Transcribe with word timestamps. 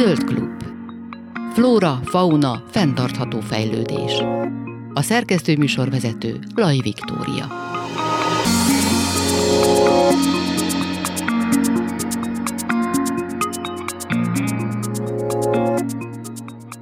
Zöld 0.00 0.24
klub. 0.24 0.62
Flóra, 1.52 2.00
fauna, 2.04 2.64
fenntartható 2.70 3.40
fejlődés. 3.40 4.12
A 4.94 5.02
szerkesztő 5.02 5.56
műsorvezető 5.56 6.38
Laj 6.54 6.78
Viktória. 6.82 7.69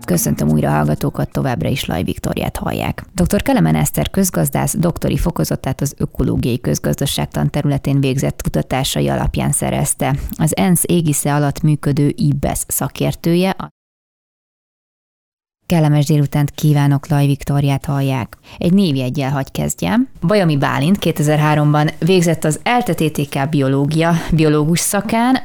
Köszöntöm 0.09 0.51
újra 0.51 0.69
a 0.69 0.73
hallgatókat, 0.73 1.31
továbbra 1.31 1.69
is 1.69 1.85
Laj 1.85 2.03
Viktoriát 2.03 2.57
hallják. 2.57 3.05
Dr. 3.15 3.43
Kelemen 3.43 3.75
Eszter 3.75 4.11
közgazdász 4.11 4.77
doktori 4.77 5.17
fokozatát 5.17 5.81
az 5.81 5.95
ökológiai 5.97 6.61
közgazdaságtan 6.61 7.51
területén 7.51 8.01
végzett 8.01 8.43
kutatásai 8.43 9.09
alapján 9.09 9.53
szerezte. 9.53 10.15
Az 10.37 10.57
ENSZ 10.57 10.83
égisze 10.87 11.35
alatt 11.35 11.63
működő 11.63 12.13
IBES 12.17 12.59
szakértője, 12.67 13.57
Kellemes 15.67 16.07
délutánt 16.07 16.51
kívánok, 16.51 17.09
Laj 17.09 17.27
Viktoriát 17.27 17.85
hallják. 17.85 18.37
Egy 18.59 18.73
névjegyel 18.73 19.31
hagy 19.31 19.51
kezdjem. 19.51 20.09
Bajami 20.21 20.57
Bálint 20.57 20.99
2003-ban 21.01 21.93
végzett 21.99 22.45
az 22.45 22.61
ELTE-TTK 22.63 23.49
biológia 23.51 24.13
biológus 24.33 24.81
szakán, 24.81 25.39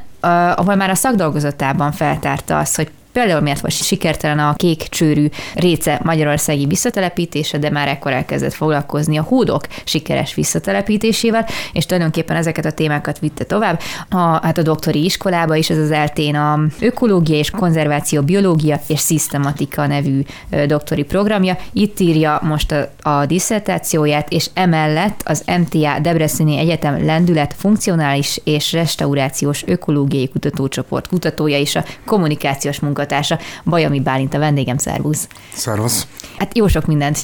ahol 0.56 0.74
már 0.74 0.90
a 0.90 0.94
szakdolgozatában 0.94 1.92
feltárta 1.92 2.58
azt, 2.58 2.76
hogy 2.76 2.90
Például 3.14 3.40
miért 3.40 3.60
volt 3.60 3.74
sikertelen 3.74 4.38
a 4.38 4.54
kék 4.54 4.82
csőrű 4.88 5.28
réce 5.54 6.00
magyarországi 6.02 6.66
visszatelepítése, 6.66 7.58
de 7.58 7.70
már 7.70 7.88
ekkor 7.88 8.12
elkezdett 8.12 8.52
foglalkozni 8.52 9.16
a 9.16 9.22
hódok 9.22 9.66
sikeres 9.84 10.34
visszatelepítésével, 10.34 11.46
és 11.72 11.86
tulajdonképpen 11.86 12.36
ezeket 12.36 12.64
a 12.64 12.70
témákat 12.70 13.18
vitte 13.18 13.44
tovább. 13.44 13.80
A, 14.08 14.16
hát 14.16 14.58
a 14.58 14.62
doktori 14.62 15.04
iskolába 15.04 15.56
is, 15.56 15.70
ez 15.70 15.78
az 15.78 15.90
eltén 15.90 16.34
a 16.34 16.60
ökológia 16.80 17.36
és 17.38 17.50
konzerváció 17.50 18.22
biológia 18.22 18.80
és 18.86 19.00
szisztematika 19.00 19.86
nevű 19.86 20.22
doktori 20.66 21.02
programja. 21.02 21.56
Itt 21.72 22.00
írja 22.00 22.40
most 22.42 22.72
a, 22.72 23.10
a 23.10 23.26
diszertációját, 23.26 24.32
és 24.32 24.50
emellett 24.54 25.20
az 25.24 25.44
MTA 25.58 25.98
Debreceni 26.00 26.58
Egyetem 26.58 27.04
lendület 27.04 27.54
funkcionális 27.58 28.40
és 28.44 28.72
restaurációs 28.72 29.62
ökológiai 29.66 30.28
kutatócsoport 30.28 31.08
kutatója 31.08 31.58
és 31.58 31.76
a 31.76 31.84
kommunikációs 32.04 32.80
munka 32.80 33.03
munkatársa, 33.04 33.38
Bajami 33.64 34.00
Bálint 34.00 34.34
a 34.34 34.38
vendégem, 34.38 34.76
szervusz. 34.76 35.28
Szervusz. 35.52 36.06
Hát 36.38 36.56
jó 36.56 36.68
sok 36.68 36.86
mindent 36.86 37.18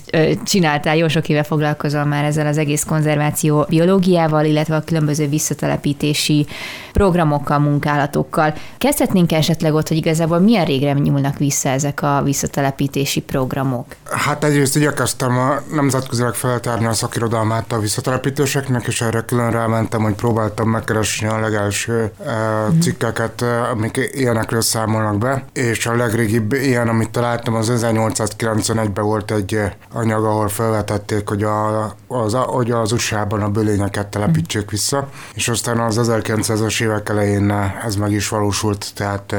csináltál, 0.45 0.97
jó 0.97 1.09
sok 1.09 1.29
éve 1.29 1.43
foglalkozol 1.43 2.05
már 2.05 2.25
ezzel 2.25 2.47
az 2.47 2.59
egész 2.59 2.85
konzerváció 2.85 3.67
biológiával, 3.69 4.45
illetve 4.45 4.77
a 4.77 4.81
különböző 4.81 5.29
visszatelepítési 5.29 6.47
programokkal, 6.93 7.59
munkálatokkal. 7.59 8.55
Kezdhetnénk 8.79 9.33
esetleg 9.33 9.75
ott, 9.75 9.89
hogy 9.89 9.97
igazából 9.97 10.39
milyen 10.39 10.65
régre 10.65 10.93
nyúlnak 10.93 11.39
vissza 11.39 11.69
ezek 11.69 12.03
a 12.03 12.23
visszatelepítési 12.25 13.21
programok? 13.21 13.85
Hát 14.11 14.45
egyrészt 14.45 14.77
igyekeztem 14.77 15.39
a 15.39 15.61
nemzetközileg 15.75 16.35
feltárni 16.35 16.87
a 16.87 16.93
szakirodalmát 16.93 17.73
a 17.73 17.79
visszatelepítéseknek, 17.79 18.87
és 18.87 19.01
erre 19.01 19.21
külön 19.21 19.51
rámentem, 19.51 20.03
hogy 20.03 20.15
próbáltam 20.15 20.69
megkeresni 20.69 21.27
a 21.27 21.41
legelső 21.41 22.13
mm. 22.23 22.79
cikkeket, 22.81 23.45
amik 23.73 24.11
ilyenekről 24.13 24.61
számolnak 24.61 25.19
be, 25.19 25.45
és 25.71 25.87
a 25.87 25.97
legrégibb 25.97 26.53
ilyen, 26.53 26.89
amit 26.89 27.11
találtam, 27.11 27.55
az 27.55 27.73
1891-ben 27.75 29.05
volt 29.05 29.31
egy 29.31 29.61
anyag, 29.93 30.25
ahol 30.25 30.49
felvetették, 30.49 31.29
hogy, 31.29 31.43
a, 31.43 31.85
az, 32.07 32.35
hogy 32.35 32.71
az 32.71 32.93
USA-ban 32.93 33.43
a 33.43 33.49
bölényeket 33.49 34.07
telepítsék 34.07 34.71
vissza, 34.71 35.09
és 35.35 35.49
aztán 35.49 35.79
az 35.79 36.01
1900-as 36.03 36.83
évek 36.83 37.09
elején 37.09 37.51
ez 37.85 37.97
meg 37.97 38.13
is 38.13 38.29
valósult, 38.29 38.87
tehát 38.95 39.35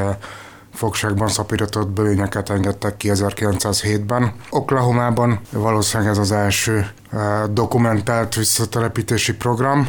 fogságban 0.73 1.27
szapítatott 1.27 1.89
bölényeket 1.89 2.49
engedtek 2.49 2.97
ki 2.97 3.09
1907-ben. 3.13 4.33
Oklahomában 4.49 5.39
valószínűleg 5.51 6.11
ez 6.11 6.17
az 6.17 6.31
első 6.31 6.87
dokumentált 7.51 8.35
visszatelepítési 8.35 9.33
program, 9.33 9.87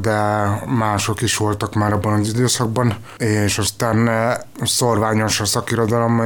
de 0.00 0.48
mások 0.66 1.22
is 1.22 1.36
voltak 1.36 1.74
már 1.74 1.92
abban 1.92 2.20
az 2.20 2.28
időszakban, 2.28 2.96
és 3.16 3.58
aztán 3.58 4.10
szorványos 4.62 5.40
a 5.40 5.44
szakirodalom, 5.44 6.20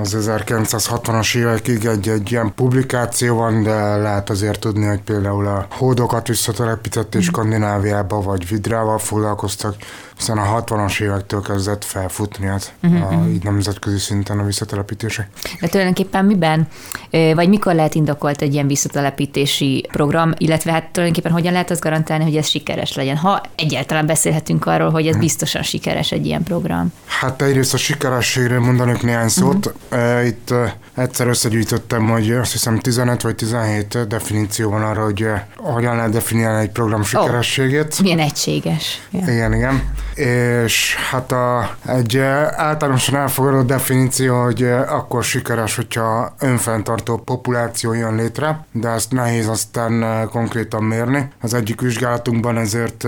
az 0.00 0.16
1960-as 0.18 1.36
évekig 1.36 1.84
egy-egy 1.84 2.32
ilyen 2.32 2.54
publikáció 2.54 3.36
van, 3.36 3.62
de 3.62 3.96
lehet 3.96 4.30
azért 4.30 4.60
tudni, 4.60 4.86
hogy 4.86 5.02
például 5.02 5.46
a 5.46 5.66
hódokat 5.70 6.26
visszatelepítették 6.26 7.20
mm. 7.20 7.24
Skandináviába, 7.24 8.20
vagy 8.20 8.48
vidrával 8.48 8.98
foglalkoztak, 8.98 9.74
hiszen 10.16 10.38
a 10.38 10.64
60-as 10.64 11.00
évektől 11.00 11.40
kezdett 11.40 11.84
felfutni 11.84 12.46
hát 12.46 12.74
uh-huh. 12.82 13.22
a, 13.22 13.28
így 13.28 13.44
nemzetközi 13.44 13.98
szinten 13.98 14.38
a 14.38 14.44
visszatelepítések. 14.44 15.28
De 15.60 15.68
tulajdonképpen 15.68 16.24
miben, 16.24 16.68
vagy 17.10 17.48
mikor 17.48 17.74
lehet 17.74 17.94
indokolt 17.94 18.42
egy 18.42 18.52
ilyen 18.52 18.66
visszatelepítési 18.66 19.86
program, 19.92 20.32
illetve 20.36 20.72
hát 20.72 20.88
tulajdonképpen 20.88 21.32
hogyan 21.32 21.52
lehet 21.52 21.70
azt 21.70 21.80
garantálni, 21.80 22.24
hogy 22.24 22.36
ez 22.36 22.46
sikeres 22.46 22.94
legyen, 22.94 23.16
ha 23.16 23.42
egyáltalán 23.54 24.06
beszélhetünk 24.06 24.66
arról, 24.66 24.90
hogy 24.90 25.02
ez 25.02 25.06
uh-huh. 25.06 25.22
biztosan 25.22 25.62
sikeres 25.62 26.12
egy 26.12 26.26
ilyen 26.26 26.42
program? 26.42 26.92
Hát 27.06 27.42
egyrészt 27.42 27.74
a 27.74 27.76
sikerességről 27.76 28.60
mondanék 28.60 29.02
néhány 29.02 29.28
szót. 29.28 29.74
Uh-huh. 29.90 30.26
Itt 30.26 30.54
egyszer 30.94 31.26
összegyűjtöttem, 31.26 32.08
hogy 32.08 32.32
azt 32.32 32.52
hiszem 32.52 32.78
15 32.78 33.22
vagy 33.22 33.34
17 33.34 34.08
definíció 34.08 34.70
van 34.70 34.82
arra, 34.82 35.04
hogy 35.04 35.26
hogyan 35.56 35.96
lehet 35.96 36.10
definiálni 36.10 36.62
egy 36.62 36.70
program 36.70 37.02
sikerességét. 37.02 37.94
Oh, 37.98 38.02
milyen 38.02 38.18
egységes. 38.18 39.00
Ja. 39.10 39.20
Igen, 39.20 39.54
igen 39.54 39.82
és 40.16 40.96
hát 41.10 41.32
a, 41.32 41.70
egy 41.86 42.18
általánosan 42.50 43.16
elfogadott 43.16 43.66
definíció, 43.66 44.42
hogy 44.42 44.62
akkor 44.88 45.24
sikeres, 45.24 45.76
hogyha 45.76 46.34
önfenntartó 46.38 47.16
populáció 47.16 47.92
jön 47.92 48.14
létre, 48.14 48.66
de 48.72 48.88
ezt 48.88 49.12
nehéz 49.12 49.48
aztán 49.48 50.28
konkrétan 50.28 50.82
mérni. 50.82 51.28
Az 51.40 51.54
egyik 51.54 51.80
vizsgálatunkban 51.80 52.58
ezért 52.58 53.06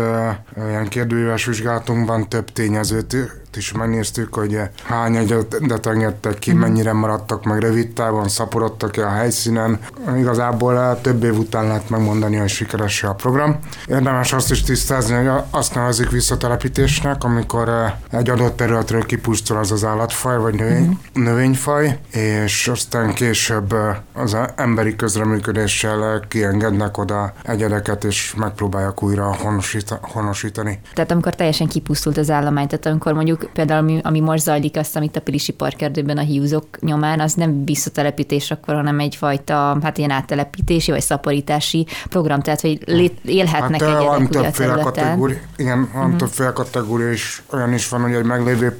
ilyen 0.68 0.88
kérdőíves 0.88 1.44
vizsgálatunkban 1.44 2.28
több 2.28 2.52
tényezőt 2.52 3.16
is 3.58 3.72
megnéztük, 3.72 4.34
hogy 4.34 4.60
hány 4.84 5.16
egyedet 5.16 5.86
engedtek 5.86 6.38
ki, 6.38 6.50
mhm. 6.50 6.60
mennyire 6.60 6.92
maradtak 6.92 7.44
meg 7.44 7.60
rövid 7.60 7.92
távon, 7.92 8.28
szaporodtak-e 8.28 9.06
a 9.06 9.10
helyszínen. 9.10 9.78
Igazából 10.16 11.00
több 11.00 11.24
év 11.24 11.38
után 11.38 11.66
lehet 11.66 11.90
megmondani, 11.90 12.36
hogy 12.36 12.48
sikeres 12.48 13.02
a 13.02 13.14
program. 13.14 13.58
Érdemes 13.86 14.32
azt 14.32 14.50
is 14.50 14.62
tisztázni, 14.62 15.14
hogy 15.14 15.42
azt 15.50 15.74
nevezik 15.74 16.10
visszatelepítésnek, 16.98 17.24
amikor 17.24 17.68
eh, 17.68 18.20
egy 18.20 18.30
adott 18.30 18.56
területről 18.56 19.06
kipusztul 19.06 19.56
az 19.56 19.72
az 19.72 19.84
állatfaj 19.84 20.38
vagy 20.38 20.54
növény, 20.54 20.82
uh-huh. 20.82 21.24
növényfaj, 21.24 21.98
és 22.12 22.68
aztán 22.68 23.14
később 23.14 23.72
eh, 23.72 23.96
az 24.12 24.36
emberi 24.56 24.96
közreműködéssel 24.96 26.24
kiengednek 26.28 26.98
oda 26.98 27.32
egyedeket, 27.42 28.04
és 28.04 28.34
megpróbálják 28.36 29.02
újra 29.02 29.36
honosítani. 30.00 30.80
Tehát 30.94 31.10
amikor 31.10 31.34
teljesen 31.34 31.66
kipusztult 31.66 32.16
az 32.16 32.30
állomány, 32.30 32.66
tehát 32.66 32.86
amikor 32.86 33.12
mondjuk 33.12 33.50
például 33.52 33.80
ami, 33.80 34.00
ami 34.02 34.20
most 34.20 34.42
zajlik 34.42 34.76
azt, 34.76 34.96
amit 34.96 35.16
a 35.16 35.20
Pilisi 35.20 35.52
Parkerdőben 35.52 36.18
a 36.18 36.20
hiúzok 36.20 36.66
nyomán, 36.80 37.20
az 37.20 37.34
nem 37.34 37.64
visszatelepítés 37.64 38.50
akkor, 38.50 38.74
hanem 38.74 39.00
egyfajta 39.00 39.78
hát 39.82 39.98
ilyen 39.98 40.10
áttelepítési 40.10 40.90
vagy 40.90 41.00
szaporítási 41.00 41.86
program, 42.08 42.40
tehát 42.40 42.60
hogy 42.60 42.80
lét, 42.86 43.18
élhetnek 43.24 43.80
hát, 43.80 43.90
egyedek 43.90 44.06
van 44.06 44.28
többféle 44.28 44.82
kategória, 44.82 45.38
Igen, 45.56 45.88
van 45.92 46.04
uh-huh. 46.04 46.18
többféle 46.18 46.52
kategória, 46.52 46.87
és 46.96 47.42
olyan 47.52 47.72
is 47.72 47.88
van, 47.88 48.00
hogy 48.00 48.14
egy 48.14 48.24
meglévő 48.24 48.76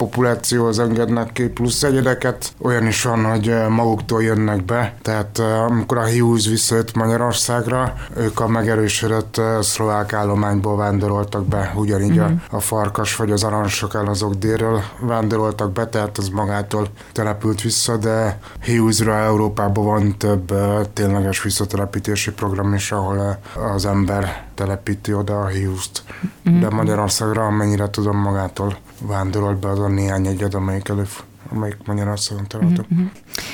az 0.67 0.79
engednek 0.79 1.33
ki 1.33 1.49
plusz 1.49 1.83
egyedeket, 1.83 2.53
olyan 2.59 2.87
is 2.87 3.03
van, 3.03 3.25
hogy 3.25 3.55
maguktól 3.69 4.23
jönnek 4.23 4.65
be, 4.65 4.95
tehát 5.03 5.39
amikor 5.39 5.99
a 5.99 6.11
Hughes 6.11 6.49
visszajött 6.49 6.95
Magyarországra, 6.95 7.95
ők 8.17 8.41
a 8.41 8.49
megerősödött 8.49 9.41
szlovák 9.61 10.13
állományból 10.13 10.77
vándoroltak 10.77 11.47
be, 11.47 11.73
ugyanígy 11.77 12.19
uh-huh. 12.19 12.41
a, 12.51 12.57
a 12.57 12.61
farkas 12.61 13.17
vagy 13.17 13.31
az 13.31 13.45
arancsok 13.45 13.95
el 13.95 14.07
azok 14.07 14.35
dél 14.35 14.57
részéről 14.59 14.83
vándoroltak 15.01 15.73
be, 15.73 15.87
tehát 15.87 16.19
az 16.19 16.29
magától 16.29 16.89
települt 17.13 17.61
vissza, 17.61 17.97
de 17.97 18.39
Hughesra 18.65 19.15
Európában 19.15 19.85
van 19.85 20.17
több 20.19 20.55
tényleges 20.93 21.43
visszatelepítési 21.43 22.33
program 22.33 22.75
is, 22.75 22.93
ahol 22.93 23.39
az 23.75 23.87
ember 23.87 24.47
telepíti 24.55 25.13
oda 25.13 25.41
a 25.41 25.51
Hughes-t. 25.51 26.03
Mm-hmm. 26.51 26.61
De 26.61 26.69
Magyarországra, 26.69 27.47
amennyire 27.47 27.89
tudom, 27.99 28.17
magától 28.17 28.77
vándorolt 29.03 29.59
be 29.59 29.69
az 29.69 29.79
a 29.79 29.89
néhány 29.89 30.27
egyed, 30.27 30.55
amelyik 30.55 30.89
előfordul 30.89 31.27
amelyik 31.53 31.77
Magyarországon 31.87 32.47
található. 32.47 32.83
Uh-huh. 32.91 33.07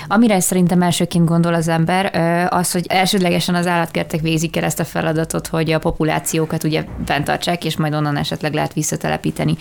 Amire 0.07 0.41
szerintem 0.41 0.83
elsőként 0.83 1.25
gondol 1.25 1.55
az 1.55 1.69
ember, 1.69 2.17
az, 2.53 2.73
hogy 2.73 2.87
elsődlegesen 2.89 3.55
az 3.55 3.67
állatkertek 3.67 4.21
végzik 4.21 4.57
el 4.57 4.65
ezt 4.65 4.81
a 4.81 4.85
feladatot, 4.85 5.47
hogy 5.47 5.73
a 5.73 5.79
populációkat 5.79 6.65
ugye 6.65 6.85
fenntartsák, 7.05 7.65
és 7.65 7.77
majd 7.77 7.95
onnan 7.95 8.17
esetleg 8.17 8.55
lehet 8.55 8.73
visszatelepíteni 8.73 9.57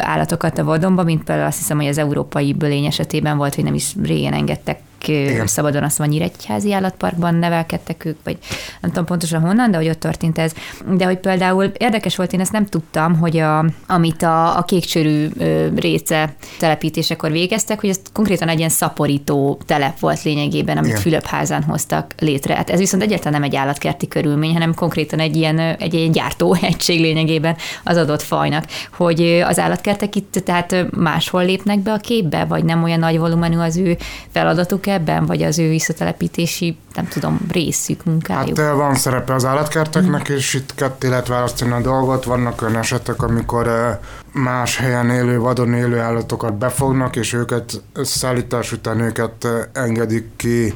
állatokat 0.00 0.58
a 0.58 0.64
vadonba, 0.64 1.02
mint 1.02 1.24
például 1.24 1.46
azt 1.46 1.58
hiszem, 1.58 1.76
hogy 1.76 1.86
az 1.86 1.98
európai 1.98 2.52
bölény 2.52 2.84
esetében 2.84 3.36
volt, 3.36 3.54
hogy 3.54 3.64
nem 3.64 3.74
is 3.74 3.94
régen 4.02 4.32
engedtek 4.32 4.80
Igen. 5.08 5.46
szabadon, 5.46 5.82
azt 5.82 5.98
van 5.98 6.08
Nyíregyházi 6.08 6.72
állatparkban 6.72 7.34
nevelkedtek 7.34 8.04
ők, 8.04 8.18
vagy 8.24 8.38
nem 8.80 8.90
tudom 8.90 9.04
pontosan 9.04 9.40
honnan, 9.40 9.70
de 9.70 9.76
hogy 9.76 9.88
ott 9.88 10.00
történt 10.00 10.38
ez. 10.38 10.52
De 10.96 11.04
hogy 11.04 11.18
például 11.18 11.64
érdekes 11.64 12.16
volt, 12.16 12.32
én 12.32 12.40
ezt 12.40 12.52
nem 12.52 12.66
tudtam, 12.66 13.18
hogy 13.18 13.36
a, 13.36 13.64
amit 13.86 14.22
a, 14.22 14.58
a 14.58 14.62
kékcsörű 14.62 15.28
réce 15.76 16.34
telepítésekor 16.58 17.30
végeztek, 17.30 17.80
hogy 17.80 17.88
ez 17.88 18.00
konkrétan 18.12 18.48
egy 18.48 18.58
ilyen 18.58 18.70
szaporító 18.70 19.60
telep 19.66 19.98
volt 19.98 20.22
lényegében, 20.22 20.76
amit 20.76 20.98
Fülöpházán 20.98 21.62
hoztak 21.62 22.14
létre. 22.18 22.54
Hát 22.54 22.70
ez 22.70 22.78
viszont 22.78 23.02
egyáltalán 23.02 23.32
nem 23.32 23.42
egy 23.42 23.56
állatkerti 23.56 24.08
körülmény, 24.08 24.52
hanem 24.52 24.74
konkrétan 24.74 25.18
egy 25.18 25.36
ilyen, 25.36 25.58
egy 25.58 25.94
ilyen 25.94 26.10
gyártó 26.10 26.56
egység 26.60 27.00
lényegében 27.00 27.56
az 27.84 27.96
adott 27.96 28.22
fajnak. 28.22 28.64
Hogy 28.96 29.42
az 29.46 29.58
állatkertek 29.58 30.14
itt 30.14 30.32
tehát 30.44 30.86
máshol 30.90 31.44
lépnek 31.44 31.78
be 31.78 31.92
a 31.92 31.96
képbe, 31.96 32.44
vagy 32.44 32.64
nem 32.64 32.82
olyan 32.82 32.98
nagy 32.98 33.18
volumenű 33.18 33.56
az 33.56 33.76
ő 33.76 33.96
feladatuk 34.30 34.86
ebben, 34.96 35.26
vagy 35.26 35.42
az 35.42 35.58
ő 35.58 35.68
visszatelepítési, 35.68 36.76
nem 36.94 37.08
tudom, 37.08 37.40
részük, 37.50 38.04
munkájuk? 38.04 38.58
Hát 38.58 38.74
van 38.74 38.94
szerepe 38.94 39.34
az 39.34 39.44
állatkerteknek, 39.44 40.30
mm. 40.30 40.34
és 40.34 40.54
itt 40.54 40.74
ketté 40.74 41.08
lehet 41.08 41.26
választani 41.26 41.72
a 41.72 41.80
dolgot. 41.80 42.24
Vannak 42.24 42.62
olyan 42.62 42.76
esetek, 42.76 43.22
amikor 43.22 43.98
más 44.32 44.76
helyen 44.76 45.10
élő, 45.10 45.38
vadon 45.38 45.74
élő 45.74 45.98
állatokat 45.98 46.54
befognak, 46.54 47.16
és 47.16 47.32
őket 47.32 47.82
szállítás 48.02 48.72
után 48.72 49.00
őket 49.00 49.46
engedik 49.72 50.26
ki 50.36 50.74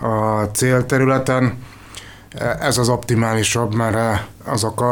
a 0.00 0.42
célterületen. 0.42 1.58
Ez 2.60 2.78
az 2.78 2.88
optimálisabb, 2.88 3.74
mert 3.74 4.26
azok 4.50 4.82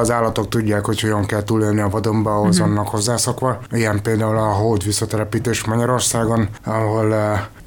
az 0.00 0.10
állatok 0.10 0.48
tudják, 0.48 0.84
hogy 0.84 1.00
hogyan 1.00 1.26
kell 1.26 1.42
túlélni 1.42 1.80
a 1.80 1.88
vadonba, 1.88 2.34
ahhoz 2.34 2.58
uh-huh. 2.58 2.74
vannak 2.74 2.88
hozzászokva. 2.88 3.58
Ilyen 3.70 4.02
például 4.02 4.36
a 4.36 4.52
hód 4.52 4.84
visszatelepítés 4.84 5.64
Magyarországon, 5.64 6.48
ahol 6.64 7.14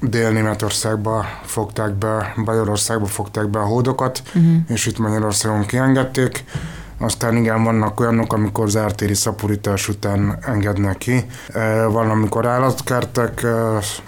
Dél-Németországba 0.00 1.24
fogták 1.44 1.94
be, 1.94 2.34
Bajorországba 2.44 3.06
fogták 3.06 3.48
be 3.48 3.58
a 3.58 3.64
hódokat, 3.64 4.22
uh-huh. 4.26 4.52
és 4.68 4.86
itt 4.86 4.98
Magyarországon 4.98 5.66
kiengedték. 5.66 6.44
Aztán 6.98 7.36
igen, 7.36 7.64
vannak 7.64 8.00
olyanok, 8.00 8.32
amikor 8.32 8.68
zártéri 8.68 9.14
szaporítás 9.14 9.88
után 9.88 10.38
engednek 10.46 10.98
ki. 10.98 11.26
Van, 11.90 12.10
amikor 12.10 12.46
állatkertek 12.46 13.46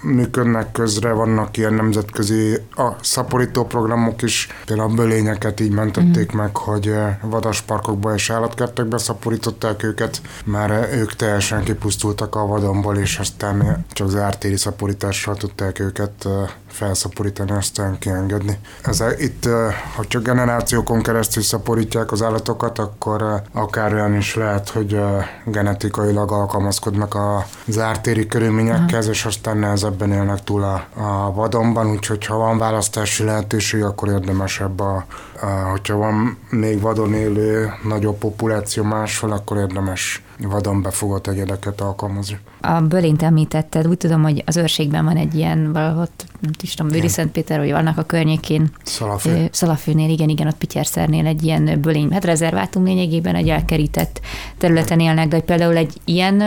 működnek 0.01 0.71
közre, 0.71 1.11
vannak 1.11 1.57
ilyen 1.57 1.73
nemzetközi 1.73 2.53
a 2.75 2.89
szaporító 3.01 3.65
programok 3.65 4.21
is. 4.21 4.47
Például 4.65 4.91
a 4.91 4.93
bölényeket 4.93 5.59
így 5.59 5.71
mentették 5.71 6.33
mm. 6.33 6.37
meg, 6.37 6.57
hogy 6.57 6.93
vadasparkokba 7.21 8.13
és 8.13 8.29
állatkertekbe 8.29 8.97
szaporították 8.97 9.83
őket, 9.83 10.21
mert 10.45 10.93
ők 10.93 11.15
teljesen 11.15 11.63
kipusztultak 11.63 12.35
a 12.35 12.45
vadonból, 12.45 12.97
és 12.97 13.17
aztán 13.19 13.85
csak 13.91 14.09
zártéri 14.09 14.57
szaporítással 14.57 15.35
tudták 15.35 15.79
őket 15.79 16.27
felszaporítani, 16.67 17.51
aztán 17.51 17.97
kiengedni. 17.97 18.59
Ez 18.83 19.03
itt, 19.17 19.49
ha 19.95 20.05
csak 20.07 20.23
generációkon 20.23 21.01
keresztül 21.01 21.43
szaporítják 21.43 22.11
az 22.11 22.21
állatokat, 22.21 22.78
akkor 22.79 23.41
akár 23.53 23.93
olyan 23.93 24.15
is 24.15 24.35
lehet, 24.35 24.69
hogy 24.69 24.99
genetikailag 25.45 26.31
alkalmazkodnak 26.31 27.15
a 27.15 27.45
zártéri 27.65 28.27
körülményekhez, 28.27 29.07
és 29.07 29.25
aztán 29.25 29.57
nehezebben 29.57 30.11
élnek 30.11 30.43
túl 30.43 30.63
a, 30.63 30.85
a 30.93 31.33
vadonban, 31.33 31.91
úgyhogy 31.91 32.25
ha 32.25 32.37
van 32.37 32.57
választási 32.57 33.23
lehetőség, 33.23 33.83
akkor 33.83 34.09
érdemesebb 34.09 34.79
a, 34.79 35.05
a 35.41 35.45
hogyha 35.45 35.95
van 35.95 36.37
még 36.49 36.81
vadon 36.81 37.13
élő 37.13 37.73
nagyobb 37.83 38.17
populáció 38.17 38.83
máshol, 38.83 39.31
akkor 39.31 39.57
érdemes 39.57 40.23
vadon 40.47 40.81
befogott 40.81 41.27
egyedeket 41.27 41.81
alkalmazni. 41.81 42.39
A 42.61 42.81
bölént 42.81 43.21
említetted, 43.21 43.87
úgy 43.87 43.97
tudom, 43.97 44.21
hogy 44.21 44.43
az 44.45 44.57
őrségben 44.57 45.05
van 45.05 45.17
egy 45.17 45.35
ilyen 45.35 45.73
valahol, 45.73 46.07
nem 46.39 46.51
is 46.61 46.73
tudom, 46.73 46.91
Bőri 46.91 47.07
Szentpéter, 47.07 47.59
vagy 47.59 47.71
vannak 47.71 47.97
a 47.97 48.03
környékén. 48.03 48.71
Szalafő. 48.83 49.47
Szalafőnél, 49.51 50.09
igen, 50.09 50.29
igen, 50.29 50.47
ott 50.47 50.57
Pityerszernél 50.57 51.25
egy 51.25 51.43
ilyen 51.43 51.79
bölény, 51.81 52.11
hát 52.11 52.25
rezervátum 52.25 52.83
lényegében 52.83 53.35
egy 53.35 53.49
elkerített 53.49 54.21
területen 54.57 54.99
élnek, 54.99 55.27
de 55.27 55.35
hogy 55.35 55.45
például 55.45 55.77
egy 55.77 55.93
ilyen, 56.05 56.39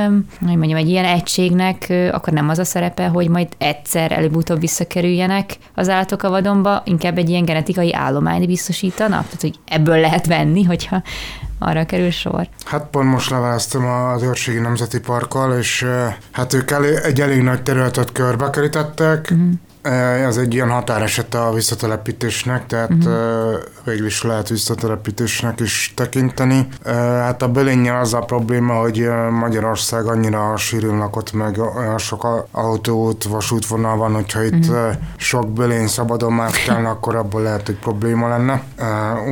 hogy 0.47 0.56
mondjam, 0.56 0.79
egy 0.79 0.89
ilyen 0.89 1.05
egységnek 1.05 1.93
akkor 2.12 2.33
nem 2.33 2.49
az 2.49 2.59
a 2.59 2.65
szerepe, 2.65 3.06
hogy 3.06 3.29
majd 3.29 3.49
egyszer 3.59 4.12
előbb-utóbb 4.12 4.61
visszakerüljenek 4.61 5.56
az 5.75 5.89
állatok 5.89 6.23
a 6.23 6.31
vadonba, 6.31 6.83
inkább 6.85 7.19
egy 7.19 7.29
ilyen 7.29 7.44
genetikai 7.44 7.94
állományt 7.94 8.47
biztosítanak, 8.47 9.25
tehát 9.25 9.41
hogy 9.41 9.59
ebből 9.69 10.00
lehet 10.00 10.27
venni, 10.27 10.62
hogyha 10.62 11.03
arra 11.64 11.87
kerül 11.87 12.11
sor. 12.11 12.49
Hát 12.64 12.87
pont 12.91 13.09
most 13.09 13.31
leválasztom 13.31 13.87
az 13.87 14.23
Őrségi 14.23 14.59
Nemzeti 14.59 15.00
Parkkal, 15.00 15.59
és 15.59 15.87
hát 16.31 16.53
ők 16.53 16.70
elég, 16.70 16.94
egy 16.94 17.20
elég 17.20 17.43
nagy 17.43 17.62
területet 17.62 18.12
körbekerítettek, 18.12 19.29
uh-huh. 19.31 19.50
Ez 19.82 20.37
egy 20.37 20.55
ilyen 20.55 20.70
határeset 20.70 21.34
a 21.34 21.52
visszatelepítésnek, 21.52 22.67
tehát 22.67 22.90
uh-huh. 22.90 23.55
végül 23.84 24.06
is 24.06 24.23
lehet 24.23 24.49
visszatelepítésnek 24.49 25.61
is 25.61 25.93
tekinteni. 25.96 26.69
Hát 26.84 27.43
a 27.43 27.49
Bölénnyel 27.49 28.00
az 28.00 28.14
a 28.14 28.19
probléma, 28.19 28.75
hogy 28.75 29.08
Magyarország 29.31 30.06
annyira 30.06 30.56
sűrűn 30.56 30.99
lakott 30.99 31.32
meg, 31.32 31.58
olyan 31.58 31.99
sok 31.99 32.46
autót, 32.50 33.25
vasútvonal 33.25 33.96
van, 33.96 34.12
hogyha 34.12 34.43
itt 34.43 34.69
uh-huh. 34.69 34.93
sok 35.17 35.52
Bölény 35.52 35.87
szabadon 35.87 36.32
mászkálna, 36.32 36.90
akkor 36.94 37.17
abból 37.17 37.43
lehet, 37.43 37.67
hogy 37.67 37.76
probléma 37.76 38.29
lenne. 38.29 38.62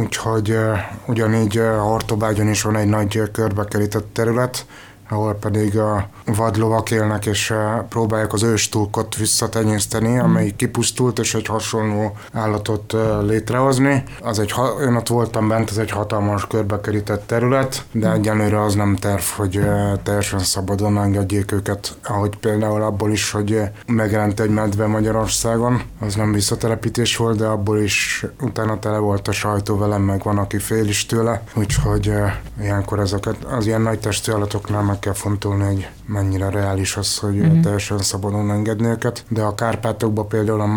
Úgyhogy 0.00 0.58
ugyanígy 1.06 1.60
Hortobágyon 1.80 2.48
is 2.48 2.62
van 2.62 2.76
egy 2.76 2.88
nagy 2.88 3.22
körbekerített 3.32 4.14
terület, 4.14 4.66
ahol 5.10 5.34
pedig 5.34 5.78
a 5.78 6.08
vadlovak 6.24 6.90
élnek, 6.90 7.26
és 7.26 7.50
eh, 7.50 7.58
próbálják 7.88 8.32
az 8.32 8.42
őstúlkot 8.42 9.16
visszatenyészteni, 9.16 10.08
hmm. 10.08 10.24
amely 10.24 10.50
kipusztult, 10.56 11.18
és 11.18 11.34
egy 11.34 11.46
hasonló 11.46 12.16
állatot 12.32 12.94
eh, 12.94 13.22
létrehozni. 13.22 14.02
Az 14.22 14.38
egy, 14.38 14.54
én 14.86 14.94
ott 14.94 15.08
voltam 15.08 15.48
bent, 15.48 15.70
ez 15.70 15.76
egy 15.76 15.90
hatalmas 15.90 16.46
körbekerített 16.46 17.26
terület, 17.26 17.84
de 17.92 18.06
hmm. 18.06 18.20
egyelőre 18.20 18.62
az 18.62 18.74
nem 18.74 18.96
terv, 18.96 19.22
hogy 19.36 19.56
eh, 19.56 19.92
teljesen 20.02 20.38
szabadon 20.38 20.98
engedjék 20.98 21.52
őket, 21.52 21.96
ahogy 22.04 22.36
például 22.36 22.82
abból 22.82 23.10
is, 23.10 23.30
hogy 23.30 23.60
megjelent 23.86 24.40
egy 24.40 24.50
medve 24.50 24.86
Magyarországon, 24.86 25.82
az 26.00 26.14
nem 26.14 26.32
visszatelepítés 26.32 27.16
volt, 27.16 27.38
de 27.38 27.46
abból 27.46 27.78
is 27.78 28.26
utána 28.40 28.78
tele 28.78 28.98
volt 28.98 29.28
a 29.28 29.32
sajtó 29.32 29.78
velem, 29.78 30.02
meg 30.02 30.22
van, 30.22 30.38
aki 30.38 30.58
fél 30.58 30.88
is 30.88 31.06
tőle, 31.06 31.42
úgyhogy 31.54 32.12
ilyenkor 32.60 32.98
ezeket 32.98 33.36
az 33.44 33.66
ilyen 33.66 33.80
nagy 33.80 34.00
testű 34.00 34.32
állatoknál 34.32 34.82
meg 34.82 34.99
kell 35.00 35.12
fontolni, 35.12 35.64
hogy 35.64 35.88
mennyire 36.06 36.50
reális 36.50 36.96
az, 36.96 37.18
hogy 37.18 37.38
uh-huh. 37.38 37.60
teljesen 37.60 37.98
szabadon 37.98 38.50
engedni 38.50 38.86
őket, 38.86 39.24
de 39.28 39.42
a 39.42 39.54
Kárpátokban 39.54 40.28
például 40.28 40.60
a 40.60 40.68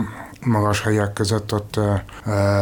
magas 0.46 0.82
helyek 0.82 1.14
között 1.14 1.54
ott 1.54 1.80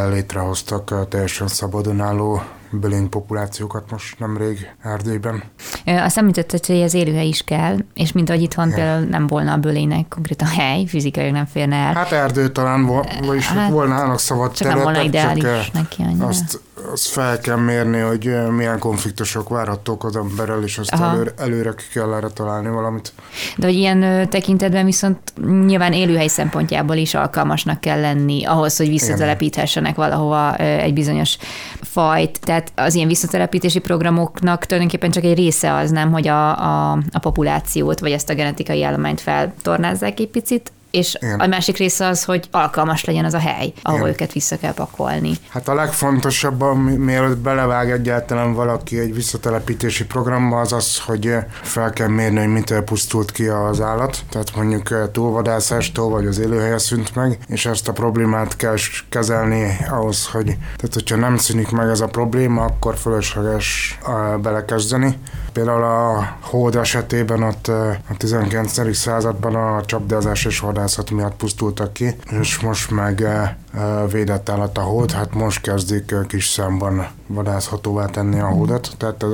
létrehoztak 0.08 1.08
teljesen 1.08 1.48
szabadon 1.48 2.00
álló 2.00 2.42
bölény 2.72 3.08
populációkat 3.08 3.90
most 3.90 4.18
nemrég 4.18 4.70
Erdélyben. 4.82 5.42
Azt 5.84 6.18
említetted, 6.18 6.66
hogy 6.66 6.82
az 6.82 6.94
élőhely 6.94 7.26
is 7.26 7.42
kell, 7.42 7.76
és 7.94 8.12
mint 8.12 8.28
ahogy 8.28 8.42
itthon 8.42 8.68
ja. 8.68 8.74
például 8.74 9.04
nem 9.04 9.26
volna 9.26 9.52
a 9.52 9.56
bölénynek 9.56 10.08
konkrétan 10.08 10.48
hely, 10.48 10.84
fizikailag 10.84 11.32
nem 11.32 11.46
férne 11.46 11.76
el. 11.76 11.94
Hát 11.94 12.12
erdő 12.12 12.48
talán, 12.48 12.86
vagyis 13.26 13.46
hát, 13.46 13.70
volnának 13.70 14.18
szabad 14.18 14.52
csak 14.52 14.68
nem 14.68 14.82
volna 14.82 15.02
ideális 15.02 15.42
csak 15.42 15.72
neki 15.72 16.02
annyira. 16.02 16.26
Azt, 16.26 16.60
azt 16.92 17.06
fel 17.06 17.38
kell 17.38 17.56
mérni, 17.56 17.98
hogy 17.98 18.50
milyen 18.50 18.78
konfliktusok 18.78 19.48
várhatók 19.48 20.04
az 20.04 20.16
emberrel, 20.16 20.62
és 20.62 20.78
azt 20.78 20.92
előre, 20.92 21.30
előre 21.38 21.74
ki 21.74 21.84
kell 21.92 22.14
erre 22.14 22.28
találni 22.28 22.68
valamit. 22.68 23.12
De 23.56 23.66
hogy 23.66 23.74
ilyen 23.74 24.28
tekintetben 24.28 24.84
viszont 24.84 25.18
nyilván 25.66 25.92
élőhely 25.92 26.26
szempontjából 26.26 26.96
is 26.96 27.14
alkalmasnak 27.14 27.80
kell 27.80 28.00
lenni 28.00 28.44
ahhoz, 28.44 28.76
hogy 28.76 28.88
visszatelepíthessenek 28.88 29.94
valahova 29.94 30.56
egy 30.56 30.92
bizonyos 30.92 31.36
fajt. 31.80 32.40
Tehát 32.40 32.61
az 32.74 32.94
ilyen 32.94 33.08
visszatelepítési 33.08 33.78
programoknak 33.78 34.64
tulajdonképpen 34.64 35.10
csak 35.10 35.24
egy 35.24 35.36
része 35.36 35.74
az 35.74 35.90
nem, 35.90 36.12
hogy 36.12 36.28
a, 36.28 36.48
a, 36.48 36.98
a 37.12 37.18
populációt, 37.18 38.00
vagy 38.00 38.12
ezt 38.12 38.30
a 38.30 38.34
genetikai 38.34 38.82
állományt 38.82 39.20
feltornázzák 39.20 40.20
egy 40.20 40.28
picit, 40.28 40.72
és 40.92 41.16
Igen. 41.20 41.40
a 41.40 41.46
másik 41.46 41.76
része 41.76 42.06
az, 42.06 42.24
hogy 42.24 42.48
alkalmas 42.50 43.04
legyen 43.04 43.24
az 43.24 43.34
a 43.34 43.38
hely, 43.38 43.72
ahol 43.82 43.98
Igen. 43.98 44.10
őket 44.10 44.32
vissza 44.32 44.58
kell 44.58 44.74
pakolni. 44.74 45.32
Hát 45.48 45.68
a 45.68 45.74
legfontosabb, 45.74 46.76
mielőtt 46.98 47.38
belevág 47.38 47.90
egyáltalán 47.90 48.54
valaki 48.54 48.98
egy 48.98 49.14
visszatelepítési 49.14 50.04
programba, 50.04 50.60
az 50.60 50.72
az, 50.72 50.98
hogy 50.98 51.34
fel 51.62 51.90
kell 51.90 52.08
mérni, 52.08 52.38
hogy 52.38 52.52
mitől 52.52 52.82
pusztult 52.82 53.30
ki 53.30 53.46
az 53.46 53.80
állat. 53.80 54.18
Tehát 54.30 54.56
mondjuk 54.56 54.90
eh, 54.90 55.02
túlvadászástól 55.12 56.10
vagy 56.10 56.26
az 56.26 56.38
élőhelye 56.38 56.78
szűnt 56.78 57.14
meg, 57.14 57.38
és 57.48 57.66
ezt 57.66 57.88
a 57.88 57.92
problémát 57.92 58.56
kell 58.56 58.76
kezelni 59.08 59.76
ahhoz, 59.90 60.26
hogy 60.26 60.44
tehát 60.46 60.94
hogyha 60.94 61.16
nem 61.16 61.36
szűnik 61.36 61.70
meg 61.70 61.88
ez 61.88 62.00
a 62.00 62.06
probléma, 62.06 62.64
akkor 62.64 62.96
fölösleges 62.96 63.98
eh, 64.06 64.36
belekezdeni. 64.38 65.18
Például 65.52 65.82
a 65.82 66.28
hód 66.40 66.76
esetében 66.76 67.42
ott 67.42 67.68
eh, 67.68 67.96
a 68.08 68.16
19. 68.16 68.96
században 68.96 69.54
a 69.54 69.84
csapdázás 69.84 70.44
és 70.44 70.60
vadászat 70.82 71.10
miatt 71.10 71.36
pusztultak 71.36 71.92
ki, 71.92 72.16
és 72.40 72.60
most 72.60 72.90
meg 72.90 73.22
eh, 73.22 73.54
eh, 73.74 74.10
védett 74.10 74.48
állat 74.48 74.78
a 74.78 74.80
hód, 74.80 75.10
hát 75.10 75.34
most 75.34 75.60
kezdik 75.60 76.14
kis 76.28 76.46
számban 76.46 77.06
vadászhatóvá 77.26 78.06
tenni 78.06 78.40
a 78.40 78.46
hódat, 78.46 78.94
tehát 78.98 79.24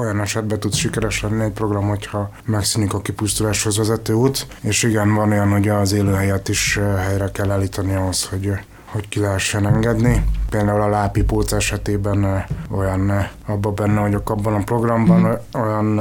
olyan 0.00 0.20
esetben 0.20 0.60
tud 0.60 0.74
sikeres 0.74 1.22
lenni 1.22 1.44
egy 1.44 1.52
program, 1.52 1.88
hogyha 1.88 2.30
megszűnik 2.44 2.94
a 2.94 3.00
kipusztuláshoz 3.00 3.76
vezető 3.76 4.12
út, 4.12 4.46
és 4.60 4.82
igen, 4.82 5.14
van 5.14 5.30
olyan, 5.30 5.48
hogy 5.48 5.68
az 5.68 5.92
élőhelyet 5.92 6.48
is 6.48 6.80
helyre 6.98 7.30
kell 7.30 7.50
állítani 7.50 7.94
ahhoz, 7.94 8.24
hogy 8.24 8.52
hogy 8.86 9.08
ki 9.08 9.20
lehessen 9.20 9.66
engedni. 9.66 10.24
Például 10.50 10.80
a 10.80 10.88
lápipóc 10.88 11.52
esetében 11.52 12.44
olyan, 12.70 13.28
abban 13.46 13.74
benne 13.74 14.00
vagyok 14.00 14.30
abban 14.30 14.54
a 14.54 14.64
programban, 14.64 15.20
mm. 15.20 15.60
olyan 15.60 16.00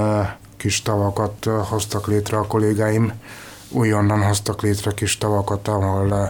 kis 0.57 0.81
tavakat 0.81 1.45
hoztak 1.45 2.07
létre 2.07 2.37
a 2.37 2.47
kollégáim, 2.47 3.11
újonnan 3.75 4.21
hoztak 4.21 4.61
létre 4.61 4.91
kis 4.91 5.17
tavakat, 5.17 5.67
ahol 5.67 6.05
uh-huh. 6.05 6.29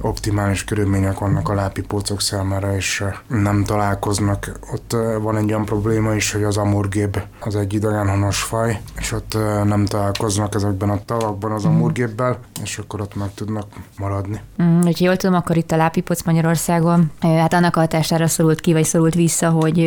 optimális 0.00 0.64
körülmények 0.64 1.18
vannak 1.18 1.48
a 1.48 1.54
lápipócok 1.54 2.20
számára, 2.20 2.76
és 2.76 3.00
eh, 3.00 3.14
nem 3.26 3.64
találkoznak. 3.64 4.58
Ott 4.72 4.92
eh, 4.92 5.20
van 5.20 5.36
egy 5.36 5.48
olyan 5.48 5.64
probléma 5.64 6.14
is, 6.14 6.32
hogy 6.32 6.42
az 6.42 6.56
amurgép 6.56 7.22
az 7.40 7.56
egy 7.56 7.74
idegenhonos 7.74 8.42
faj, 8.42 8.80
és 8.98 9.12
ott 9.12 9.36
nem 9.64 9.84
találkoznak 9.84 10.54
ezekben 10.54 10.90
a 10.90 10.98
tavakban 11.04 11.52
az 11.52 11.64
uh-huh. 11.64 11.76
amurgéppel, 11.76 12.38
és 12.62 12.78
akkor 12.78 13.00
ott 13.00 13.14
meg 13.14 13.34
tudnak 13.34 13.66
maradni. 13.98 14.40
Uh-huh. 14.58 14.76
Úgyhogy 14.76 15.00
jól 15.00 15.16
tudom, 15.16 15.34
akkor 15.34 15.56
itt 15.56 15.70
a 15.70 15.76
lápipóc 15.76 16.22
Magyarországon, 16.22 17.10
hát 17.20 17.52
annak 17.52 17.76
a 17.76 17.80
hatására 17.80 18.26
szorult 18.26 18.60
ki, 18.60 18.72
vagy 18.72 18.84
szorult 18.84 19.14
vissza, 19.14 19.50
hogy 19.50 19.78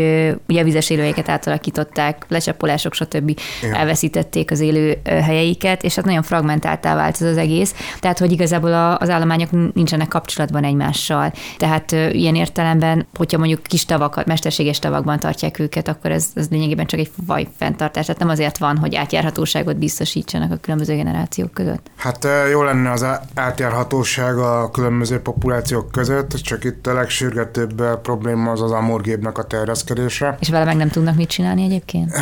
ugye 0.48 0.62
a 0.62 0.64
vizes 0.64 0.90
élőhelyeket 0.90 1.30
átalakították, 1.30 2.26
lecsapolások, 2.28 2.94
stb. 2.94 3.30
Igen. 3.30 3.76
elveszítették 3.76 4.52
az 4.52 4.60
élő 4.60 5.02
helyeiket, 5.04 5.84
és 5.84 5.96
hát 5.96 6.06
nagyon 6.06 6.24
fragmentált 6.24 6.79
komplikáltá 6.80 6.96
vált 6.96 7.22
ez 7.22 7.28
az 7.28 7.38
egész. 7.38 7.74
Tehát, 8.00 8.20
hogy 8.20 8.32
igazából 8.32 8.74
az 9.00 9.10
állományok 9.10 9.74
nincsenek 9.74 10.08
kapcsolatban 10.08 10.64
egymással. 10.64 11.32
Tehát 11.58 11.92
ilyen 11.92 12.36
értelemben, 12.36 13.08
hogyha 13.18 13.38
mondjuk 13.38 13.64
kis 13.64 13.86
tavakat, 13.86 14.26
mesterséges 14.26 14.80
tavakban 14.80 15.20
tartják 15.20 15.60
őket, 15.60 15.88
akkor 15.88 16.12
ez, 16.12 16.28
ez 16.36 16.48
lényegében 16.50 16.86
csak 16.86 17.00
egy 17.00 17.12
faj 17.28 17.48
fenntartás. 17.58 18.06
Tehát 18.06 18.22
nem 18.22 18.30
azért 18.30 18.58
van, 18.58 18.78
hogy 18.78 18.96
átjárhatóságot 18.96 19.78
biztosítsanak 19.78 20.52
a 20.52 20.56
különböző 20.56 20.96
generációk 20.96 21.52
között. 21.54 21.92
Hát 21.96 22.28
jó 22.52 22.64
lenne 22.64 22.92
az 22.92 23.06
átjárhatóság 23.36 24.38
a 24.38 24.72
különböző 24.72 25.20
populációk 25.20 25.92
között, 25.92 26.30
csak 26.30 26.64
itt 26.64 26.88
a 26.88 26.94
legsürgetőbb 26.94 28.02
probléma 28.02 28.52
az 28.52 28.62
az 28.62 28.72
amorgébnek 28.72 29.38
a 29.38 29.44
terjeszkedése. 29.44 30.38
És 30.40 30.50
vele 30.50 30.66
meg 30.66 30.76
nem 30.76 30.90
tudnak 30.90 31.16
mit 31.16 31.30
csinálni 31.30 31.64
egyébként? 31.64 32.18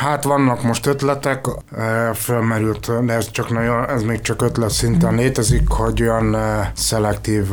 Hát 0.00 0.24
vannak 0.24 0.62
most 0.62 0.86
ötletek, 0.86 1.46
fölmerült, 2.14 3.04
de 3.04 3.12
ez 3.12 3.30
csak 3.30 3.50
nagyon, 3.50 3.84
ez 3.88 4.02
még 4.02 4.20
csak 4.20 4.42
ötlet 4.42 4.70
szinten 4.70 5.14
létezik, 5.14 5.68
hogy 5.68 6.02
olyan 6.02 6.36
szelektív 6.74 7.46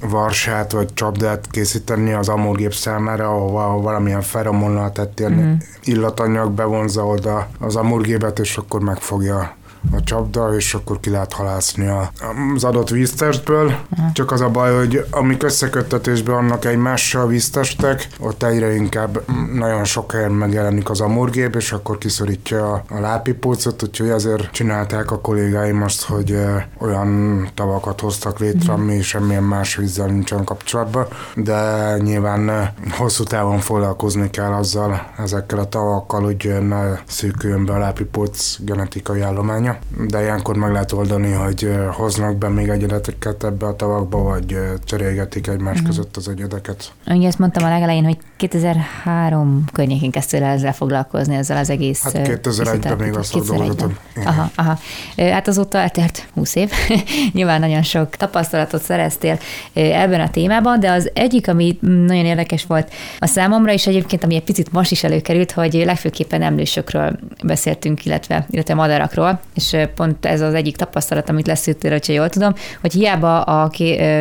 varsát 0.00 0.72
vagy 0.72 0.94
csapdát 0.94 1.46
készíteni 1.50 2.12
az 2.12 2.28
amógép 2.28 2.74
számára, 2.74 3.28
ahova 3.28 3.80
valamilyen 3.80 4.22
feromonnal 4.22 4.92
tett 4.92 5.18
ilyen 5.18 5.32
mm. 5.32 5.54
illatanyag 5.84 6.50
bevonza 6.52 7.06
oda 7.06 7.48
az 7.58 7.76
amurgébet, 7.76 8.38
és 8.38 8.56
akkor 8.56 8.80
megfogja 8.80 9.56
a 9.92 10.02
csapda, 10.02 10.54
és 10.56 10.74
akkor 10.74 11.00
ki 11.00 11.10
lehet 11.10 11.32
halászni 11.32 11.90
az 12.54 12.64
adott 12.64 12.88
víztestből. 12.88 13.72
Csak 14.12 14.30
az 14.30 14.40
a 14.40 14.48
baj, 14.48 14.76
hogy 14.76 15.06
amik 15.10 15.42
összeköttetésben 15.42 16.34
vannak 16.34 16.64
egymással 16.64 17.26
víztestek, 17.26 18.08
ott 18.20 18.42
egyre 18.42 18.74
inkább 18.74 19.22
nagyon 19.54 19.84
sok 19.84 20.12
helyen 20.12 20.32
megjelenik 20.32 20.90
az 20.90 21.00
amurgép, 21.00 21.54
és 21.54 21.72
akkor 21.72 21.98
kiszorítja 21.98 22.72
a, 22.72 22.82
a 22.88 23.00
lápipócot, 23.00 23.82
úgyhogy 23.82 24.08
ezért 24.08 24.50
csinálták 24.50 25.10
a 25.10 25.20
kollégáim 25.20 25.82
azt, 25.82 26.04
hogy 26.04 26.38
olyan 26.78 27.48
tavakat 27.54 28.00
hoztak 28.00 28.38
létre, 28.38 28.72
uh-huh. 28.72 28.80
ami 28.80 29.02
semmilyen 29.02 29.42
más 29.42 29.76
vízzel 29.76 30.06
nincsen 30.06 30.44
kapcsolatban, 30.44 31.06
de 31.34 31.96
nyilván 31.98 32.72
hosszú 32.90 33.24
távon 33.24 33.58
foglalkozni 33.58 34.30
kell 34.30 34.52
azzal, 34.52 35.06
ezekkel 35.18 35.58
a 35.58 35.68
tavakkal, 35.68 36.22
hogy 36.22 36.56
ne 36.68 36.98
szűküljön 37.06 37.64
be 37.64 37.72
a 37.72 37.78
lápipóc 37.78 38.56
genetikai 38.60 39.20
állománya 39.20 39.77
de 40.08 40.22
ilyenkor 40.22 40.56
meg 40.56 40.72
lehet 40.72 40.92
oldani, 40.92 41.32
hogy 41.32 41.70
hoznak 41.92 42.36
be 42.36 42.48
még 42.48 42.68
egyedeteket 42.68 43.44
ebbe 43.44 43.66
a 43.66 43.76
tavakba, 43.76 44.22
vagy 44.22 44.58
cserélgetik 44.84 45.46
egymás 45.46 45.72
uh-huh. 45.72 45.88
között 45.88 46.16
az 46.16 46.28
egyedeket. 46.28 46.92
Ugye 47.06 47.26
ezt 47.26 47.38
mondtam 47.38 47.64
a 47.64 47.68
legelején, 47.68 48.04
hogy 48.04 48.18
2003 48.36 49.64
környékén 49.72 50.10
kezdtél 50.10 50.42
ezzel 50.42 50.72
foglalkozni, 50.72 51.34
ezzel 51.34 51.56
az 51.56 51.70
egész... 51.70 52.02
Hát 52.02 52.12
2001-ben 52.14 52.96
még 52.96 53.16
azt 53.16 53.46
dolgoztam. 53.46 53.96
Aha, 54.24 54.50
aha. 54.54 54.78
Hát 55.16 55.48
azóta 55.48 55.78
eltelt 55.78 56.26
20 56.34 56.54
év. 56.54 56.70
Nyilván 57.32 57.60
nagyon 57.60 57.82
sok 57.82 58.16
tapasztalatot 58.16 58.82
szereztél 58.82 59.38
ebben 59.72 60.20
a 60.20 60.30
témában, 60.30 60.80
de 60.80 60.90
az 60.90 61.10
egyik, 61.14 61.48
ami 61.48 61.78
nagyon 61.80 62.24
érdekes 62.24 62.64
volt 62.66 62.92
a 63.18 63.26
számomra, 63.26 63.72
és 63.72 63.86
egyébként, 63.86 64.24
ami 64.24 64.34
egy 64.34 64.42
picit 64.42 64.72
most 64.72 64.90
is 64.90 65.04
előkerült, 65.04 65.52
hogy 65.52 65.72
legfőképpen 65.72 66.42
emlősökről 66.42 67.18
beszéltünk, 67.44 68.04
illetve, 68.04 68.46
illetve 68.50 68.74
madarakról, 68.74 69.40
és 69.58 69.76
pont 69.94 70.26
ez 70.26 70.40
az 70.40 70.54
egyik 70.54 70.76
tapasztalat, 70.76 71.28
amit 71.28 71.46
leszűrtél, 71.46 71.90
hogyha 71.90 72.12
jól 72.12 72.28
tudom, 72.28 72.54
hogy 72.80 72.92
hiába 72.92 73.42
a 73.42 73.70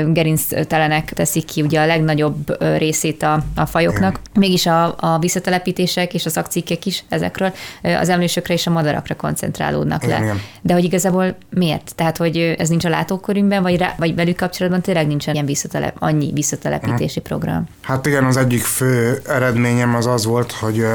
gerinctelenek 0.08 1.14
teszik 1.14 1.46
ki 1.46 1.62
ugye 1.62 1.82
a 1.82 1.86
legnagyobb 1.86 2.64
részét 2.78 3.24
a, 3.24 3.44
a 3.56 3.66
fajoknak, 3.66 4.20
mégis 4.34 4.66
a, 4.66 4.96
a 5.00 5.18
visszatelepítések 5.20 6.14
és 6.14 6.26
a 6.26 6.30
szakcikkek 6.30 6.86
is 6.86 7.04
ezekről 7.10 7.54
az 7.82 8.10
emlősökre 8.10 8.54
és 8.54 8.68
a 8.68 8.72
madarakra 8.72 9.16
koncentrálódnak 9.16 10.04
le. 10.04 10.18
Igen. 10.18 10.42
De 10.62 10.74
hogy 10.74 10.84
igazából 10.84 11.36
miért? 11.50 11.92
Tehát, 11.96 12.18
hogy 12.18 12.56
ez 12.58 12.70
nincs 12.70 12.86
a 12.86 12.90
látókörünkben, 12.90 13.62
vagy, 13.62 13.78
rá, 13.78 13.96
vagy 13.98 14.16
velük 14.16 14.36
kapcsolatban 14.36 14.82
tényleg 14.82 15.08
nincsen 15.08 15.34
ilyen 15.34 15.46
visszatelep, 15.46 15.96
annyi 16.00 16.32
visszatelepítési 16.34 17.20
program? 17.20 17.64
Hát 17.82 18.06
igen, 18.06 18.24
az 18.24 18.38
egyik 18.38 18.62
fő 18.62 19.22
eredményem 19.28 19.96
az 19.96 20.06
az 20.06 20.26
volt, 20.26 20.52
hogy 20.52 20.86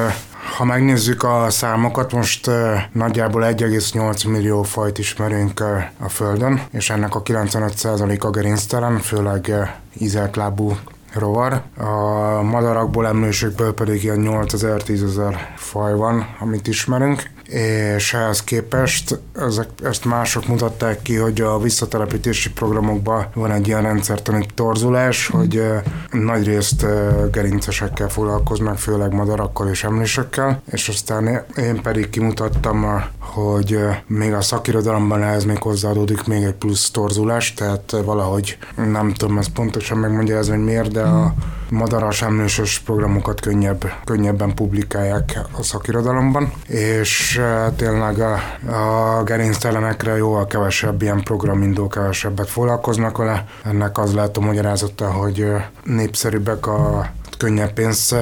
ha 0.57 0.65
megnézzük 0.65 1.23
a 1.23 1.47
számokat, 1.51 2.13
most 2.13 2.51
nagyjából 2.93 3.43
1,8 3.43 4.29
millió 4.29 4.63
fajt 4.63 4.99
ismerünk 4.99 5.61
a 5.99 6.09
Földön, 6.09 6.63
és 6.71 6.91
ennek 6.91 7.15
a 7.15 7.23
95% 7.23 8.21
a 8.21 8.31
gerinctelen, 8.31 8.99
főleg 8.99 9.47
uh, 9.49 9.69
ízeltlábú 9.99 10.77
rovar. 11.15 11.63
A 11.79 12.43
madarakból, 12.43 13.07
emlősökből 13.07 13.75
pedig 13.75 14.03
ilyen 14.03 14.25
8000-10 14.29 15.37
faj 15.57 15.95
van, 15.95 16.27
amit 16.39 16.67
ismerünk 16.67 17.31
és 17.53 18.15
ehhez 18.15 18.45
képest 18.45 19.19
ezek, 19.37 19.69
ezt 19.83 20.05
mások 20.05 20.47
mutatták 20.47 21.03
ki, 21.03 21.15
hogy 21.15 21.41
a 21.41 21.59
visszatelepítési 21.59 22.51
programokban 22.51 23.27
van 23.35 23.51
egy 23.51 23.67
ilyen 23.67 23.83
rendszertani 23.83 24.47
torzulás, 24.55 25.31
mm. 25.35 25.39
hogy 25.39 25.63
nagy 26.11 26.47
részt 26.47 26.87
gerincesekkel 27.31 28.09
foglalkoznak, 28.09 28.79
főleg 28.79 29.13
madarakkal 29.13 29.69
és 29.69 29.85
emlősökkel, 29.85 30.63
és 30.71 30.89
aztán 30.89 31.45
én 31.57 31.81
pedig 31.83 32.11
kimutattam, 32.11 33.03
hogy 33.19 33.79
még 34.07 34.33
a 34.33 34.41
szakirodalomban 34.41 35.23
ehhez 35.23 35.45
még 35.45 35.63
hozzáadódik 35.63 36.25
még 36.25 36.43
egy 36.43 36.55
plusz 36.55 36.91
torzulás, 36.91 37.55
tehát 37.55 37.97
valahogy 38.05 38.59
nem 38.77 39.13
tudom 39.13 39.39
ezt 39.39 39.53
pontosan 39.53 39.99
megmagyarázni, 39.99 40.55
hogy 40.55 40.65
miért, 40.65 40.93
de 40.93 41.03
a 41.03 41.25
mm. 41.25 41.77
madaras 41.77 42.23
emlősös 42.23 42.79
programokat 42.79 43.41
könnyebb, 43.41 43.93
könnyebben 44.05 44.55
publikálják 44.55 45.39
a 45.59 45.63
szakirodalomban, 45.63 46.53
és 46.67 47.41
tényleg 47.77 48.21
a, 48.21 48.39
a 48.73 49.23
gerinctelenekre 49.23 50.17
jóval 50.17 50.47
kevesebb 50.47 51.03
ilyen 51.03 51.23
programindó, 51.23 51.89
kevesebbet 51.89 52.49
foglalkoznak 52.49 53.17
vele. 53.17 53.47
Ennek 53.65 53.99
az 53.99 54.15
lehet 54.15 54.37
a 54.37 54.41
magyarázata, 54.41 55.13
hogy 55.13 55.47
népszerűbbek 55.85 56.67
a 56.67 57.11
könnyebb 57.39 57.73
pénz 57.73 58.15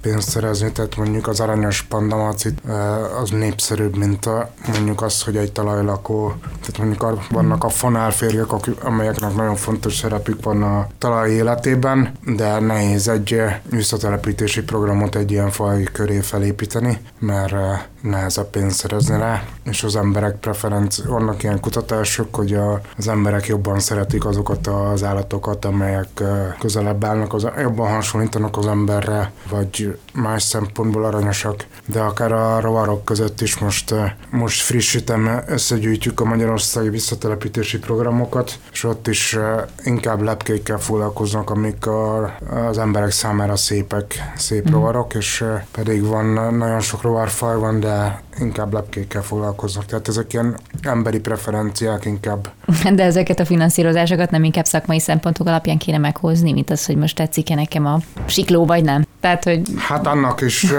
pénzt 0.00 0.28
szerezni, 0.28 0.72
tehát 0.72 0.96
mondjuk 0.96 1.28
az 1.28 1.40
aranyos 1.40 1.82
pandamacit 1.82 2.60
az 3.20 3.30
népszerűbb, 3.30 3.96
mint 3.96 4.26
a, 4.26 4.50
mondjuk 4.66 5.02
az, 5.02 5.22
hogy 5.22 5.36
egy 5.36 5.52
talajlakó, 5.52 6.34
tehát 6.72 6.98
mondjuk 7.00 7.30
vannak 7.30 7.64
a 7.64 7.68
fonálférjek, 7.68 8.46
amelyeknek 8.82 9.34
nagyon 9.34 9.56
fontos 9.56 9.96
szerepük 9.96 10.44
van 10.44 10.62
a 10.62 10.86
talaj 10.98 11.30
életében, 11.30 12.12
de 12.24 12.60
nehéz 12.60 13.08
egy 13.08 13.40
visszatelepítési 13.70 14.62
programot 14.62 15.14
egy 15.14 15.30
ilyen 15.30 15.50
faj 15.50 15.82
köré 15.82 16.20
felépíteni, 16.20 16.98
mert 17.18 17.54
nehezebb 18.02 18.50
pénzt 18.50 18.78
szerezni 18.78 19.18
rá, 19.18 19.42
és 19.64 19.82
az 19.82 19.96
emberek 19.96 20.36
preferenc, 20.36 21.04
vannak 21.04 21.42
ilyen 21.42 21.60
kutatások, 21.60 22.34
hogy 22.34 22.54
a, 22.54 22.80
az 22.96 23.08
emberek 23.08 23.46
jobban 23.46 23.78
szeretik 23.78 24.24
azokat 24.24 24.66
az 24.66 25.04
állatokat, 25.04 25.64
amelyek 25.64 26.22
közelebb 26.58 27.04
állnak, 27.04 27.34
az, 27.34 27.48
jobban 27.58 27.90
hasonlítanak 27.90 28.56
az 28.56 28.66
emberre, 28.66 29.32
vagy 29.50 29.98
más 30.18 30.42
szempontból 30.42 31.04
aranyosak, 31.04 31.66
de 31.86 32.00
akár 32.00 32.32
a 32.32 32.60
rovarok 32.60 33.04
között 33.04 33.40
is 33.40 33.58
most, 33.58 33.94
most 34.30 34.62
frissítem, 34.62 35.42
összegyűjtjük 35.46 36.20
a 36.20 36.24
magyarországi 36.24 36.88
visszatelepítési 36.88 37.78
programokat, 37.78 38.58
és 38.72 38.84
ott 38.84 39.06
is 39.06 39.36
inkább 39.84 40.22
lepkékkel 40.22 40.78
foglalkoznak, 40.78 41.50
amik 41.50 41.86
a, 41.86 42.24
az 42.68 42.78
emberek 42.78 43.10
számára 43.10 43.56
szépek, 43.56 44.32
szép 44.36 44.68
mm. 44.68 44.72
rovarok, 44.72 45.14
és 45.14 45.44
pedig 45.70 46.04
van 46.04 46.54
nagyon 46.54 46.80
sok 46.80 47.02
rovarfaj 47.02 47.56
van, 47.56 47.80
de 47.80 48.22
inkább 48.40 48.72
lepkékkel 48.72 49.22
foglalkoznak. 49.22 49.84
Tehát 49.84 50.08
ezek 50.08 50.32
ilyen 50.32 50.56
emberi 50.82 51.20
preferenciák 51.20 52.04
inkább. 52.04 52.50
De 52.94 53.02
ezeket 53.02 53.40
a 53.40 53.44
finanszírozásokat 53.44 54.30
nem 54.30 54.44
inkább 54.44 54.64
szakmai 54.64 55.00
szempontok 55.00 55.46
alapján 55.46 55.78
kéne 55.78 55.98
meghozni, 55.98 56.52
mint 56.52 56.70
az, 56.70 56.86
hogy 56.86 56.96
most 56.96 57.16
tetszik-e 57.16 57.54
nekem 57.54 57.86
a 57.86 57.98
sikló, 58.26 58.66
vagy 58.66 58.84
nem? 58.84 59.06
Tehát, 59.20 59.44
hogy 59.44 59.60
hát 59.76 60.06
annak 60.06 60.40
is 60.40 60.62
uh, 60.62 60.70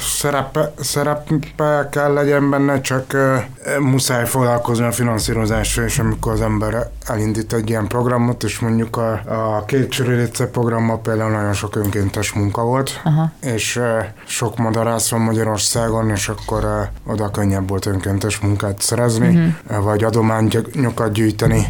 szerepe, 0.00 0.72
szerepe 0.80 1.88
kell 1.90 2.12
legyen 2.12 2.50
benne, 2.50 2.80
csak 2.80 3.04
uh, 3.14 3.78
muszáj 3.80 4.26
foglalkozni 4.26 4.84
a 4.84 4.92
finanszírozással, 4.92 5.84
és 5.84 5.98
amikor 5.98 6.32
az 6.32 6.40
ember 6.40 6.90
elindít 7.06 7.52
egy 7.52 7.68
ilyen 7.68 7.86
programot, 7.86 8.42
és 8.42 8.58
mondjuk 8.58 8.96
a, 8.96 9.12
a 9.12 9.64
két 9.64 9.90
csörüléce 9.90 10.46
programmal 10.46 11.00
például 11.00 11.30
nagyon 11.30 11.52
sok 11.52 11.76
önkéntes 11.76 12.32
munka 12.32 12.62
volt, 12.62 13.00
Aha. 13.04 13.32
és 13.40 13.76
uh, 13.76 14.04
sok 14.24 14.56
madarász 14.56 15.10
van 15.10 15.20
Magyarországon, 15.20 16.10
és 16.10 16.28
akkor 16.28 16.88
oda 17.04 17.30
könnyebb 17.30 17.68
volt 17.68 17.86
önkéntes 17.86 18.38
munkát 18.38 18.82
szerezni, 18.82 19.28
uh-huh. 19.28 19.84
vagy 19.84 20.04
adományokat 20.04 21.12
gyűjteni, 21.12 21.66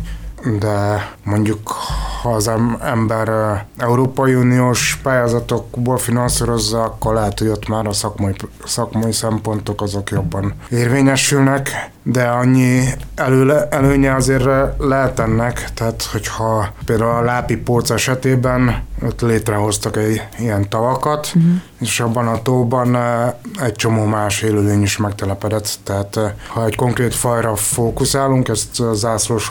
de 0.58 1.08
mondjuk 1.24 1.74
ha 2.22 2.32
az 2.32 2.50
ember 2.80 3.28
Európai 3.78 4.34
Uniós 4.34 4.98
pályázatokból 5.02 5.98
finanszírozza, 5.98 6.82
akkor 6.82 7.14
lehet, 7.14 7.38
hogy 7.38 7.48
ott 7.48 7.68
már 7.68 7.86
a 7.86 7.92
szakmai, 7.92 8.34
szakmai 8.64 9.12
szempontok 9.12 9.82
azok 9.82 10.10
jobban 10.10 10.54
érvényesülnek, 10.70 11.90
de 12.02 12.22
annyi 12.22 12.84
elő, 13.14 13.60
előnye 13.70 14.14
azért 14.14 14.48
lehet 14.78 15.18
ennek, 15.18 15.70
tehát 15.74 16.02
hogyha 16.12 16.72
például 16.84 17.10
a 17.10 17.22
lápi 17.22 17.56
póc 17.56 17.90
esetében 17.90 18.84
ott 19.04 19.20
létrehoztak 19.20 19.96
egy 19.96 20.22
ilyen 20.38 20.68
tavakat, 20.68 21.26
uh-huh. 21.26 21.52
és 21.80 22.00
abban 22.00 22.28
a 22.28 22.42
tóban 22.42 22.96
egy 23.62 23.74
csomó 23.74 24.04
más 24.04 24.42
élőlény 24.42 24.82
is 24.82 24.96
megtelepedett, 24.96 25.78
tehát 25.84 26.18
ha 26.48 26.64
egy 26.64 26.76
konkrét 26.76 27.14
fajra 27.14 27.56
fókuszálunk, 27.56 28.48
ezt 28.48 28.80
a 28.80 28.94
zászlós 28.94 29.48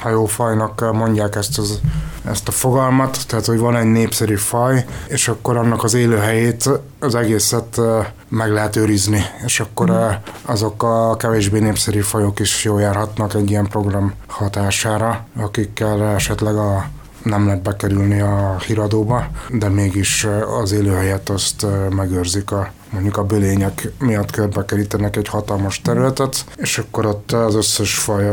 hajófajnak 0.00 0.92
mondják 0.92 1.36
ezt, 1.36 1.58
az, 1.58 1.80
ezt 2.24 2.48
a 2.48 2.50
fogalmat, 2.50 3.18
tehát 3.26 3.46
hogy 3.46 3.58
van 3.58 3.76
egy 3.76 3.90
népszerű 3.90 4.34
faj, 4.34 4.84
és 5.08 5.28
akkor 5.28 5.56
annak 5.56 5.84
az 5.84 5.94
élőhelyét, 5.94 6.70
az 6.98 7.14
egészet 7.14 7.80
meg 8.28 8.52
lehet 8.52 8.76
őrizni, 8.76 9.22
és 9.44 9.60
akkor 9.60 9.90
mm. 9.90 10.08
azok 10.44 10.82
a 10.82 11.16
kevésbé 11.16 11.58
népszerű 11.58 12.00
fajok 12.00 12.40
is 12.40 12.64
jól 12.64 12.80
járhatnak 12.80 13.34
egy 13.34 13.50
ilyen 13.50 13.68
program 13.68 14.12
hatására, 14.26 15.26
akikkel 15.36 16.02
esetleg 16.02 16.56
a 16.56 16.88
nem 17.22 17.46
lehet 17.46 17.62
bekerülni 17.62 18.20
a 18.20 18.56
híradóba, 18.66 19.26
de 19.50 19.68
mégis 19.68 20.26
az 20.60 20.72
élőhelyet 20.72 21.28
azt 21.28 21.66
megőrzik 21.90 22.50
a 22.50 22.72
mondjuk 22.90 23.16
a 23.16 23.24
bölények 23.24 23.88
miatt 23.98 24.30
körbekerítenek 24.30 25.16
egy 25.16 25.28
hatalmas 25.28 25.80
területet, 25.80 26.44
és 26.56 26.78
akkor 26.78 27.06
ott 27.06 27.32
az 27.32 27.54
összes 27.54 27.94
faj 27.94 28.28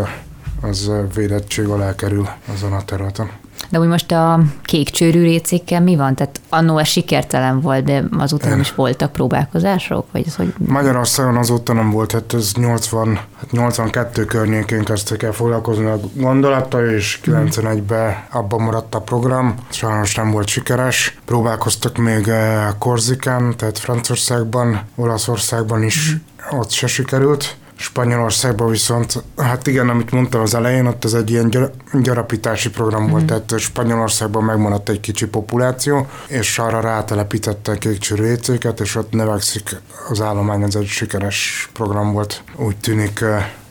az 0.61 0.91
védettség 1.15 1.67
alá 1.67 1.95
kerül 1.95 2.27
azon 2.53 2.73
a 2.73 2.85
területen. 2.85 3.29
De 3.69 3.79
úgy 3.79 3.87
most 3.87 4.11
a 4.11 4.39
kék 4.63 4.89
csőrű 4.89 5.21
récékkel 5.21 5.81
mi 5.81 5.95
van? 5.95 6.15
Tehát 6.15 6.41
annó 6.49 6.77
ez 6.77 6.87
sikertelen 6.87 7.61
volt, 7.61 7.83
de 7.83 8.03
azután 8.17 8.49
nem 8.49 8.59
is 8.59 8.75
voltak 8.75 9.11
próbálkozások? 9.11 10.05
Vagy 10.11 10.23
ez, 10.27 10.35
hogy... 10.35 10.53
Magyarországon 10.57 11.37
azóta 11.37 11.73
nem 11.73 11.89
volt, 11.89 12.11
hát 12.11 12.33
ez 12.33 12.53
80, 12.53 13.15
hát 13.15 13.51
82 13.51 14.25
környékén 14.25 14.83
kezdtek 14.83 15.23
el 15.23 15.31
foglalkozni 15.31 15.85
a 15.85 15.99
gondolattal, 16.13 16.89
és 16.89 17.19
91-ben 17.25 18.23
abban 18.31 18.61
maradt 18.61 18.95
a 18.95 18.99
program. 18.99 19.55
Sajnos 19.69 20.15
nem 20.15 20.31
volt 20.31 20.47
sikeres. 20.47 21.17
Próbálkoztak 21.25 21.97
még 21.97 22.27
eh, 22.27 22.67
Korzikán, 22.77 23.57
tehát 23.57 23.77
Franciaországban, 23.77 24.81
Olaszországban 24.95 25.83
is, 25.83 26.13
mm. 26.13 26.57
ott 26.57 26.71
se 26.71 26.87
sikerült 26.87 27.55
Spanyolországban 27.77 28.69
viszont, 28.69 29.23
hát 29.37 29.67
igen, 29.67 29.89
amit 29.89 30.11
mondtam 30.11 30.41
az 30.41 30.53
elején, 30.53 30.85
ott 30.85 31.05
ez 31.05 31.13
egy 31.13 31.29
ilyen 31.29 31.71
gyarapítási 32.01 32.69
program 32.69 33.03
mm. 33.03 33.09
volt, 33.09 33.23
mhm. 33.23 33.27
tehát 33.27 33.59
Spanyolországban 33.59 34.43
megmaradt 34.43 34.89
egy 34.89 34.99
kicsi 34.99 35.27
populáció, 35.27 36.07
és 36.27 36.59
arra 36.59 36.81
rátelepítettek 36.81 37.77
kékcsörőjécéket, 37.77 38.79
és 38.79 38.95
ott 38.95 39.11
növekszik 39.11 39.81
az 40.09 40.21
állomány, 40.21 40.61
ez 40.61 40.75
egy 40.75 40.85
sikeres 40.87 41.69
program 41.73 42.13
volt. 42.13 42.43
Úgy 42.55 42.77
tűnik 42.77 43.23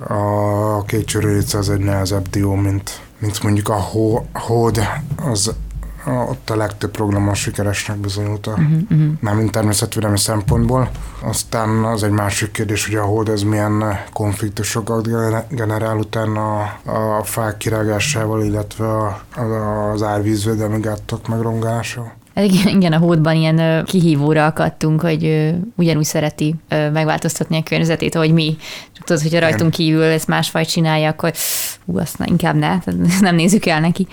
a 0.08 0.84
kékcsörőjéce 0.84 1.58
az 1.58 1.70
egy 1.70 1.80
nehezebb 1.80 2.28
dió, 2.28 2.54
mint, 2.54 3.00
mint 3.18 3.42
mondjuk 3.42 3.68
a 3.68 3.88
hód, 4.32 4.80
az 5.16 5.54
ott 6.06 6.50
a 6.50 6.56
legtöbb 6.56 6.90
program 6.90 7.28
a 7.28 7.34
sikeresnek 7.34 7.96
bizonyult, 7.96 8.46
uh-huh, 8.46 8.64
uh-huh. 8.90 9.08
mármint 9.20 9.50
természetvédelmi 9.50 10.18
szempontból. 10.18 10.90
Aztán 11.22 11.84
az 11.84 12.02
egy 12.02 12.10
másik 12.10 12.50
kérdés, 12.50 12.86
hogy 12.86 12.94
a 12.94 13.02
hold 13.02 13.28
ez 13.28 13.42
milyen 13.42 13.84
konfliktusokat 14.12 15.08
generál 15.48 15.96
utána 15.96 16.58
a, 16.60 17.18
a 17.18 17.22
fák 17.22 17.56
kirágásával, 17.56 18.44
illetve 18.44 18.86
a, 18.86 19.22
az 19.92 20.02
árvízvédelmi 20.02 20.80
gátok 20.80 21.28
megrongásával. 21.28 22.12
Hát 22.34 22.44
igen, 22.44 22.92
a 22.92 22.98
hódban 22.98 23.36
ilyen 23.36 23.84
kihívóra 23.84 24.46
akadtunk, 24.46 25.00
hogy 25.00 25.54
ugyanúgy 25.76 26.04
szereti 26.04 26.54
megváltoztatni 26.68 27.56
a 27.56 27.62
környezetét, 27.62 28.14
ahogy 28.14 28.32
mi. 28.32 28.56
Tudod, 29.04 29.22
hogyha 29.22 29.40
rajtunk 29.40 29.70
kívül 29.70 30.02
ezt 30.02 30.26
másfajt 30.26 30.68
csinálja, 30.68 31.08
akkor 31.08 31.32
hú, 31.86 31.98
azt 31.98 32.18
na, 32.18 32.24
inkább 32.28 32.54
ne, 32.54 32.78
nem 33.20 33.34
nézzük 33.34 33.66
el 33.66 33.80
neki. 33.80 34.06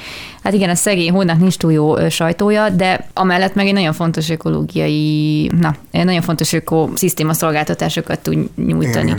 Hát 0.44 0.54
igen, 0.54 0.70
a 0.70 0.76
szegény 0.76 1.12
hódnak 1.12 1.40
nincs 1.40 1.58
túl 1.58 1.72
jó 1.72 2.10
sajtója, 2.10 2.70
de 2.70 3.08
amellett 3.14 3.56
meg 3.56 3.68
egy 3.68 3.74
nagyon 3.74 3.94
fontos 3.94 4.30
ökológiai, 4.30 5.52
na, 5.60 5.76
egy 5.92 6.06
nagyon 6.06 6.22
fontos 6.22 6.54
ökoszisztéma 6.54 7.34
szolgáltatásokat 7.34 8.20
tud 8.20 8.50
nyújtani. 8.56 9.16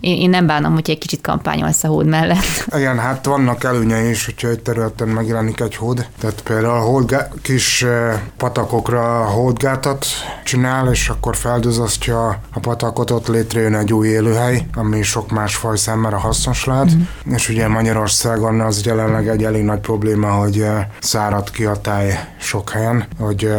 Én, 0.00 0.16
én, 0.16 0.30
nem 0.30 0.46
bánom, 0.46 0.72
hogy 0.72 0.90
egy 0.90 0.98
kicsit 0.98 1.20
kampányolsz 1.20 1.84
a 1.84 1.88
hód 1.88 2.06
mellett. 2.06 2.66
Igen, 2.78 2.98
hát 2.98 3.24
vannak 3.24 3.64
előnyei 3.64 4.08
is, 4.08 4.24
hogyha 4.24 4.48
egy 4.48 4.60
területen 4.60 5.08
megjelenik 5.08 5.60
egy 5.60 5.76
hód. 5.76 6.06
Tehát 6.20 6.42
például 6.42 6.74
a 6.74 6.80
hód 6.80 7.16
kis 7.42 7.84
patakokra 8.36 9.24
hódgátat 9.24 10.06
csinál, 10.44 10.90
és 10.90 11.08
akkor 11.08 11.36
felduzasztja 11.36 12.26
a 12.28 12.60
patakot, 12.60 13.10
ott 13.10 13.28
létrejön 13.28 13.74
egy 13.74 13.92
új 13.92 14.08
élőhely, 14.08 14.66
ami 14.74 15.02
sok 15.02 15.30
más 15.30 15.56
faj 15.56 15.76
számára 15.76 16.18
hasznos 16.18 16.64
lehet. 16.64 16.94
Mm-hmm. 16.94 17.34
És 17.34 17.48
ugye 17.48 17.68
Magyarországon 17.98 18.60
az 18.60 18.84
jelenleg 18.84 19.28
egy 19.28 19.44
elég 19.44 19.62
nagy 19.62 19.78
probléma, 19.78 20.30
hogy 20.30 20.66
szárad 21.00 21.50
ki 21.50 21.64
a 21.64 21.80
táj 21.80 22.12
sok 22.40 22.70
helyen, 22.70 23.06
hogy 23.18 23.50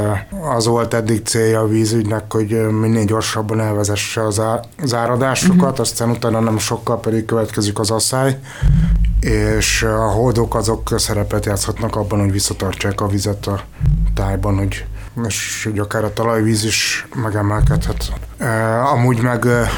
az 0.55 0.65
volt 0.65 0.93
eddig 0.93 1.25
célja 1.25 1.59
a 1.59 1.67
vízügynek, 1.67 2.33
hogy 2.33 2.67
minél 2.69 3.05
gyorsabban 3.05 3.59
elvezesse 3.59 4.25
az, 4.25 4.41
áradásokat, 4.91 5.71
mm-hmm. 5.71 5.81
aztán 5.81 6.09
utána 6.09 6.39
nem 6.39 6.57
sokkal 6.57 6.99
pedig 6.99 7.25
következik 7.25 7.79
az 7.79 7.91
asszály, 7.91 8.39
és 9.19 9.83
a 9.83 10.11
hódok 10.11 10.55
azok 10.55 10.93
szerepet 10.97 11.45
játszhatnak 11.45 11.95
abban, 11.95 12.19
hogy 12.19 12.31
visszatartsák 12.31 13.01
a 13.01 13.07
vizet 13.07 13.47
a 13.47 13.61
tájban, 14.13 14.57
hogy 14.57 14.85
és 15.27 15.63
hogy 15.63 15.79
akár 15.79 16.03
a 16.03 16.13
talajvíz 16.13 16.63
is 16.63 17.07
megemelkedhet. 17.15 18.13
E, 18.37 18.83
amúgy 18.83 19.21
meg 19.21 19.45
e, 19.45 19.69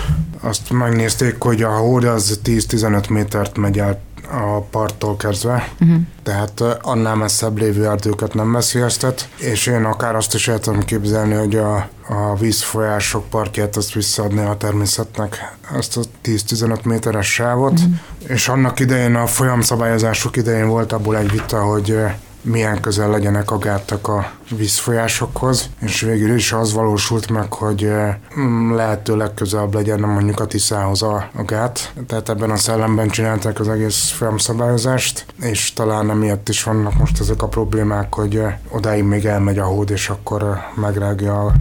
azt 0.41 0.71
megnézték, 0.71 1.35
hogy 1.39 1.61
a 1.61 1.77
hód 1.77 2.03
az 2.03 2.39
10-15 2.43 3.09
métert 3.09 3.57
megy 3.57 3.79
el 3.79 3.99
a 4.31 4.59
parttól 4.69 5.17
kezdve, 5.17 5.73
uh-huh. 5.81 5.97
tehát 6.23 6.61
annál 6.81 7.15
messzebb 7.15 7.57
lévő 7.57 7.87
erdőket 7.87 8.33
nem 8.33 8.51
veszélyeztet, 8.51 9.29
és 9.37 9.67
én 9.67 9.83
akár 9.83 10.15
azt 10.15 10.33
is 10.33 10.47
el 10.47 10.59
tudom 10.59 10.79
képzelni, 10.79 11.33
hogy 11.33 11.55
a, 11.55 11.75
a 12.07 12.35
vízfolyások 12.39 13.29
partját 13.29 13.75
azt 13.75 13.93
visszaadni 13.93 14.45
a 14.45 14.57
természetnek, 14.57 15.55
ezt 15.77 15.97
a 15.97 16.01
10-15 16.23 16.83
méteres 16.83 17.33
sávot, 17.33 17.71
uh-huh. 17.71 17.93
és 18.27 18.47
annak 18.47 18.79
idején 18.79 19.15
a 19.15 19.27
folyamszabályozások 19.27 20.37
idején 20.37 20.67
volt 20.67 20.91
abból 20.91 21.17
egy 21.17 21.31
vita, 21.31 21.63
hogy 21.63 21.97
milyen 22.41 22.79
közel 22.81 23.09
legyenek 23.09 23.51
a 23.51 23.57
gátak 23.57 24.07
a 24.07 24.31
vízfolyásokhoz, 24.49 25.69
és 25.79 26.01
végül 26.01 26.35
is 26.35 26.51
az 26.51 26.73
valósult 26.73 27.29
meg, 27.29 27.53
hogy 27.53 27.91
mm, 28.39 28.73
lehetőleg 28.73 29.33
közelebb 29.33 29.73
legyen 29.73 29.99
mondjuk 29.99 30.39
a 30.39 30.47
Tiszához 30.47 31.01
a, 31.01 31.29
a 31.35 31.43
gát, 31.43 31.93
tehát 32.07 32.29
ebben 32.29 32.51
a 32.51 32.55
szellemben 32.55 33.09
csinálták 33.09 33.59
az 33.59 33.69
egész 33.69 34.09
folyamszabályozást, 34.09 35.25
és 35.41 35.73
talán 35.73 36.09
emiatt 36.09 36.49
is 36.49 36.63
vannak 36.63 36.97
most 36.97 37.19
ezek 37.19 37.41
a 37.41 37.47
problémák, 37.47 38.13
hogy 38.13 38.43
odáig 38.69 39.03
még 39.03 39.25
elmegy 39.25 39.57
a 39.57 39.65
hód, 39.65 39.89
és 39.89 40.09
akkor 40.09 40.57
megrágja 40.75 41.45
a 41.45 41.53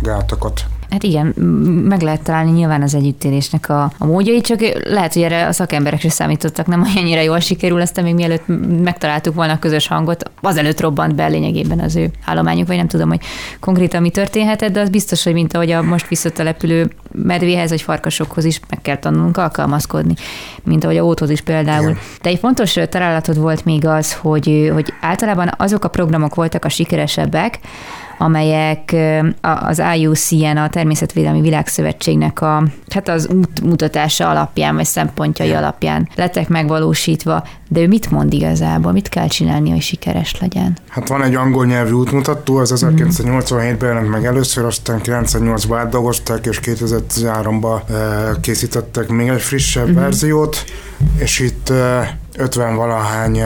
gátakat. 0.00 0.64
Hát 0.90 1.02
igen, 1.02 1.26
meg 1.88 2.00
lehet 2.00 2.22
találni 2.22 2.50
nyilván 2.50 2.82
az 2.82 2.94
együttélésnek 2.94 3.68
a, 3.68 3.92
a 3.98 4.06
módjai, 4.06 4.40
csak 4.40 4.60
lehet, 4.88 5.12
hogy 5.12 5.22
erre 5.22 5.46
a 5.46 5.52
szakemberek 5.52 6.00
sem 6.00 6.10
számítottak, 6.10 6.66
nem 6.66 6.86
annyira 6.96 7.20
jól 7.20 7.40
sikerül, 7.40 7.80
aztán 7.80 8.04
még 8.04 8.14
mielőtt 8.14 8.42
megtaláltuk 8.82 9.34
volna 9.34 9.52
a 9.52 9.58
közös 9.58 9.86
hangot, 9.86 10.30
azelőtt 10.40 10.80
robbant 10.80 11.14
be 11.14 11.26
lényegében 11.26 11.80
az 11.80 11.96
ő 11.96 12.10
állományuk, 12.24 12.66
vagy 12.66 12.76
nem 12.76 12.88
tudom, 12.88 13.08
hogy 13.08 13.20
konkrétan 13.60 14.02
mi 14.02 14.10
történhetett, 14.10 14.72
de 14.72 14.80
az 14.80 14.88
biztos, 14.88 15.24
hogy 15.24 15.32
mint 15.32 15.54
ahogy 15.54 15.70
a 15.70 15.82
most 15.82 16.08
visszatelepülő 16.08 16.90
medvéhez 17.12 17.70
vagy 17.70 17.82
farkasokhoz 17.82 18.44
is 18.44 18.60
meg 18.68 18.82
kell 18.82 18.96
tanulnunk 18.96 19.36
alkalmazkodni, 19.36 20.14
mint 20.62 20.84
ahogy 20.84 20.96
a 20.96 21.04
óthoz 21.04 21.30
is 21.30 21.40
például. 21.40 21.96
De 22.22 22.28
egy 22.28 22.38
fontos 22.38 22.72
találatod 22.88 23.38
volt 23.38 23.64
még 23.64 23.86
az, 23.86 24.12
hogy, 24.12 24.70
hogy 24.72 24.92
általában 25.00 25.50
azok 25.56 25.84
a 25.84 25.88
programok 25.88 26.34
voltak 26.34 26.64
a 26.64 26.68
sikeresebbek, 26.68 27.58
amelyek 28.18 28.96
az 29.40 29.82
IUCN, 29.96 30.56
a 30.56 30.68
Természetvédelmi 30.68 31.40
Világszövetségnek 31.40 32.40
a, 32.40 32.62
hát 32.88 33.08
az 33.08 33.28
útmutatása 33.28 34.28
alapján, 34.28 34.74
vagy 34.74 34.84
szempontjai 34.84 35.52
alapján 35.52 36.08
lettek 36.14 36.48
megvalósítva. 36.48 37.44
De 37.68 37.80
ő 37.80 37.88
mit 37.88 38.10
mond 38.10 38.32
igazából? 38.32 38.92
Mit 38.92 39.08
kell 39.08 39.26
csinálni, 39.26 39.70
hogy 39.70 39.80
sikeres 39.80 40.40
legyen? 40.40 40.76
Hát 40.88 41.08
van 41.08 41.22
egy 41.22 41.34
angol 41.34 41.66
nyelvű 41.66 41.92
útmutató, 41.92 42.56
az 42.56 42.72
1987-ben 42.76 43.88
jelent 43.88 44.08
meg 44.08 44.24
először, 44.24 44.64
aztán 44.64 45.00
98-ban 45.04 45.76
átdolgozták, 45.78 46.46
és 46.46 46.60
2013-ban 46.62 47.80
készítettek 48.40 49.08
még 49.08 49.28
egy 49.28 49.42
frissebb 49.42 49.88
uh-huh. 49.88 50.00
verziót, 50.00 50.64
és 51.16 51.38
itt 51.38 51.72
50 52.36 52.76
valahány 52.76 53.42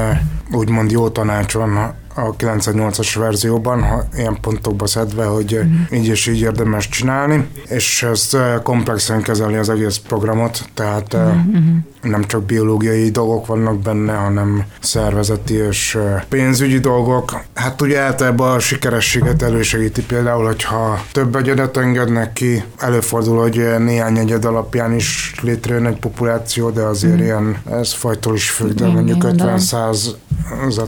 úgymond 0.53 0.91
jó 0.91 1.09
tanács 1.09 1.53
van 1.53 1.95
a 2.19 2.37
98-as 2.37 3.15
verzióban, 3.19 3.83
ha 3.83 4.05
ilyen 4.17 4.39
pontokba 4.41 4.87
szedve, 4.87 5.25
hogy 5.25 5.53
uh-huh. 5.53 5.99
így 5.99 6.07
és 6.07 6.27
így 6.27 6.41
érdemes 6.41 6.89
csinálni, 6.89 7.47
és 7.69 8.03
ez 8.03 8.31
komplexen 8.63 9.23
kezeli 9.23 9.57
az 9.57 9.69
egész 9.69 9.97
programot, 9.97 10.69
tehát 10.75 11.15
uh-huh 11.15 11.77
nem 12.09 12.25
csak 12.25 12.43
biológiai 12.43 13.11
dolgok 13.11 13.47
vannak 13.47 13.79
benne, 13.79 14.13
hanem 14.13 14.65
szervezeti 14.81 15.55
és 15.55 15.99
pénzügyi 16.29 16.79
dolgok. 16.79 17.41
Hát 17.55 17.83
ugye 17.83 18.01
általában 18.01 18.55
a 18.55 18.59
sikerességet 18.59 19.43
elősegíti 19.43 20.03
például, 20.03 20.45
hogyha 20.45 21.01
több 21.13 21.37
egyedet 21.37 21.77
engednek 21.77 22.33
ki, 22.33 22.65
előfordul, 22.79 23.41
hogy 23.41 23.75
néhány 23.79 24.19
egyed 24.19 24.45
alapján 24.45 24.95
is 24.95 25.35
létrejön 25.43 25.87
egy 25.87 25.99
populáció, 25.99 26.71
de 26.71 26.83
azért 26.83 27.17
mm. 27.17 27.23
ilyen, 27.23 27.63
ez 27.71 27.93
fajtól 27.93 28.35
is 28.35 28.51
függ, 28.51 28.75
de 28.75 28.87
mondjuk 28.87 29.25
50 29.25 29.59
száz 29.59 30.17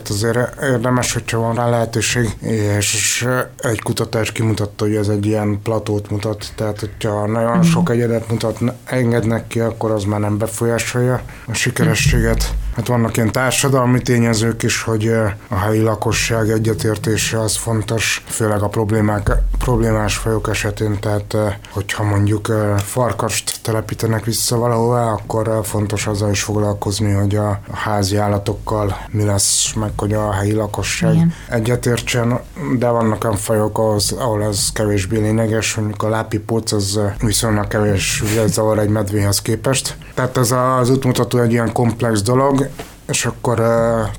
azért 0.09 0.63
érdemes, 0.63 1.13
hogyha 1.13 1.39
van 1.39 1.55
rá 1.55 1.69
lehetőség, 1.69 2.37
és 2.79 3.29
egy 3.57 3.83
kutatás 3.83 4.33
kimutatta, 4.33 4.85
hogy 4.85 4.95
ez 4.95 5.09
egy 5.09 5.27
ilyen 5.27 5.63
platót 5.63 6.11
mutat, 6.11 6.53
tehát 6.57 6.81
hogyha 6.81 7.27
nagyon 7.27 7.57
mm. 7.57 7.61
sok 7.61 7.91
egyedet 7.91 8.31
mutat, 8.31 8.59
engednek 8.85 9.47
ki, 9.47 9.61
akkor 9.61 9.91
az 9.91 10.05
már 10.05 10.21
nem 10.21 10.39
befolyásolja 10.39 11.10
befolyásolja 11.11 11.23
a 11.47 11.55
sikerességet. 11.55 12.55
Hát 12.77 12.87
vannak 12.87 13.17
ilyen 13.17 13.33
társadalmi 13.33 14.03
tényezők 14.03 14.63
is, 14.63 14.83
hogy 14.83 15.13
a 15.49 15.55
helyi 15.55 15.81
lakosság 15.81 16.51
egyetértése 16.51 17.41
az 17.41 17.57
fontos, 17.57 18.25
főleg 18.27 18.63
a 18.63 18.69
problémák, 18.69 19.31
problémás 19.59 20.17
fajok 20.17 20.49
esetén, 20.49 21.01
tehát 21.01 21.37
hogyha 21.71 22.03
mondjuk 22.03 22.53
farkast 22.77 23.61
telepítenek 23.63 24.25
vissza 24.25 24.57
valahová, 24.57 25.11
akkor 25.11 25.61
fontos 25.63 26.07
azzal 26.07 26.31
is 26.31 26.43
foglalkozni, 26.43 27.13
hogy 27.13 27.37
a 27.37 27.61
házi 27.73 28.17
állatokkal 28.17 28.97
mi 29.11 29.25
lesz, 29.25 29.73
meg 29.73 29.91
hogy 29.97 30.13
a 30.13 30.33
helyi 30.33 30.53
lakosság 30.53 31.15
Igen. 31.15 31.35
egyetértsen, 31.49 32.41
de 32.79 32.89
vannak 32.89 33.25
olyan 33.25 33.37
fajok, 33.37 33.79
ahhoz, 33.79 34.13
ahol 34.13 34.43
ez 34.43 34.73
kevésbé 34.73 35.19
lényeges, 35.19 35.75
mondjuk 35.75 36.03
a 36.03 36.09
lápipóc 36.09 36.73
az 36.73 37.01
viszonylag 37.21 37.69
kevés 37.69 38.23
zavar 38.47 38.79
egy 38.79 38.89
medvéhez 38.89 39.43
képest. 39.43 39.97
Tehát 40.15 40.37
ez 40.37 40.51
az 40.81 40.91
útmutató 40.91 41.39
egy 41.39 41.53
ilyen 41.53 41.73
komplex 41.73 42.23
dolog, 42.23 42.60
és 43.09 43.27
akkor 43.27 43.63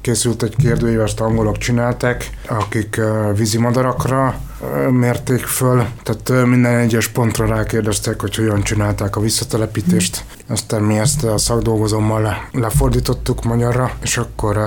készült 0.01 0.43
egy 0.43 0.55
kérdőíves, 0.55 1.13
angolok 1.13 1.57
csinálták, 1.57 2.29
akik 2.47 3.01
vízimadarakra 3.35 4.35
mérték 4.89 5.45
föl, 5.45 5.85
tehát 6.03 6.45
minden 6.45 6.77
egyes 6.77 7.07
pontra 7.07 7.45
rákérdeztek, 7.45 8.21
hogy 8.21 8.35
hogyan 8.35 8.63
csinálták 8.63 9.15
a 9.15 9.19
visszatelepítést. 9.19 10.25
Aztán 10.47 10.81
mi 10.81 10.97
ezt 10.97 11.23
a 11.23 11.37
szakdolgozómmal 11.37 12.47
lefordítottuk 12.51 13.43
magyarra, 13.43 13.91
és 14.01 14.17
akkor 14.17 14.57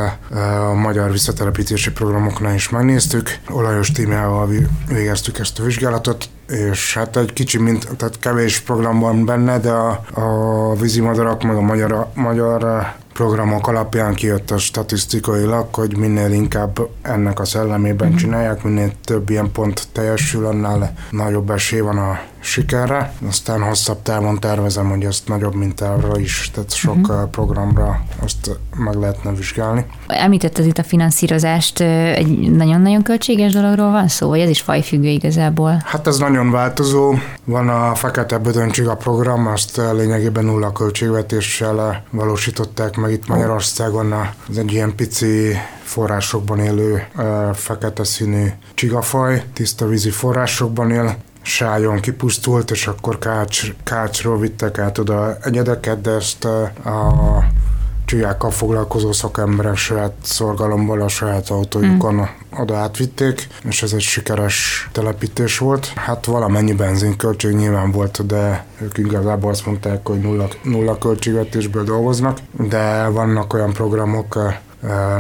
a 0.71 0.73
magyar 0.75 1.11
visszatelepítési 1.11 1.91
programoknál 1.91 2.55
is 2.55 2.69
megnéztük. 2.69 3.39
Olajos 3.51 3.91
tímával 3.91 4.49
végeztük 4.89 5.39
ezt 5.39 5.59
a 5.59 5.63
vizsgálatot, 5.63 6.29
és 6.49 6.95
hát 6.95 7.17
egy 7.17 7.33
kicsi, 7.33 7.59
mint, 7.59 7.89
tehát 7.97 8.19
kevés 8.19 8.61
program 8.61 9.01
van 9.01 9.25
benne, 9.25 9.59
de 9.59 9.71
a, 9.71 10.05
a 10.15 10.75
vízimadarak 10.75 11.43
meg 11.43 11.57
a 11.57 11.61
magyar, 11.61 12.07
magyar 12.15 12.87
programok 13.15 13.67
alapján 13.69 14.15
kijött 14.15 14.51
a 14.51 14.59
statisztikailag, 14.59 15.75
hogy 15.75 15.97
minél 15.97 16.33
inkább 16.33 16.79
ennek 17.03 17.41
a 17.41 17.45
szellemében 17.45 18.09
mm-hmm. 18.09 18.17
csinálják, 18.17 18.63
minél 18.63 18.93
több 19.05 19.31
ilyen 19.31 19.53
pont 19.53 19.89
teljesül, 19.93 20.47
annál 20.47 20.95
nagyobb 21.11 21.51
esély 21.51 21.81
van 21.81 21.99
a 21.99 22.21
sikerre. 22.45 23.13
Aztán 23.29 23.61
hosszabb 23.61 24.03
távon 24.03 24.41
tervezem, 24.41 24.91
hogy 24.91 25.05
ezt 25.05 25.29
nagyobb 25.29 25.55
mintára 25.55 26.19
is, 26.19 26.51
tehát 26.55 26.75
sok 26.75 26.97
uh-huh. 26.97 27.31
programra 27.31 28.05
azt 28.23 28.59
meg 28.77 28.95
lehetne 28.95 29.33
vizsgálni. 29.33 29.87
Említetted 30.07 30.67
itt 30.67 30.79
a 30.79 30.83
finanszírozást, 30.83 31.81
egy 31.81 32.51
nagyon-nagyon 32.51 33.03
költséges 33.03 33.53
dologról 33.53 33.91
van 33.91 34.09
szó, 34.09 34.29
vagy 34.29 34.41
ez 34.41 34.49
is 34.49 34.61
fajfüggő 34.61 35.09
igazából? 35.09 35.83
Hát 35.85 36.07
ez 36.07 36.19
nagyon 36.19 36.51
változó. 36.51 37.15
Van 37.45 37.69
a 37.69 37.95
Fekete 37.95 38.41
a 38.87 38.95
program, 38.95 39.47
azt 39.47 39.81
lényegében 39.93 40.45
nulla 40.45 40.73
költségvetéssel 40.73 42.05
valósították 42.11 42.97
meg 42.97 43.13
itt 43.13 43.29
Magyarországon. 43.29 44.13
Ez 44.51 44.57
egy 44.57 44.73
ilyen 44.73 44.95
pici 44.95 45.57
forrásokban 45.83 46.59
élő 46.59 47.07
fekete 47.55 48.05
színű 48.05 48.47
csigafaj, 48.75 49.45
tiszta 49.53 49.87
vízi 49.87 50.11
forrásokban 50.11 50.91
él, 50.91 51.17
sájon 51.45 52.01
kipusztult, 52.01 52.71
és 52.71 52.87
akkor 52.87 53.19
Kács, 53.19 53.73
Kácsról 53.85 54.39
vittek 54.39 54.79
át 54.79 54.99
oda 54.99 55.37
egyedeket, 55.43 56.01
de 56.01 56.11
ezt 56.11 56.45
a, 56.45 56.73
csigákkal 58.05 58.51
foglalkozó 58.51 59.13
szakemberek 59.13 59.77
saját 59.77 60.13
szorgalomból 60.23 61.01
a 61.01 61.09
saját 61.09 61.51
autójukon 61.51 62.15
mm. 62.15 62.61
oda 62.61 62.77
átvitték, 62.77 63.49
és 63.65 63.83
ez 63.83 63.93
egy 63.93 64.01
sikeres 64.01 64.89
telepítés 64.93 65.59
volt. 65.59 65.87
Hát 65.87 66.25
valamennyi 66.25 66.73
benzinköltség 66.73 67.55
nyilván 67.55 67.91
volt, 67.91 68.27
de 68.27 68.65
ők 68.81 68.99
igazából 68.99 69.51
azt 69.51 69.67
mondták, 69.67 70.07
hogy 70.07 70.21
nulla, 70.21 70.49
nulla 70.63 70.99
költségvetésből 70.99 71.85
dolgoznak, 71.85 72.39
de 72.69 73.07
vannak 73.09 73.53
olyan 73.53 73.73
programok 73.73 74.39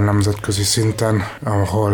nemzetközi 0.04 0.62
szinten, 0.62 1.22
ahol 1.42 1.92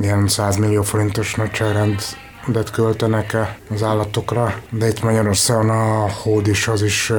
ilyen 0.00 0.28
100 0.28 0.56
millió 0.56 0.82
forintos 0.82 1.34
nagyságrend 1.34 2.00
rendet 2.46 2.70
költenek 2.70 3.36
az 3.70 3.82
állatokra, 3.82 4.54
de 4.70 4.88
itt 4.88 5.02
Magyarországon 5.02 5.70
a 5.70 6.10
hód 6.22 6.46
is 6.46 6.68
az 6.68 6.82
is 6.82 7.12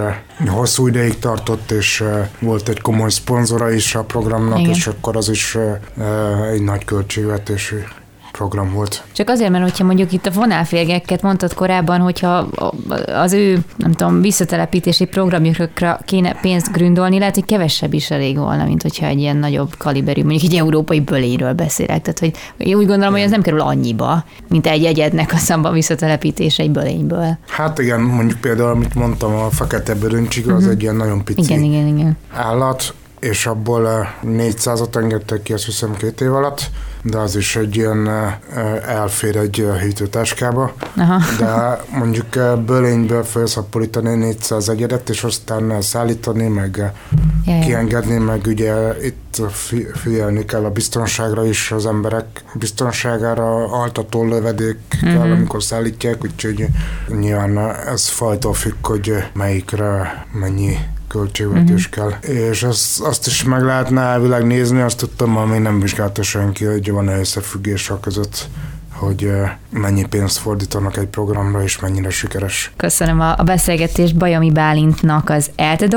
hosszú 0.47 0.87
ideig 0.87 1.19
tartott, 1.19 1.71
és 1.71 2.03
volt 2.39 2.69
egy 2.69 2.81
komoly 2.81 3.09
szponzora 3.09 3.71
is 3.71 3.95
a 3.95 4.03
programnak, 4.03 4.59
Igen. 4.59 4.71
és 4.71 4.87
akkor 4.87 5.15
az 5.15 5.29
is 5.29 5.57
egy 6.51 6.61
nagy 6.61 6.85
költségvetésű 6.85 7.77
program 8.38 8.73
volt. 8.73 9.04
Csak 9.12 9.30
azért, 9.30 9.52
mert 9.52 9.63
hogyha 9.63 9.84
mondjuk 9.84 10.12
itt 10.12 10.26
a 10.26 10.32
vonálférgeket 10.32 11.21
mondtad 11.21 11.54
korábban, 11.54 12.00
hogyha 12.00 12.47
az 13.06 13.34
ő, 13.34 13.60
nem 13.76 13.91
tudom, 13.91 14.21
visszatelepítési 14.21 15.06
programjukra 15.06 16.00
kéne 16.06 16.39
pénzt 16.41 16.71
gründolni, 16.71 17.19
lehet, 17.19 17.36
hogy 17.36 17.45
kevesebb 17.45 17.93
is 17.93 18.12
elég 18.12 18.38
volna, 18.38 18.65
mint 18.65 18.82
hogyha 18.82 19.06
egy 19.06 19.19
ilyen 19.19 19.38
nagyobb 19.38 19.78
kaliberű, 19.78 20.23
mondjuk 20.23 20.52
egy 20.52 20.58
európai 20.58 21.00
böléről 21.00 21.54
beszélek. 21.54 22.02
Tehát, 22.02 22.19
hogy 22.19 22.34
én 22.58 22.76
úgy 22.76 22.88
gondolom, 22.88 23.13
hogy 23.13 23.21
ez 23.21 23.32
nem 23.32 23.41
kerül 23.41 23.62
annyiba, 23.62 24.23
mint 24.47 24.67
egy 24.67 24.86
egyednek 24.86 25.34
a 25.34 25.38
szamba 25.38 25.71
visszatelepítés 25.71 26.60
egy 26.60 26.71
bölényből. 26.71 27.38
Hát 27.47 27.80
igen, 27.80 28.02
mondjuk 28.02 28.39
például, 28.39 28.69
amit 28.69 28.95
mondtam, 28.95 29.36
a 29.36 29.50
fekete 29.50 29.95
bőröncsig, 29.95 30.47
az 30.47 30.54
uh-huh. 30.54 30.71
egy 30.71 30.82
ilyen 30.82 30.95
nagyon 30.95 31.23
pici 31.23 31.41
igen, 31.41 31.63
igen, 31.63 31.88
igen. 31.88 32.17
állat, 32.34 32.93
és 33.19 33.45
abból 33.45 34.13
400-at 34.23 34.95
engedtek 34.95 35.43
ki, 35.43 35.54
azt 35.54 35.65
hiszem 35.65 35.95
két 35.95 36.21
év 36.21 36.34
alatt, 36.34 36.69
de 37.01 37.17
az 37.17 37.36
is 37.36 37.55
egy 37.55 37.75
ilyen 37.75 38.10
elfér 38.88 39.36
egy 39.36 39.65
hűtőtáskába. 39.81 40.73
Aha. 40.95 41.19
De 41.39 41.81
mondjuk 41.97 42.60
bölényből 42.65 43.23
felszaporítani 43.23 44.15
400 44.15 44.69
egyedet, 44.69 45.10
és 45.10 45.23
aztán 45.23 45.81
szállítani, 45.81 46.47
meg 46.47 46.91
Jaj. 47.45 47.60
kiengedni, 47.60 48.17
meg 48.17 48.41
ugye 48.45 49.05
itt 49.05 49.41
figyelni 49.93 50.45
kell 50.45 50.65
a 50.65 50.69
biztonságra 50.69 51.45
is, 51.45 51.71
az 51.71 51.86
emberek 51.86 52.43
biztonságára, 52.53 53.71
altató 53.71 54.25
lövedék 54.25 54.77
uh-huh. 54.93 55.13
kell, 55.13 55.31
amikor 55.31 55.63
szállítják, 55.63 56.23
úgyhogy 56.23 56.67
nyilván 57.19 57.57
ez 57.88 58.07
fajtól 58.07 58.53
függ, 58.53 58.88
hogy 58.88 59.13
melyikre 59.33 60.25
mennyi 60.31 60.77
költségvetés 61.08 61.88
uh-huh. 61.88 62.10
kell. 62.10 62.32
És 62.32 62.63
azt, 62.63 63.02
azt 63.02 63.28
is 63.28 63.43
meg 63.43 63.63
lehetne 63.63 64.02
elvileg 64.02 64.46
nézni, 64.46 64.82
azt 64.82 64.98
tudtam, 64.98 65.50
még 65.50 65.60
nem 65.62 65.80
vizsgálta 65.80 66.24
senki, 66.24 66.65
hogy 66.65 66.91
van-e 66.91 67.20
összefüggés 67.20 67.89
a 67.89 68.00
között 68.00 68.50
hogy 68.98 69.32
mennyi 69.70 70.06
pénzt 70.06 70.38
fordítanak 70.38 70.98
egy 70.98 71.08
programra, 71.08 71.63
és 71.63 71.80
mennyire 71.80 72.10
sikeres. 72.10 72.72
Köszönöm 72.76 73.20
a 73.20 73.36
beszélgetést 73.36 74.17
Bajomi 74.17 74.52
Bálintnak, 74.52 75.30
az 75.30 75.52
ELTE 75.56 75.88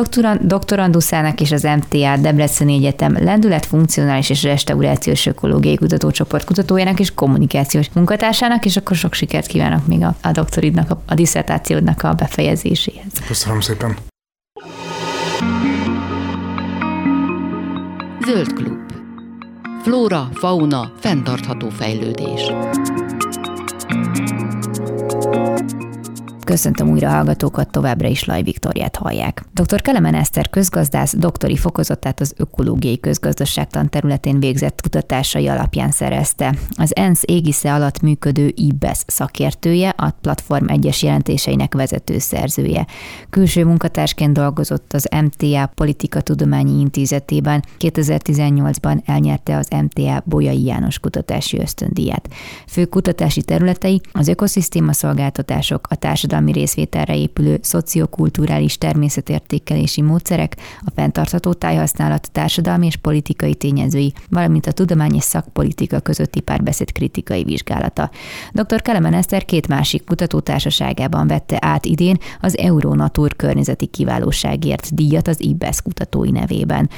doktoranduszának 0.40 1.40
és 1.40 1.52
az 1.52 1.62
MTA 1.62 2.16
Debreceni 2.16 2.74
Egyetem 2.74 3.16
lendület, 3.24 3.66
funkcionális 3.66 4.30
és 4.30 4.42
restaurációs 4.42 5.26
ökológiai 5.26 5.76
kutatócsoport 5.76 6.44
kutatójának 6.44 7.00
és 7.00 7.14
kommunikációs 7.14 7.86
munkatársának, 7.92 8.64
és 8.64 8.76
akkor 8.76 8.96
sok 8.96 9.14
sikert 9.14 9.46
kívánok 9.46 9.86
még 9.86 10.02
a, 10.02 10.14
a 10.22 10.30
doktoridnak, 10.30 10.90
a, 10.90 11.02
a 11.06 11.14
diszertációdnak 11.14 12.02
a 12.02 12.14
befejezéséhez. 12.14 13.12
Köszönöm 13.26 13.60
szépen. 13.60 14.09
Zöld 18.30 18.52
klub. 18.52 18.92
Flóra, 19.82 20.28
fauna, 20.32 20.92
fenntartható 20.98 21.68
fejlődés. 21.68 22.52
Köszöntöm 26.50 26.90
újra 26.90 27.08
hallgatókat, 27.08 27.70
továbbra 27.70 28.08
is 28.08 28.24
Laj 28.24 28.42
Viktoriát 28.42 28.96
hallják. 28.96 29.44
Dr. 29.54 29.80
Kelemen 29.80 30.14
Eszter 30.14 30.50
közgazdász 30.50 31.16
doktori 31.16 31.56
fokozatát 31.56 32.20
az 32.20 32.34
ökológiai 32.36 33.00
közgazdaságtan 33.00 33.88
területén 33.88 34.40
végzett 34.40 34.80
kutatásai 34.80 35.48
alapján 35.48 35.90
szerezte. 35.90 36.54
Az 36.76 36.96
ENSZ 36.96 37.22
égisze 37.26 37.74
alatt 37.74 38.00
működő 38.00 38.52
IBES 38.54 38.98
szakértője, 39.06 39.88
a 39.88 40.10
platform 40.20 40.68
egyes 40.68 41.02
jelentéseinek 41.02 41.74
vezető 41.74 42.18
szerzője. 42.18 42.86
Külső 43.30 43.64
munkatársként 43.64 44.32
dolgozott 44.32 44.92
az 44.92 45.08
MTA 45.22 45.66
Politika 45.66 46.20
Tudományi 46.20 46.80
Intézetében, 46.80 47.64
2018-ban 47.78 49.00
elnyerte 49.04 49.56
az 49.56 49.68
MTA 49.82 50.22
Bolyai 50.24 50.64
János 50.64 50.98
kutatási 50.98 51.58
ösztöndíját. 51.58 52.28
Fő 52.66 52.84
kutatási 52.84 53.42
területei 53.42 54.00
az 54.12 54.28
ökoszisztéma 54.28 54.92
szolgáltatások, 54.92 55.86
a 55.90 55.94
társadalmi 55.94 56.38
társadalmi 56.40 56.52
részvételre 56.52 57.16
épülő 57.16 57.58
szociokulturális 57.62 58.78
természetértékelési 58.78 60.02
módszerek, 60.02 60.56
a 60.84 60.90
fenntartható 60.94 61.52
tájhasználat 61.52 62.30
társadalmi 62.32 62.86
és 62.86 62.96
politikai 62.96 63.54
tényezői, 63.54 64.12
valamint 64.28 64.66
a 64.66 64.72
tudomány 64.72 65.14
és 65.14 65.22
szakpolitika 65.22 66.00
közötti 66.00 66.40
párbeszéd 66.40 66.92
kritikai 66.92 67.44
vizsgálata. 67.44 68.10
Dr. 68.52 68.82
Kelemen 68.82 69.14
Eszter 69.14 69.44
két 69.44 69.68
másik 69.68 70.04
kutatótársaságában 70.04 71.26
vette 71.26 71.58
át 71.60 71.84
idén 71.86 72.16
az 72.40 72.58
Euronatur 72.58 73.36
környezeti 73.36 73.86
kiválóságért 73.86 74.94
díjat 74.94 75.28
az 75.28 75.40
IBESZ 75.40 75.80
kutatói 75.80 76.30
nevében. 76.30 76.90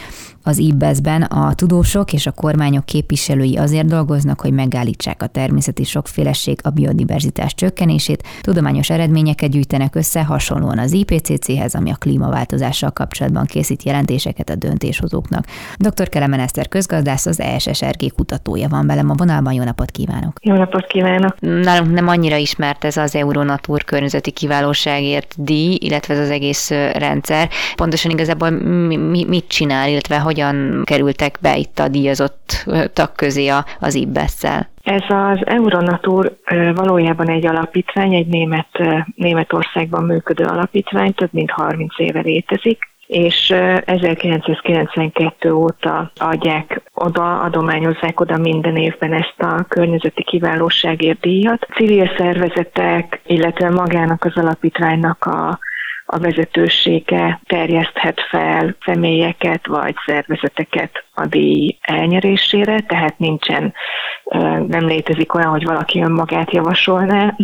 Az 0.45 0.59
IBESZ-ben 0.59 1.23
a 1.23 1.55
tudósok 1.55 2.13
és 2.13 2.27
a 2.27 2.33
kormányok 2.33 2.85
képviselői 2.85 3.57
azért 3.57 3.87
dolgoznak, 3.87 4.41
hogy 4.41 4.53
megállítsák 4.53 5.23
a 5.23 5.27
természeti 5.27 5.85
sokféleség, 5.85 6.59
a 6.63 6.71
biodiverzitás 6.71 7.55
csökkenését, 7.55 8.23
tudományos 8.41 8.91
eredményeket 8.91 9.51
gyűjtenek 9.51 9.95
össze 9.95 10.25
hasonlóan 10.25 10.79
az 10.79 10.93
IPCC-hez, 10.93 11.75
ami 11.75 11.91
a 11.91 11.95
klímaváltozással 11.95 12.91
kapcsolatban 12.91 13.47
készít 13.47 13.83
jelentéseket 13.83 14.51
a 14.51 14.55
döntéshozóknak. 14.55 15.45
Dr. 15.77 16.09
Kelemen 16.09 16.41
Eszter 16.41 16.69
közgazdász, 16.69 17.27
az 17.27 17.41
ESSRG 17.41 18.15
kutatója 18.15 18.69
van 18.69 18.87
velem 18.87 19.11
a 19.11 19.15
vonalban. 19.17 19.53
Jó 19.53 19.65
napot 19.65 19.91
kívánok! 19.91 20.37
Jó 20.41 20.55
napot 20.55 20.87
kívánok! 20.87 21.41
Nálunk 21.41 21.93
nem 21.93 22.09
annyira 22.09 22.37
ismert 22.37 22.85
ez 22.85 22.97
az 22.97 23.15
Euronatur 23.15 23.85
környezeti 23.85 24.31
kiválóságért 24.31 25.35
díj, 25.37 25.79
illetve 25.81 26.15
ez 26.15 26.21
az 26.21 26.31
egész 26.31 26.71
rendszer. 26.93 27.49
Pontosan 27.77 28.11
igazából 28.11 28.51
mit 29.27 29.49
csinál, 29.49 29.89
illetve 29.89 30.19
hogyan 30.33 30.83
kerültek 30.85 31.39
be 31.41 31.57
itt 31.57 31.79
a 31.79 31.89
díjazottak 31.89 33.17
közé 33.17 33.49
az 33.81 33.95
IBESZ-szel? 33.95 34.69
Ez 34.83 35.03
az 35.09 35.47
Euronatur 35.47 36.37
valójában 36.75 37.29
egy 37.29 37.47
alapítvány, 37.47 38.15
egy 38.15 38.27
német, 38.27 38.69
Németországban 39.17 40.05
működő 40.05 40.45
alapítvány, 40.45 41.15
több 41.15 41.33
mint 41.33 41.51
30 41.51 41.99
éve 41.99 42.21
létezik 42.21 42.91
és 43.07 43.55
1992 43.85 45.53
óta 45.53 46.13
adják 46.17 46.83
oda, 46.95 47.41
adományozzák 47.41 48.21
oda 48.21 48.39
minden 48.39 48.77
évben 48.77 49.13
ezt 49.13 49.35
a 49.39 49.65
környezeti 49.69 50.25
kiválóságért 50.25 51.21
díjat. 51.21 51.67
Civil 51.75 52.11
szervezetek, 52.17 53.21
illetve 53.27 53.71
magának 53.71 54.25
az 54.25 54.37
alapítványnak 54.37 55.25
a 55.25 55.59
a 56.15 56.19
vezetősége 56.19 57.41
terjeszthet 57.47 58.21
fel 58.31 58.77
személyeket 58.85 59.67
vagy 59.67 59.95
szervezeteket 60.07 61.05
a 61.15 61.27
díj 61.27 61.77
elnyerésére, 61.81 62.81
tehát 62.81 63.19
nincsen, 63.19 63.75
nem 64.69 64.87
létezik 64.87 65.35
olyan, 65.35 65.51
hogy 65.51 65.65
valaki 65.65 66.03
önmagát 66.03 66.53
javasolná 66.53 67.37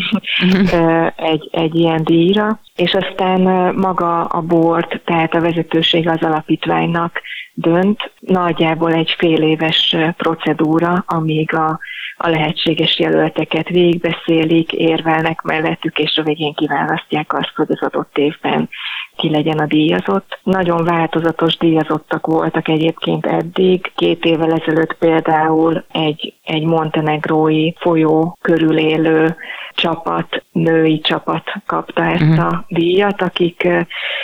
egy, 1.33 1.49
egy 1.53 1.75
ilyen 1.75 2.05
díjra, 2.05 2.61
és 2.77 2.95
aztán 2.95 3.41
maga 3.75 4.25
a 4.25 4.41
board, 4.41 5.01
tehát 5.05 5.35
a 5.35 5.41
vezetőség 5.41 6.09
az 6.09 6.23
alapítványnak 6.23 7.21
dönt, 7.55 8.13
nagyjából 8.21 8.93
egy 8.93 9.15
fél 9.19 9.43
éves 9.43 9.97
procedúra, 10.17 11.05
amíg 11.07 11.55
a 11.55 11.79
a 12.19 12.29
lehetséges 12.29 12.99
jelölteket 12.99 13.69
végigbeszélik, 13.69 14.73
érvelnek 14.73 15.41
mellettük, 15.41 15.99
és 15.99 16.17
a 16.17 16.23
végén 16.23 16.55
kiválasztják 16.55 17.33
azt, 17.33 17.53
hogy 17.57 17.67
az 17.71 17.83
adott 17.83 18.19
évben 18.19 18.69
ki 19.17 19.31
legyen 19.31 19.59
a 19.59 19.67
díjazott. 19.67 20.39
Nagyon 20.43 20.85
változatos 20.85 21.57
díjazottak 21.57 22.27
voltak 22.27 22.69
egyébként 22.69 23.27
eddig. 23.27 23.93
Két 23.95 24.25
évvel 24.25 24.53
ezelőtt 24.53 24.95
például 24.95 25.85
egy, 25.93 26.35
egy 26.45 26.65
montenegrói 26.65 27.73
folyó 27.77 28.37
körül 28.41 28.79
élő 28.79 29.37
csapat, 29.75 30.45
női 30.53 31.01
csapat 31.01 31.53
kapta 31.67 32.05
ezt 32.05 32.23
uh-huh. 32.23 32.47
a 32.47 32.65
díjat, 32.69 33.23
akik 33.23 33.69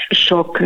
sok 0.09 0.61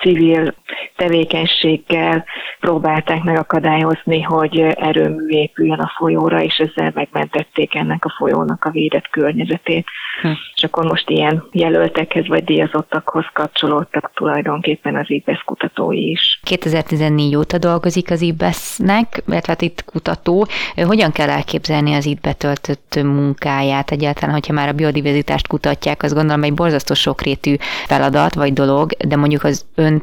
civil 0.00 0.54
tevékenységgel 0.96 2.24
próbálták 2.60 3.22
megakadályozni, 3.22 4.22
hogy 4.22 4.60
erőmű 4.60 5.28
épüljön 5.28 5.78
a 5.78 5.92
folyóra, 5.96 6.42
és 6.42 6.56
ezzel 6.56 6.90
megmentették 6.94 7.74
ennek 7.74 8.04
a 8.04 8.14
folyónak 8.18 8.64
a 8.64 8.70
védett 8.70 9.08
környezetét. 9.08 9.86
Hm. 10.22 10.28
És 10.54 10.64
akkor 10.64 10.84
most 10.84 11.10
ilyen 11.10 11.44
jelöltekhez 11.52 12.26
vagy 12.28 12.44
díjazottakhoz 12.44 13.24
kapcsolódtak 13.32 14.10
tulajdonképpen 14.14 14.96
az 14.96 15.10
IBESZ 15.10 15.42
kutatói 15.44 16.10
is. 16.10 16.40
2014 16.42 17.36
óta 17.36 17.58
dolgozik 17.58 18.10
az 18.10 18.20
IBESZ-nek, 18.20 19.22
mert 19.26 19.46
hát 19.46 19.62
itt 19.62 19.84
kutató. 19.84 20.46
Hogyan 20.86 21.12
kell 21.12 21.28
elképzelni 21.28 21.94
az 21.94 22.06
itt 22.06 22.20
betöltött 22.20 23.02
munkáját? 23.02 23.90
Egyáltalán, 23.90 24.34
hogyha 24.34 24.52
már 24.52 24.68
a 24.68 24.72
biodiverzitást 24.72 25.46
kutatják, 25.46 26.02
az 26.02 26.12
gondolom 26.12 26.42
egy 26.42 26.54
borzasztó 26.54 26.94
sokrétű 26.94 27.54
feladat 27.86 28.34
vagy 28.34 28.52
dolog, 28.52 28.90
de 29.08 29.16
mondjuk 29.16 29.44
az 29.44 29.66
ön 29.74 30.02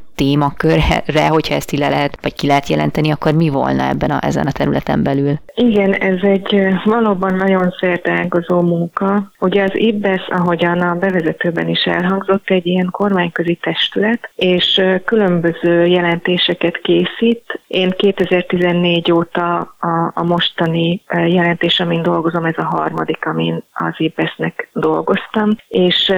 témakörre, 0.62 1.28
hogyha 1.28 1.56
ezt 1.56 1.72
le 1.72 1.90
lehet, 1.90 2.18
vagy 2.22 2.34
ki 2.34 2.48
lehet 2.48 2.68
jelenteni, 2.68 3.12
akkor 3.12 3.34
mi 3.34 3.50
volna 3.50 3.84
ebben 3.84 4.10
a, 4.10 4.26
ezen 4.26 4.48
a 4.48 4.52
területen 4.52 5.04
belül? 5.04 5.40
Igen, 5.56 5.94
ez 5.94 6.18
egy 6.22 6.68
valóban 6.84 7.36
nagyon 7.36 7.76
szerteágazó 7.80 8.62
munka. 8.62 9.32
Ugye 9.40 9.64
az 9.64 9.72
IBESZ, 9.74 10.30
ahogyan 10.30 10.80
a 10.80 10.96
bevezetőben 10.96 11.68
is 11.68 11.84
elhangzott, 11.84 12.50
egy 12.50 12.66
ilyen 12.66 12.90
kormányközi 12.92 13.60
testület, 13.62 14.30
és 14.36 14.82
különböző 15.06 15.86
jelentéseket 15.86 16.78
készít. 16.78 17.60
Én 17.68 17.90
2014 17.90 19.12
óta 19.12 19.58
a, 19.80 20.12
a 20.14 20.24
mostani 20.24 21.02
jelentés, 21.10 21.80
amin 21.80 22.02
dolgozom, 22.02 22.46
ez 22.46 22.58
a 22.58 22.64
harmadik, 22.64 23.26
amin 23.26 23.64
az 23.74 23.94
IBESZ-nek 23.98 24.70
dolgoztam, 24.74 25.50
és 25.68 26.14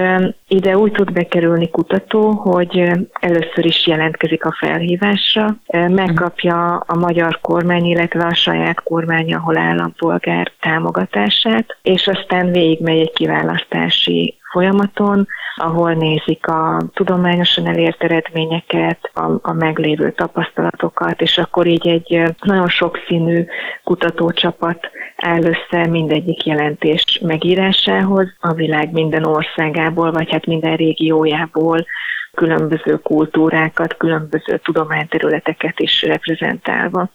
ide 0.48 0.76
úgy 0.78 0.92
tud 0.92 1.12
bekerülni 1.12 1.70
kutató, 1.70 2.30
hogy 2.30 2.90
először 3.20 3.64
is 3.64 3.86
jelentkezik 3.86 4.33
a 4.42 4.56
felhívásra, 4.58 5.56
megkapja 5.88 6.76
a 6.76 6.96
magyar 6.96 7.38
kormány, 7.40 7.84
illetve 7.84 8.26
a 8.26 8.34
saját 8.34 8.82
kormány, 8.82 9.34
ahol 9.34 9.56
állampolgár 9.56 10.52
támogatását, 10.60 11.76
és 11.82 12.06
aztán 12.06 12.50
végigmegy 12.50 12.98
egy 12.98 13.12
kiválasztási 13.12 14.38
folyamaton, 14.52 15.26
ahol 15.56 15.92
nézik 15.92 16.46
a 16.46 16.82
tudományosan 16.94 17.66
elért 17.66 18.02
eredményeket, 18.02 19.10
a, 19.14 19.32
a 19.42 19.52
meglévő 19.52 20.12
tapasztalatokat, 20.12 21.20
és 21.20 21.38
akkor 21.38 21.66
így 21.66 21.88
egy 21.88 22.34
nagyon 22.40 22.68
sokszínű 22.68 23.44
kutatócsapat 23.84 24.90
áll 25.16 25.42
össze 25.42 25.86
mindegyik 25.86 26.46
jelentés 26.46 27.20
megírásához 27.22 28.26
a 28.40 28.52
világ 28.52 28.92
minden 28.92 29.24
országából, 29.24 30.12
vagy 30.12 30.30
hát 30.30 30.46
minden 30.46 30.76
régiójából, 30.76 31.86
különböző 32.34 32.98
kultúrákat, 33.02 33.96
különböző 33.96 34.58
tudományterületeket 34.58 35.80
is 35.80 36.02
reprezentálva. 36.02 37.10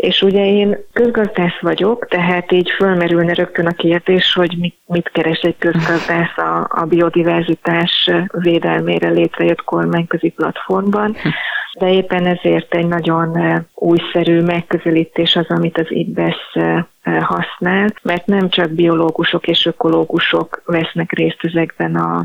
És 0.00 0.22
ugye 0.22 0.46
én 0.46 0.76
közgazdász 0.92 1.60
vagyok, 1.60 2.06
tehát 2.08 2.52
így 2.52 2.70
fölmerülne 2.70 3.34
rögtön 3.34 3.66
a 3.66 3.72
kérdés, 3.72 4.32
hogy 4.32 4.56
mit, 4.58 4.76
mit 4.86 5.08
keres 5.08 5.40
egy 5.40 5.58
közgazdász 5.58 6.38
a, 6.38 6.68
a 6.70 6.84
biodiverzitás 6.84 8.10
védelmére 8.30 9.08
létrejött 9.08 9.64
kormányközi 9.64 10.28
platformban. 10.28 11.16
De 11.78 11.92
éppen 11.92 12.26
ezért 12.26 12.74
egy 12.74 12.86
nagyon 12.86 13.38
újszerű 13.74 14.40
megközelítés 14.40 15.36
az, 15.36 15.46
amit 15.48 15.78
az 15.78 15.86
IBESZ 15.88 16.52
használ, 17.20 17.88
mert 18.02 18.26
nem 18.26 18.48
csak 18.48 18.70
biológusok 18.70 19.46
és 19.46 19.66
ökológusok 19.66 20.62
vesznek 20.64 21.12
részt 21.12 21.40
ezekben 21.42 21.96
a 21.96 22.24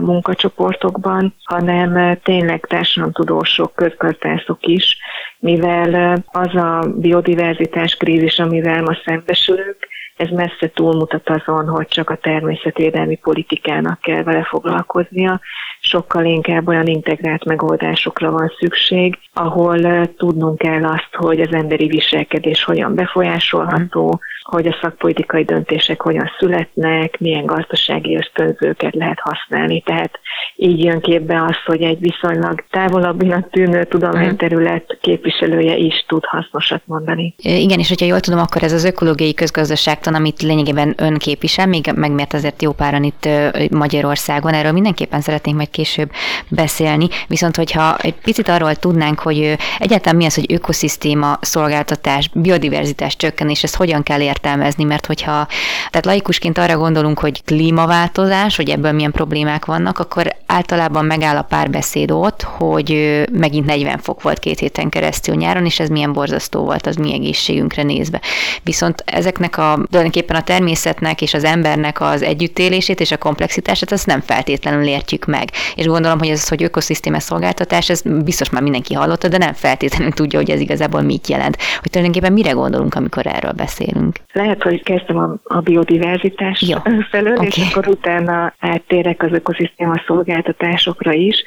munkacsoportokban, 0.00 1.34
hanem 1.44 2.18
tényleg 2.22 2.66
társadalomtudósok, 2.66 3.74
közgazdászok 3.74 4.66
is, 4.66 4.98
mivel 5.38 6.22
az 6.26 6.54
a 6.54 6.86
biodiverzitás 6.96 7.94
krízis, 7.94 8.38
amivel 8.38 8.82
ma 8.82 8.96
szembesülünk, 9.04 9.76
ez 10.16 10.28
messze 10.28 10.70
túlmutat 10.74 11.30
azon, 11.30 11.68
hogy 11.68 11.86
csak 11.86 12.10
a 12.10 12.16
természetvédelmi 12.16 13.16
politikának 13.16 14.00
kell 14.00 14.22
vele 14.22 14.44
foglalkoznia, 14.44 15.40
sokkal 15.80 16.24
inkább 16.24 16.68
olyan 16.68 16.86
integrált 16.86 17.44
megoldásokra 17.44 18.30
van 18.30 18.52
szükség, 18.58 19.18
ahol 19.32 20.06
tudnunk 20.16 20.58
kell 20.58 20.84
azt, 20.84 21.08
hogy 21.12 21.40
az 21.40 21.52
emberi 21.52 21.86
viselkedés 21.86 22.64
hogyan 22.64 22.94
befolyásolható, 22.94 24.20
hogy 24.44 24.66
a 24.66 24.78
szakpolitikai 24.80 25.44
döntések 25.44 26.00
hogyan 26.00 26.30
születnek, 26.38 27.18
milyen 27.18 27.46
gazdasági 27.46 28.16
ösztönzőket 28.16 28.94
lehet 28.94 29.18
használni. 29.20 29.80
Tehát 29.80 30.18
így 30.56 30.84
jön 30.84 31.00
képbe 31.00 31.42
az, 31.42 31.56
hogy 31.66 31.82
egy 31.82 32.00
viszonylag 32.00 32.64
távolabbinak 32.70 33.50
tűnő 33.50 33.84
tudományterület 33.84 34.98
képviselője 35.00 35.76
is 35.76 36.04
tud 36.08 36.24
hasznosat 36.24 36.82
mondani. 36.84 37.34
Igen, 37.36 37.78
és 37.78 37.88
hogyha 37.88 38.06
jól 38.06 38.20
tudom, 38.20 38.38
akkor 38.38 38.62
ez 38.62 38.72
az 38.72 38.84
ökológiai 38.84 39.34
közgazdaságtan, 39.34 40.14
amit 40.14 40.42
lényegében 40.42 40.94
ön 40.96 41.18
képvisel, 41.18 41.66
még 41.66 41.92
meg 41.94 42.10
mert 42.10 42.32
azért 42.32 42.62
jó 42.62 42.72
páran 42.72 43.02
itt 43.04 43.28
Magyarországon, 43.70 44.54
erről 44.54 44.72
mindenképpen 44.72 45.20
szeretnénk 45.20 45.56
majd 45.56 45.70
később 45.70 46.10
beszélni, 46.48 47.08
viszont 47.28 47.56
hogyha 47.56 47.96
egy 47.96 48.14
picit 48.14 48.48
arról 48.48 48.74
tudnánk, 48.74 49.18
hogy 49.18 49.56
egyáltalán 49.78 50.16
mi 50.16 50.24
az, 50.24 50.34
hogy 50.34 50.52
ökoszisztéma 50.52 51.38
szolgáltatás, 51.40 52.30
biodiverzitás 52.34 53.16
csökkenés, 53.16 53.62
ezt 53.62 53.76
hogyan 53.76 54.02
kell 54.02 54.20
értelmezni, 54.34 54.84
mert 54.84 55.06
hogyha 55.06 55.46
tehát 55.90 56.04
laikusként 56.04 56.58
arra 56.58 56.76
gondolunk, 56.76 57.18
hogy 57.18 57.44
klímaváltozás, 57.44 58.56
hogy 58.56 58.70
ebből 58.70 58.92
milyen 58.92 59.12
problémák 59.12 59.64
vannak, 59.64 59.98
akkor 59.98 60.34
általában 60.54 61.04
megáll 61.04 61.36
a 61.36 61.42
párbeszéd 61.42 62.10
ott, 62.10 62.42
hogy 62.42 63.22
megint 63.32 63.66
40 63.66 63.98
fok 63.98 64.22
volt 64.22 64.38
két 64.38 64.58
héten 64.58 64.88
keresztül 64.88 65.34
nyáron, 65.34 65.64
és 65.64 65.80
ez 65.80 65.88
milyen 65.88 66.12
borzasztó 66.12 66.64
volt 66.64 66.86
az 66.86 66.96
mi 66.96 67.12
egészségünkre 67.12 67.82
nézve. 67.82 68.20
Viszont 68.62 69.02
ezeknek 69.06 69.58
a 69.58 69.78
tulajdonképpen 69.90 70.36
a 70.36 70.42
természetnek 70.42 71.22
és 71.22 71.34
az 71.34 71.44
embernek 71.44 72.00
az 72.00 72.22
együttélését 72.22 73.00
és 73.00 73.12
a 73.12 73.16
komplexitását, 73.16 73.92
azt 73.92 74.06
nem 74.06 74.20
feltétlenül 74.20 74.86
értjük 74.86 75.24
meg. 75.24 75.48
És 75.76 75.86
gondolom, 75.86 76.18
hogy 76.18 76.28
ez, 76.28 76.48
hogy 76.48 76.62
ökoszisztéma 76.62 77.20
szolgáltatás, 77.20 77.90
ez 77.90 78.02
biztos 78.24 78.50
már 78.50 78.62
mindenki 78.62 78.94
hallotta, 78.94 79.28
de 79.28 79.38
nem 79.38 79.52
feltétlenül 79.52 80.12
tudja, 80.12 80.38
hogy 80.38 80.50
ez 80.50 80.60
igazából 80.60 81.00
mit 81.00 81.28
jelent. 81.28 81.56
Hogy 81.80 81.90
tulajdonképpen 81.90 82.32
mire 82.32 82.50
gondolunk, 82.50 82.94
amikor 82.94 83.26
erről 83.26 83.52
beszélünk. 83.52 84.16
Lehet, 84.32 84.62
hogy 84.62 84.82
kezdtem 84.82 85.16
a, 85.16 85.34
a 85.44 85.60
biodiverzitás 85.60 86.62
Jó. 86.62 86.78
felől, 87.10 87.34
okay. 87.34 87.46
és 87.46 87.68
akkor 87.70 87.88
utána 87.88 88.54
áttérek 88.58 89.22
az 89.22 89.32
ökoszisztéma 89.32 90.02
szolgáltatásokra 90.44 91.12
is. 91.12 91.42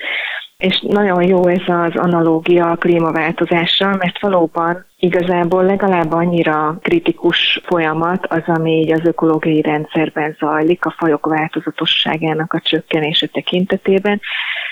És 0.58 0.80
nagyon 0.88 1.24
jó 1.24 1.48
ez 1.48 1.62
az 1.66 1.96
analógia 1.96 2.72
a 2.72 2.76
klímaváltozással, 2.76 3.96
mert 3.96 4.22
valóban 4.22 4.86
igazából 5.00 5.64
legalább 5.64 6.12
annyira 6.12 6.78
kritikus 6.82 7.62
folyamat 7.66 8.26
az, 8.26 8.44
ami 8.46 8.72
így 8.72 8.92
az 8.92 9.06
ökológiai 9.06 9.62
rendszerben 9.62 10.36
zajlik, 10.40 10.86
a 10.86 10.96
fajok 10.98 11.26
változatosságának 11.26 12.54
a 12.54 12.60
csökkenése 12.60 13.28
tekintetében, 13.28 14.22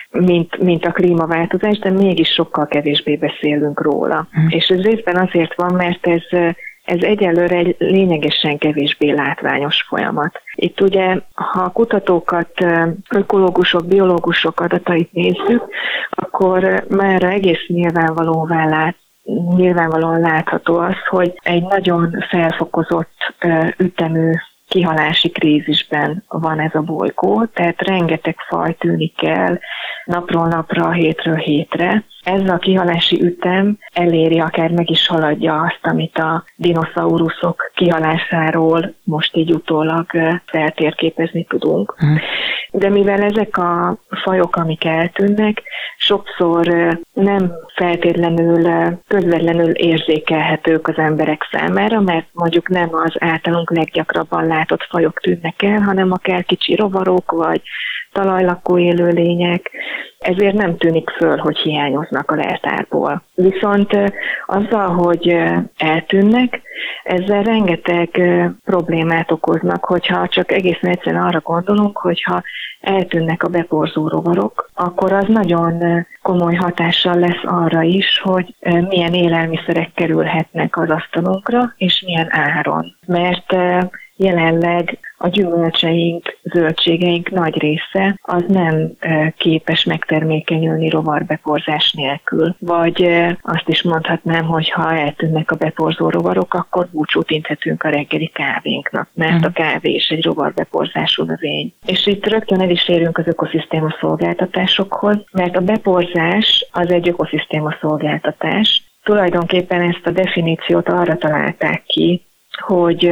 mint, 0.10 0.58
mint 0.58 0.86
a 0.86 0.92
klímaváltozás, 0.92 1.78
de 1.80 1.92
mégis 1.92 2.30
sokkal 2.30 2.68
kevésbé 2.68 3.16
beszélünk 3.16 3.82
róla. 3.82 4.28
Mm. 4.40 4.48
És 4.50 4.68
ez 4.68 4.82
részben 4.82 5.28
azért 5.28 5.56
van, 5.56 5.74
mert 5.74 6.08
ez 6.08 6.56
ez 6.86 7.02
egyelőre 7.02 7.56
egy 7.56 7.76
lényegesen 7.80 8.58
kevésbé 8.58 9.12
látványos 9.12 9.82
folyamat. 9.82 10.42
Itt 10.56 10.82
ugye, 10.82 11.18
ha 11.34 11.62
a 11.62 11.72
kutatókat, 11.72 12.66
ökológusok, 13.10 13.88
biológusok 13.88 14.60
adatait 14.60 15.12
nézzük, 15.12 15.64
akkor 16.10 16.86
már 16.90 17.24
egész 17.24 17.68
nyilvánvalóvá 17.68 18.66
lát, 18.66 18.96
nyilvánvalóan 19.56 20.20
látható 20.20 20.78
az, 20.78 20.96
hogy 21.10 21.40
egy 21.44 21.64
nagyon 21.64 22.26
felfokozott 22.30 23.36
ütemű 23.78 24.32
kihalási 24.68 25.30
krízisben 25.30 26.24
van 26.28 26.60
ez 26.60 26.76
a 26.76 26.82
bolygó, 26.82 27.46
tehát 27.46 27.82
rengeteg 27.82 28.36
faj 28.48 28.74
tűnik 28.74 29.24
el 29.24 29.60
napról 30.06 30.48
napra, 30.48 30.92
hétről 30.92 31.36
hétre, 31.36 32.04
ez 32.26 32.50
a 32.50 32.58
kihalási 32.58 33.24
ütem 33.24 33.78
eléri, 33.94 34.40
akár 34.40 34.72
meg 34.72 34.90
is 34.90 35.08
haladja 35.08 35.62
azt, 35.62 35.80
amit 35.82 36.18
a 36.18 36.44
dinoszauruszok 36.56 37.72
kihalásáról 37.76 38.94
most 39.04 39.36
így 39.36 39.52
utólag 39.52 40.06
feltérképezni 40.46 41.46
tudunk. 41.46 41.96
Mm. 42.06 42.16
De 42.72 42.90
mivel 42.90 43.22
ezek 43.22 43.58
a 43.58 43.98
fajok, 44.24 44.56
amik 44.56 44.86
eltűnnek, 44.86 45.64
sokszor 45.98 46.68
nem 47.14 47.52
feltétlenül 47.76 48.68
közvetlenül 49.08 49.72
érzékelhetők 49.72 50.88
az 50.88 50.98
emberek 50.98 51.48
számára, 51.52 52.00
mert 52.00 52.28
mondjuk 52.32 52.70
nem 52.70 52.90
az 52.92 53.14
általunk 53.20 53.72
leggyakrabban 53.72 54.48
látott 54.48 54.88
fajok 54.90 55.20
tűnnek 55.20 55.62
el, 55.62 55.80
hanem 55.80 56.12
akár 56.12 56.46
kicsi 56.46 56.76
rovarok, 56.76 57.32
vagy 57.32 57.62
talajlakó 58.16 58.78
élőlények, 58.78 59.72
ezért 60.20 60.56
nem 60.56 60.78
tűnik 60.78 61.10
föl, 61.10 61.38
hogy 61.38 61.58
hiányoznak 61.58 62.32
a 62.32 62.36
leltárból. 62.36 63.24
Viszont 63.34 63.98
azzal, 64.46 64.88
hogy 64.88 65.38
eltűnnek, 65.78 66.62
ezzel 67.04 67.44
rengeteg 67.44 68.10
problémát 68.64 69.32
okoznak, 69.32 69.86
hogyha 69.86 70.28
csak 70.28 70.52
egészen 70.52 70.90
egyszerűen 70.90 71.24
arra 71.24 71.40
gondolunk, 71.40 71.98
hogyha 71.98 72.44
eltűnnek 72.82 73.44
a 73.44 73.48
beporzó 73.48 74.08
rovarok, 74.08 74.70
akkor 74.74 75.14
az 75.14 75.26
nagyon 75.28 76.06
komoly 76.22 76.56
hatással 76.56 77.20
lesz 77.20 77.44
arra 77.44 77.82
is, 77.82 78.20
hogy 78.24 78.56
milyen 78.90 79.14
élelmiszerek 79.14 79.92
kerülhetnek 79.96 80.78
az 80.78 80.90
asztalunkra, 80.90 81.74
és 81.78 82.04
milyen 82.06 82.28
áron. 82.30 82.96
Mert 83.06 83.56
jelenleg 84.16 85.00
a 85.18 85.28
gyümölcseink, 85.28 86.38
zöldségeink 86.44 87.30
nagy 87.30 87.58
része 87.58 88.20
az 88.22 88.44
nem 88.48 88.92
képes 89.38 89.84
megtermékenyülni 89.84 90.90
rovarbeporzás 90.90 91.92
nélkül. 91.92 92.56
Vagy 92.60 93.10
azt 93.42 93.68
is 93.68 93.82
mondhatnám, 93.84 94.46
hogy 94.46 94.70
ha 94.70 94.94
eltűnnek 94.94 95.52
a 95.52 95.56
beporzó 95.56 96.10
rovarok, 96.10 96.54
akkor 96.54 96.88
búcsút 96.92 97.32
inthetünk 97.32 97.84
a 97.84 97.90
reggeli 97.90 98.28
kávénknak, 98.28 99.10
mert 99.14 99.46
a 99.46 99.52
kávé 99.52 99.92
is 99.92 100.10
egy 100.10 100.24
rovarbeporzású 100.24 101.24
növény. 101.24 101.74
És 101.86 102.08
itt 102.08 102.28
rögtön 102.28 102.62
el 102.62 102.70
is 102.70 102.90
érünk 102.90 103.18
az 103.18 103.28
ökoszisztéma 103.28 103.96
szolgáltatásokhoz, 104.00 105.18
mert 105.32 105.56
a 105.56 105.62
beporzás 105.62 106.68
az 106.72 106.92
egy 106.92 107.08
ökoszisztéma 107.08 107.76
szolgáltatás. 107.82 108.84
Tulajdonképpen 109.04 109.82
ezt 109.82 110.08
a 110.08 110.12
definíciót 110.12 110.90
arra 110.90 111.18
találták 111.18 111.84
ki, 111.86 112.26
hogy 112.66 113.12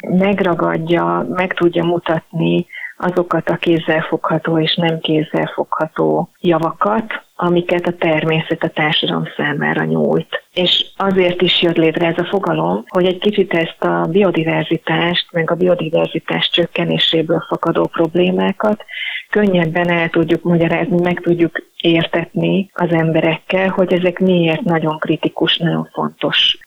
megragadja, 0.00 1.26
meg 1.28 1.54
tudja 1.54 1.84
mutatni 1.84 2.66
azokat 2.98 3.48
a 3.48 3.56
kézzelfogható 3.56 4.58
és 4.58 4.74
nem 4.74 4.98
kézzelfogható 4.98 6.30
javakat, 6.40 7.22
amiket 7.36 7.86
a 7.86 7.96
természet 7.96 8.62
a 8.62 8.68
társadalom 8.68 9.24
számára 9.36 9.84
nyújt. 9.84 10.42
És 10.54 10.86
azért 10.96 11.42
is 11.42 11.62
jött 11.62 11.76
létre 11.76 12.06
ez 12.06 12.18
a 12.18 12.24
fogalom, 12.24 12.84
hogy 12.88 13.04
egy 13.04 13.18
kicsit 13.18 13.52
ezt 13.52 13.84
a 13.84 14.06
biodiverzitást, 14.10 15.32
meg 15.32 15.50
a 15.50 15.54
biodiverzitás 15.54 16.50
csökkenéséből 16.50 17.44
fakadó 17.48 17.86
problémákat 17.86 18.84
könnyebben 19.30 19.90
el 19.90 20.08
tudjuk 20.08 20.42
magyarázni, 20.42 21.00
meg 21.00 21.20
tudjuk 21.20 21.62
értetni 21.76 22.70
az 22.72 22.90
emberekkel, 22.90 23.68
hogy 23.68 23.92
ezek 23.92 24.18
miért 24.18 24.62
nagyon 24.62 24.98
kritikus, 24.98 25.56
nagyon 25.56 25.88
fontos 25.92 26.58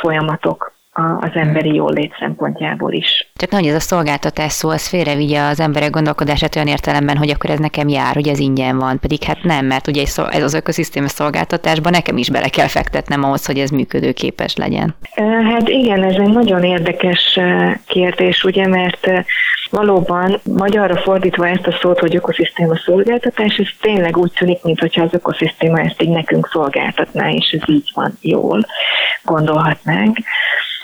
folyamatok 0.00 0.77
az 1.20 1.30
emberi 1.34 1.74
jólét 1.74 2.16
szempontjából 2.18 2.92
is. 2.92 3.30
Csak 3.36 3.50
nehogy 3.50 3.66
ez 3.66 3.74
a 3.74 3.80
szolgáltatás 3.80 4.52
szó, 4.52 4.68
az 4.68 4.88
félrevigye 4.88 5.40
az 5.40 5.60
emberek 5.60 5.90
gondolkodását 5.90 6.56
olyan 6.56 6.68
értelemben, 6.68 7.16
hogy 7.16 7.30
akkor 7.30 7.50
ez 7.50 7.58
nekem 7.58 7.88
jár, 7.88 8.14
hogy 8.14 8.28
ez 8.28 8.38
ingyen 8.38 8.78
van, 8.78 8.98
pedig 9.00 9.22
hát 9.22 9.42
nem, 9.42 9.66
mert 9.66 9.86
ugye 9.86 10.02
ez 10.30 10.42
az 10.42 10.54
ökoszisztéma 10.54 11.08
szolgáltatásban 11.08 11.92
nekem 11.92 12.16
is 12.16 12.30
bele 12.30 12.48
kell 12.48 12.66
fektetnem 12.68 13.24
ahhoz, 13.24 13.46
hogy 13.46 13.58
ez 13.58 13.70
működőképes 13.70 14.56
legyen. 14.56 14.94
Hát 15.50 15.68
igen, 15.68 16.02
ez 16.02 16.14
egy 16.14 16.32
nagyon 16.32 16.62
érdekes 16.62 17.38
kérdés, 17.86 18.44
ugye, 18.44 18.66
mert 18.66 19.08
valóban 19.70 20.40
magyarra 20.42 20.96
fordítva 20.96 21.48
ezt 21.48 21.66
a 21.66 21.78
szót, 21.80 21.98
hogy 21.98 22.16
ökoszisztéma 22.16 22.76
szolgáltatás, 22.76 23.56
ez 23.56 23.68
tényleg 23.80 24.16
úgy 24.16 24.32
tűnik, 24.32 24.62
mintha 24.62 25.02
az 25.02 25.14
ökoszisztéma 25.14 25.80
ezt 25.80 26.02
így 26.02 26.08
nekünk 26.08 26.48
szolgáltatná, 26.52 27.30
és 27.30 27.50
ez 27.60 27.68
így 27.68 27.90
van 27.94 28.18
jól, 28.20 28.66
gondolhatnánk. 29.22 30.16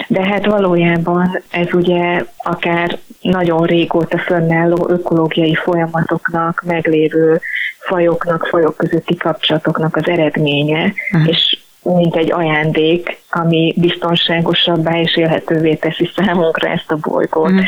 De 0.09 0.25
hát 0.25 0.47
valójában 0.47 1.43
ez 1.51 1.73
ugye 1.73 2.25
akár 2.37 2.99
nagyon 3.21 3.63
régóta 3.63 4.19
fönnálló 4.19 4.87
ökológiai 4.89 5.55
folyamatoknak, 5.55 6.63
meglévő 6.67 7.41
fajoknak, 7.79 8.47
fajok 8.47 8.77
közötti 8.77 9.17
kapcsolatoknak 9.17 9.97
az 9.97 10.09
eredménye, 10.09 10.93
uh-huh. 11.13 11.29
és 11.29 11.59
mint 11.83 12.17
egy 12.17 12.33
ajándék, 12.33 13.19
ami 13.31 13.75
biztonságosabbá 13.77 15.01
és 15.01 15.17
élhetővé 15.17 15.75
teszi 15.75 16.11
számunkra 16.17 16.69
ezt 16.69 16.91
a 16.91 16.97
bolygót. 17.01 17.51
Uh-huh. 17.51 17.67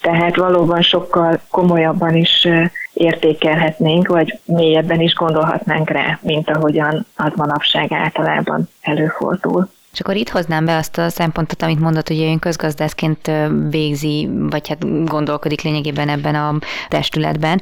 Tehát 0.00 0.36
valóban 0.36 0.82
sokkal 0.82 1.40
komolyabban 1.50 2.14
is 2.14 2.48
értékelhetnénk, 2.92 4.08
vagy 4.08 4.38
mélyebben 4.44 5.00
is 5.00 5.14
gondolhatnánk 5.14 5.90
rá, 5.90 6.18
mint 6.22 6.50
ahogyan 6.50 7.06
az 7.16 7.32
manapság 7.34 7.92
általában 7.92 8.68
előfordul. 8.80 9.68
És 9.96 10.02
akkor 10.02 10.16
itt 10.16 10.28
hoznám 10.28 10.64
be 10.64 10.76
azt 10.76 10.98
a 10.98 11.08
szempontot, 11.08 11.62
amit 11.62 11.80
mondott, 11.80 12.08
hogy 12.08 12.20
ön 12.20 12.38
közgazdászként 12.38 13.30
végzi, 13.70 14.28
vagy 14.50 14.68
hát 14.68 15.04
gondolkodik 15.04 15.62
lényegében 15.62 16.08
ebben 16.08 16.34
a 16.34 16.54
testületben, 16.88 17.60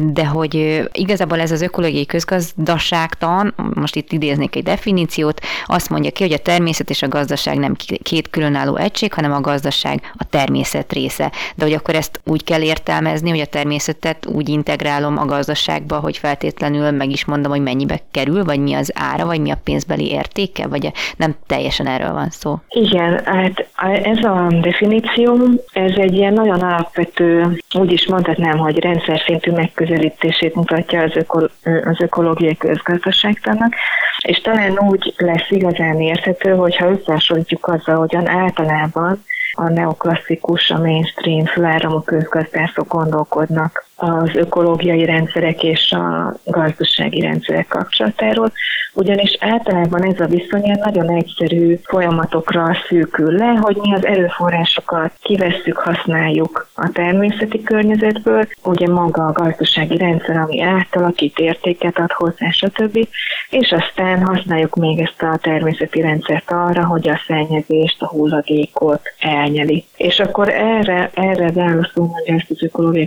de 0.00 0.26
hogy 0.26 0.82
igazából 0.92 1.40
ez 1.40 1.50
az 1.50 1.60
ökológiai 1.60 2.06
közgazdaságtan, 2.06 3.54
most 3.74 3.96
itt 3.96 4.12
idéznék 4.12 4.56
egy 4.56 4.62
definíciót, 4.62 5.40
azt 5.66 5.88
mondja 5.88 6.10
ki, 6.10 6.22
hogy 6.22 6.32
a 6.32 6.38
természet 6.38 6.90
és 6.90 7.02
a 7.02 7.08
gazdaság 7.08 7.58
nem 7.58 7.76
két 8.02 8.30
különálló 8.30 8.76
egység, 8.76 9.12
hanem 9.12 9.32
a 9.32 9.40
gazdaság 9.40 10.12
a 10.16 10.24
természet 10.24 10.92
része. 10.92 11.32
De 11.54 11.64
hogy 11.64 11.74
akkor 11.74 11.94
ezt 11.94 12.20
úgy 12.24 12.44
kell 12.44 12.62
értelmezni, 12.62 13.30
hogy 13.30 13.40
a 13.40 13.46
természetet 13.46 14.26
úgy 14.26 14.48
integrálom 14.48 15.18
a 15.18 15.24
gazdaságba, 15.24 15.98
hogy 15.98 16.16
feltétlenül 16.16 16.90
meg 16.90 17.10
is 17.10 17.24
mondom, 17.24 17.50
hogy 17.50 17.62
mennyibe 17.62 18.00
kerül, 18.10 18.44
vagy 18.44 18.60
mi 18.60 18.74
az 18.74 18.90
ára, 18.94 19.26
vagy 19.26 19.40
mi 19.40 19.50
a 19.50 19.60
pénzbeli 19.64 20.10
értéke, 20.10 20.66
vagy 20.66 20.92
nem 21.16 21.36
teljesen 21.76 21.86
erről 21.86 22.14
van 22.14 22.30
szó. 22.30 22.56
Igen, 22.68 23.20
hát 23.24 23.66
ez 24.02 24.24
a 24.24 24.46
definíció, 24.60 25.38
ez 25.72 25.92
egy 25.96 26.14
ilyen 26.14 26.32
nagyon 26.32 26.60
alapvető, 26.60 27.58
úgy 27.74 27.92
is 27.92 28.06
mondhatnám, 28.06 28.58
hogy 28.58 28.78
rendszer 28.78 29.22
szintű 29.26 29.50
megközelítését 29.50 30.54
mutatja 30.54 31.02
az, 31.02 31.16
öko, 31.16 31.38
az 31.84 32.00
ökológiai 32.00 32.56
közgazdaságtannak, 32.56 33.74
és 34.22 34.40
talán 34.40 34.78
úgy 34.78 35.14
lesz 35.16 35.50
igazán 35.50 36.00
érthető, 36.00 36.50
hogyha 36.50 36.90
összehasonlítjuk 36.90 37.66
azzal, 37.66 37.96
hogyan 37.96 38.28
általában 38.28 39.24
a 39.52 39.68
neoklasszikus, 39.68 40.70
a 40.70 40.78
mainstream 40.78 41.44
főáramú 41.44 42.00
közgazdászok 42.00 42.88
gondolkodnak 42.88 43.84
az 44.02 44.30
ökológiai 44.34 45.04
rendszerek 45.04 45.62
és 45.62 45.92
a 45.92 46.34
gazdasági 46.44 47.20
rendszerek 47.20 47.66
kapcsolatáról, 47.68 48.52
ugyanis 48.94 49.36
általában 49.40 50.04
ez 50.04 50.20
a 50.20 50.26
viszony 50.26 50.78
nagyon 50.84 51.10
egyszerű 51.10 51.78
folyamatokra 51.82 52.76
szűkül 52.88 53.32
le, 53.32 53.46
hogy 53.60 53.76
mi 53.76 53.94
az 53.94 54.06
erőforrásokat 54.06 55.12
kivesszük, 55.20 55.76
használjuk 55.76 56.68
a 56.74 56.90
természeti 56.92 57.62
környezetből, 57.62 58.48
ugye 58.64 58.88
maga 58.88 59.26
a 59.26 59.32
gazdasági 59.32 59.96
rendszer, 59.96 60.36
ami 60.36 60.62
átalakít, 60.62 61.38
értéket 61.38 61.98
ad 61.98 62.12
hozzá, 62.12 62.50
stb. 62.50 63.08
És 63.50 63.72
aztán 63.72 64.26
használjuk 64.26 64.74
még 64.76 64.98
ezt 64.98 65.22
a 65.22 65.38
természeti 65.42 66.00
rendszert 66.00 66.50
arra, 66.50 66.86
hogy 66.86 67.08
a 67.08 67.20
szennyezést, 67.26 68.02
a 68.02 68.08
hulladékot 68.08 69.00
elnyeli. 69.18 69.84
És 69.96 70.20
akkor 70.20 70.48
erre, 70.48 71.10
erre 71.14 71.52
válaszol 71.52 72.06
mondja 72.06 72.34
ezt 72.34 72.50
az 72.50 72.62
ökológiai 72.62 73.06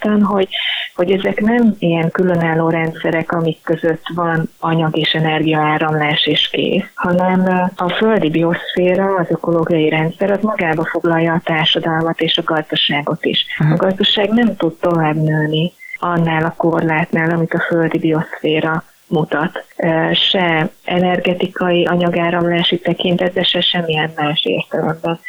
közgazdaságtan, 0.00 0.22
hogy, 0.22 0.48
hogy 0.94 1.10
ezek 1.10 1.40
nem 1.40 1.74
ilyen 1.78 2.10
különálló 2.10 2.68
rendszerek, 2.68 3.32
amik 3.32 3.62
között 3.62 4.02
van 4.14 4.50
anyag 4.58 4.96
és 4.96 5.12
energiaáramlás 5.12 6.26
és 6.26 6.48
kész, 6.48 6.84
hanem 6.94 7.70
a 7.76 7.88
földi 7.88 8.30
bioszféra, 8.30 9.14
az 9.14 9.26
ökológiai 9.30 9.88
rendszer, 9.88 10.30
az 10.30 10.42
magába 10.42 10.84
foglalja 10.84 11.32
a 11.32 11.40
társadalmat 11.44 12.20
és 12.20 12.38
a 12.38 12.42
gazdaságot 12.44 13.24
is. 13.24 13.46
A 13.58 13.76
gazdaság 13.76 14.28
nem 14.30 14.56
tud 14.56 14.76
tovább 14.80 15.16
nőni 15.16 15.72
annál 15.98 16.44
a 16.44 16.54
korlátnál, 16.56 17.30
amit 17.30 17.54
a 17.54 17.60
földi 17.68 17.98
bioszféra 17.98 18.84
mutat. 19.06 19.64
Se 20.12 20.70
energetikai 20.84 21.84
anyagáramlási 21.84 22.78
tekintet, 22.78 23.32
de 23.32 23.42
se 23.42 23.60
semmilyen 23.60 24.12
más 24.16 24.44
értelemben. 24.44 25.20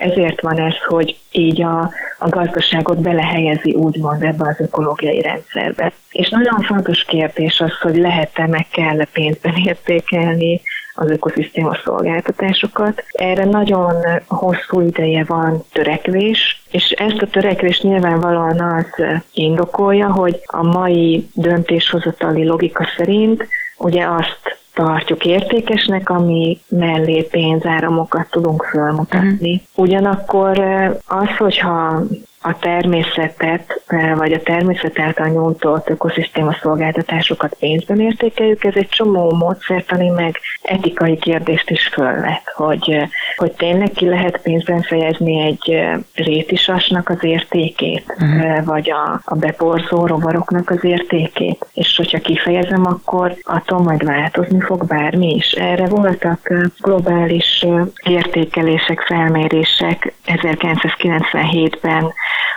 Ezért 0.00 0.40
van 0.40 0.60
ez, 0.60 0.74
hogy 0.88 1.16
így 1.30 1.62
a, 1.62 1.90
a 2.18 2.28
gazdaságot 2.28 3.00
belehelyezi 3.00 3.72
úgymond 3.72 4.22
ebbe 4.22 4.48
az 4.48 4.60
ökológiai 4.60 5.20
rendszerbe. 5.20 5.92
És 6.10 6.28
nagyon 6.28 6.60
fontos 6.60 7.04
kérdés 7.04 7.60
az, 7.60 7.78
hogy 7.80 7.96
lehet-e 7.96 8.46
meg 8.46 8.66
kell-e 8.68 9.08
pénzben 9.12 9.54
értékelni 9.64 10.60
az 10.94 11.10
ökoszisztéma 11.10 11.76
szolgáltatásokat. 11.84 13.04
Erre 13.10 13.44
nagyon 13.44 13.94
hosszú 14.26 14.80
ideje 14.80 15.24
van 15.24 15.64
törekvés, 15.72 16.62
és 16.70 16.90
ezt 16.90 17.22
a 17.22 17.26
törekvést 17.26 17.82
nyilvánvalóan 17.82 18.60
az 18.60 19.04
indokolja, 19.32 20.12
hogy 20.12 20.40
a 20.44 20.62
mai 20.62 21.28
döntéshozatali 21.34 22.44
logika 22.44 22.88
szerint 22.96 23.46
ugye 23.76 24.06
azt 24.06 24.59
tartjuk 24.74 25.24
értékesnek, 25.24 26.10
ami 26.10 26.60
mellé 26.68 27.22
pénzáramokat 27.22 28.30
tudunk 28.30 28.62
felmutatni. 28.62 29.52
Uh-huh. 29.52 29.84
Ugyanakkor 29.86 30.58
az, 31.06 31.36
hogyha 31.38 32.02
a 32.42 32.58
természetet, 32.58 33.82
vagy 34.16 34.32
a 34.32 34.42
természet 34.42 34.98
által 34.98 35.28
nyújtott 35.28 35.88
ökoszisztéma 35.88 36.56
szolgáltatásokat 36.62 37.56
pénzben 37.58 38.00
értékeljük, 38.00 38.64
ez 38.64 38.74
egy 38.76 38.88
csomó 38.88 39.30
módszertani 39.32 40.08
meg 40.08 40.40
etikai 40.62 41.16
kérdést 41.16 41.70
is 41.70 41.86
fölvet, 41.86 42.42
hogy, 42.54 43.08
hogy 43.36 43.52
tényleg 43.52 43.90
ki 43.90 44.08
lehet 44.08 44.40
pénzben 44.42 44.82
fejezni 44.82 45.40
egy 45.40 45.80
rétisasnak 46.14 47.08
az 47.08 47.24
értékét, 47.24 48.04
uh-huh. 48.18 48.64
vagy 48.64 48.90
a, 48.90 49.20
a 49.24 49.34
beporzó 49.34 50.06
rovaroknak 50.06 50.70
az 50.70 50.84
értékét, 50.84 51.66
és 51.72 51.96
hogyha 51.96 52.18
kifejezem, 52.18 52.86
akkor 52.86 53.36
attól 53.42 53.78
majd 53.78 54.04
változni 54.04 54.60
fog 54.60 54.86
bármi 54.86 55.34
is. 55.34 55.50
Erre 55.50 55.86
voltak 55.86 56.52
globális 56.78 57.66
értékelések, 58.02 59.00
felmérések 59.00 60.12
1997-ben 60.26 62.12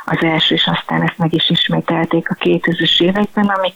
az 0.06 0.24
első, 0.24 0.56
és 0.56 0.68
aztán 0.68 1.02
ezt 1.02 1.18
meg 1.18 1.34
is 1.34 1.50
ismételték 1.50 2.30
a 2.30 2.36
2000-es 2.36 3.02
években, 3.02 3.46
amik 3.46 3.76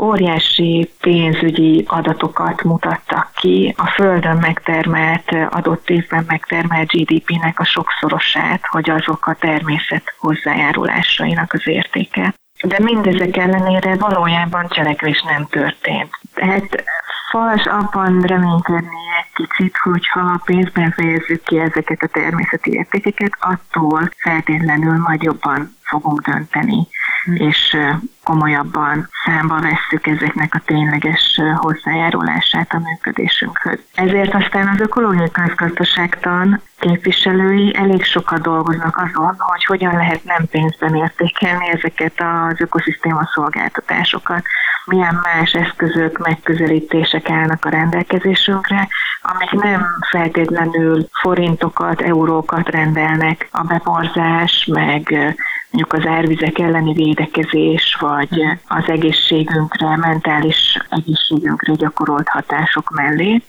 óriási 0.00 0.90
pénzügyi 1.00 1.84
adatokat 1.88 2.62
mutattak 2.62 3.30
ki, 3.34 3.74
a 3.76 3.86
Földön 3.86 4.36
megtermelt, 4.36 5.30
adott 5.50 5.90
évben 5.90 6.24
megtermelt 6.28 6.92
GDP-nek 6.92 7.60
a 7.60 7.64
sokszorosát, 7.64 8.60
hogy 8.66 8.90
azok 8.90 9.26
a 9.26 9.36
természet 9.40 10.14
hozzájárulásainak 10.18 11.52
az 11.52 11.62
értéke. 11.64 12.34
De 12.62 12.78
mindezek 12.78 13.36
ellenére 13.36 13.96
valójában 13.96 14.68
cselekvés 14.68 15.22
nem 15.22 15.46
történt. 15.46 16.10
Tehát 16.34 16.84
fals 17.30 17.64
abban 17.64 18.20
reménykedni 18.20 18.96
egy 19.20 19.46
kicsit, 19.46 19.76
hogyha 19.76 20.40
pénzben 20.44 20.90
fejezzük 20.90 21.42
ki 21.42 21.58
ezeket 21.58 22.02
a 22.02 22.06
természeti 22.06 22.72
értékeket, 22.72 23.32
attól 23.40 24.10
feltétlenül 24.16 24.98
majd 24.98 25.22
jobban 25.22 25.76
fogunk 25.92 26.20
dönteni, 26.20 26.88
mm. 27.30 27.34
és 27.34 27.76
komolyabban 28.24 29.08
számba 29.24 29.60
vesszük 29.60 30.06
ezeknek 30.06 30.54
a 30.54 30.62
tényleges 30.64 31.40
hozzájárulását 31.56 32.72
a 32.72 32.78
működésünkhöz. 32.78 33.78
Ezért 33.94 34.34
aztán 34.34 34.68
az 34.68 34.80
ökológiai 34.80 35.30
közgazdaságtan 35.30 36.60
képviselői 36.78 37.76
elég 37.76 38.04
sokat 38.04 38.40
dolgoznak 38.40 38.96
azon, 38.96 39.34
hogy 39.38 39.64
hogyan 39.64 39.96
lehet 39.96 40.24
nem 40.24 40.46
pénzben 40.50 40.94
értékelni 40.94 41.68
ezeket 41.68 42.20
az 42.20 42.60
ökoszisztéma 42.60 43.30
szolgáltatásokat, 43.34 44.44
milyen 44.84 45.20
más 45.22 45.52
eszközök, 45.52 46.18
megközelítések 46.18 47.30
állnak 47.30 47.64
a 47.64 47.68
rendelkezésünkre, 47.68 48.88
amik 49.22 49.50
nem 49.50 49.86
feltétlenül 50.10 51.06
forintokat, 51.20 52.00
eurókat 52.00 52.68
rendelnek 52.68 53.48
a 53.50 53.62
beporzás, 53.62 54.68
meg 54.72 55.34
mondjuk 55.72 55.92
az 55.92 56.06
árvizek 56.06 56.58
elleni 56.58 56.92
védekezés, 56.92 57.96
vagy 58.00 58.42
az 58.68 58.84
egészségünkre, 58.86 59.96
mentális 59.96 60.78
egészségünkre 60.88 61.74
gyakorolt 61.74 62.28
hatások 62.28 62.90
mellé, 62.90 63.42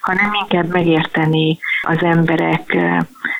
hanem 0.00 0.32
inkább 0.32 0.72
megérteni 0.72 1.58
az 1.82 2.02
emberek 2.02 2.76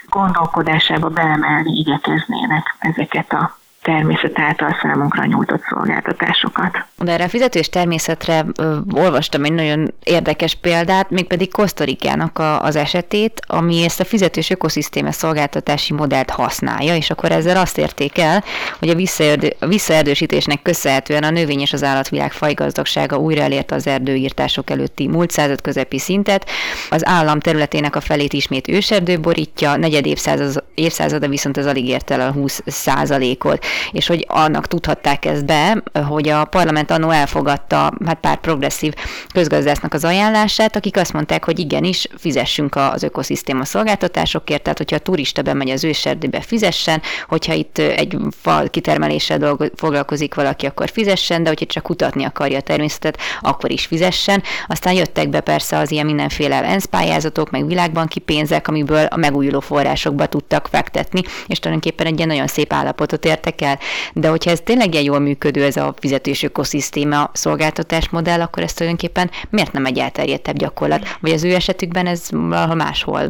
gondolkodásába 0.08 1.08
beemelni 1.08 1.78
igyekeznének 1.78 2.76
ezeket 2.78 3.32
a 3.32 3.58
természet 3.82 4.38
által 4.38 4.76
számunkra 4.82 5.24
nyújtott 5.24 5.62
szolgáltatásokat. 5.68 6.84
De 6.96 7.12
erre 7.12 7.24
a 7.24 7.28
fizetős 7.28 7.68
természetre 7.68 8.44
ö, 8.60 8.76
olvastam 8.92 9.44
egy 9.44 9.52
nagyon 9.52 9.94
érdekes 10.02 10.54
példát, 10.54 11.10
mégpedig 11.10 11.52
Kosztorikának 11.52 12.38
a, 12.38 12.62
az 12.62 12.76
esetét, 12.76 13.40
ami 13.46 13.84
ezt 13.84 14.00
a 14.00 14.04
fizetős 14.04 14.50
ökoszisztéma 14.50 15.12
szolgáltatási 15.12 15.92
modellt 15.92 16.30
használja, 16.30 16.96
és 16.96 17.10
akkor 17.10 17.32
ezzel 17.32 17.56
azt 17.56 17.78
érték 17.78 18.18
el, 18.18 18.44
hogy 18.78 18.88
a, 18.88 18.94
visszaerdő, 18.94 19.54
a 19.58 19.66
visszaerdősítésnek 19.66 20.62
köszönhetően 20.62 21.22
a 21.22 21.30
növény 21.30 21.60
és 21.60 21.72
az 21.72 21.82
állatvilág 21.82 22.32
fajgazdagsága 22.32 23.16
újra 23.16 23.42
elérte 23.42 23.74
az 23.74 23.86
erdőírtások 23.86 24.70
előtti 24.70 25.08
múlt 25.08 25.30
század 25.30 25.60
közepi 25.60 25.98
szintet, 25.98 26.50
az 26.90 27.06
állam 27.06 27.40
területének 27.40 27.96
a 27.96 28.00
felét 28.00 28.32
ismét 28.32 28.68
őserdő 28.68 29.20
borítja, 29.20 29.76
negyed 29.76 30.06
évszázad, 30.06 30.64
évszázada 30.74 31.28
viszont 31.28 31.56
az 31.56 31.66
alig 31.66 31.88
ért 31.88 32.10
el 32.10 32.20
a 32.20 32.32
20 32.32 32.62
százalékot. 32.66 33.66
És 33.92 34.06
hogy 34.06 34.26
annak 34.28 34.66
tudhatták 34.66 35.24
ezt 35.24 35.44
be, 35.44 35.82
hogy 36.08 36.28
a 36.28 36.44
parlament 36.44 36.90
annó 36.90 37.10
elfogadta 37.10 37.92
hát 38.06 38.20
pár 38.20 38.36
progresszív 38.40 38.94
közgazdásznak 39.32 39.94
az 39.94 40.04
ajánlását, 40.04 40.76
akik 40.76 40.96
azt 40.96 41.12
mondták, 41.12 41.44
hogy 41.44 41.58
igenis 41.58 42.08
fizessünk 42.18 42.76
az 42.76 43.02
ökoszisztéma 43.02 43.64
szolgáltatásokért, 43.64 44.62
tehát 44.62 44.78
hogyha 44.78 44.96
a 44.96 44.98
turista 44.98 45.42
bemegy 45.42 45.70
az 45.70 45.84
őserdőbe, 45.84 46.40
fizessen, 46.40 47.02
hogyha 47.28 47.52
itt 47.52 47.78
egy 47.78 48.16
fal 48.40 48.68
kitermeléssel 48.70 49.38
dolgo- 49.38 49.72
foglalkozik 49.76 50.34
valaki, 50.34 50.66
akkor 50.66 50.90
fizessen, 50.90 51.42
de 51.42 51.48
hogyha 51.48 51.66
csak 51.66 51.82
kutatni 51.82 52.24
akarja 52.24 52.58
a 52.58 52.60
természetet, 52.60 53.18
akkor 53.40 53.70
is 53.70 53.86
fizessen. 53.86 54.42
Aztán 54.66 54.92
jöttek 54.92 55.28
be 55.28 55.40
persze 55.40 55.78
az 55.78 55.90
ilyen 55.90 56.06
mindenféle 56.06 56.62
ENSZ 56.62 56.84
pályázatok, 56.84 57.50
meg 57.50 57.66
világbanki 57.66 58.18
pénzek, 58.20 58.68
amiből 58.68 59.04
a 59.04 59.16
megújuló 59.16 59.60
forrásokba 59.60 60.26
tudtak 60.26 60.68
fektetni, 60.70 61.22
és 61.46 61.58
tulajdonképpen 61.58 62.06
egy 62.06 62.16
ilyen 62.16 62.28
nagyon 62.28 62.46
szép 62.46 62.72
állapotot 62.72 63.24
értek 63.24 63.57
el. 63.62 63.78
De 64.12 64.28
hogyha 64.28 64.50
ez 64.50 64.60
tényleg 64.60 64.92
ilyen 64.92 65.04
jól 65.04 65.18
működő, 65.18 65.64
ez 65.64 65.76
a 65.76 65.94
fizetés 65.98 66.42
ökoszisztéma 66.42 67.30
szolgáltatás 67.32 68.08
modell, 68.08 68.40
akkor 68.40 68.62
ez 68.62 68.72
tulajdonképpen 68.72 69.30
miért 69.50 69.72
nem 69.72 69.84
egy 69.84 69.98
elterjedtebb 69.98 70.56
gyakorlat? 70.56 71.16
Vagy 71.20 71.30
az 71.30 71.44
ő 71.44 71.54
esetükben 71.54 72.06
ez 72.06 72.28
valahol 72.30 72.74
máshol 72.74 73.22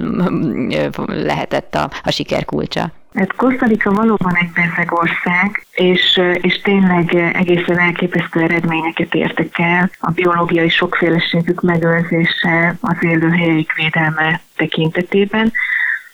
lehetett 1.07 1.75
a, 1.75 1.91
a 2.03 2.11
siker 2.11 2.45
kulcsa? 2.45 2.93
Hát 3.15 3.35
Kosztarika 3.37 3.91
valóban 3.91 4.37
egy 4.37 4.51
bezeg 4.51 4.93
ország, 4.93 5.67
és, 5.73 6.21
és 6.33 6.61
tényleg 6.61 7.15
egészen 7.15 7.79
elképesztő 7.79 8.41
eredményeket 8.41 9.15
értek 9.15 9.59
el 9.59 9.91
a 9.99 10.11
biológiai 10.11 10.69
sokféleségük 10.69 11.61
megőrzése, 11.61 12.77
az 12.81 12.97
élőhelyeik 13.01 13.73
védelme 13.73 14.41
tekintetében 14.57 15.53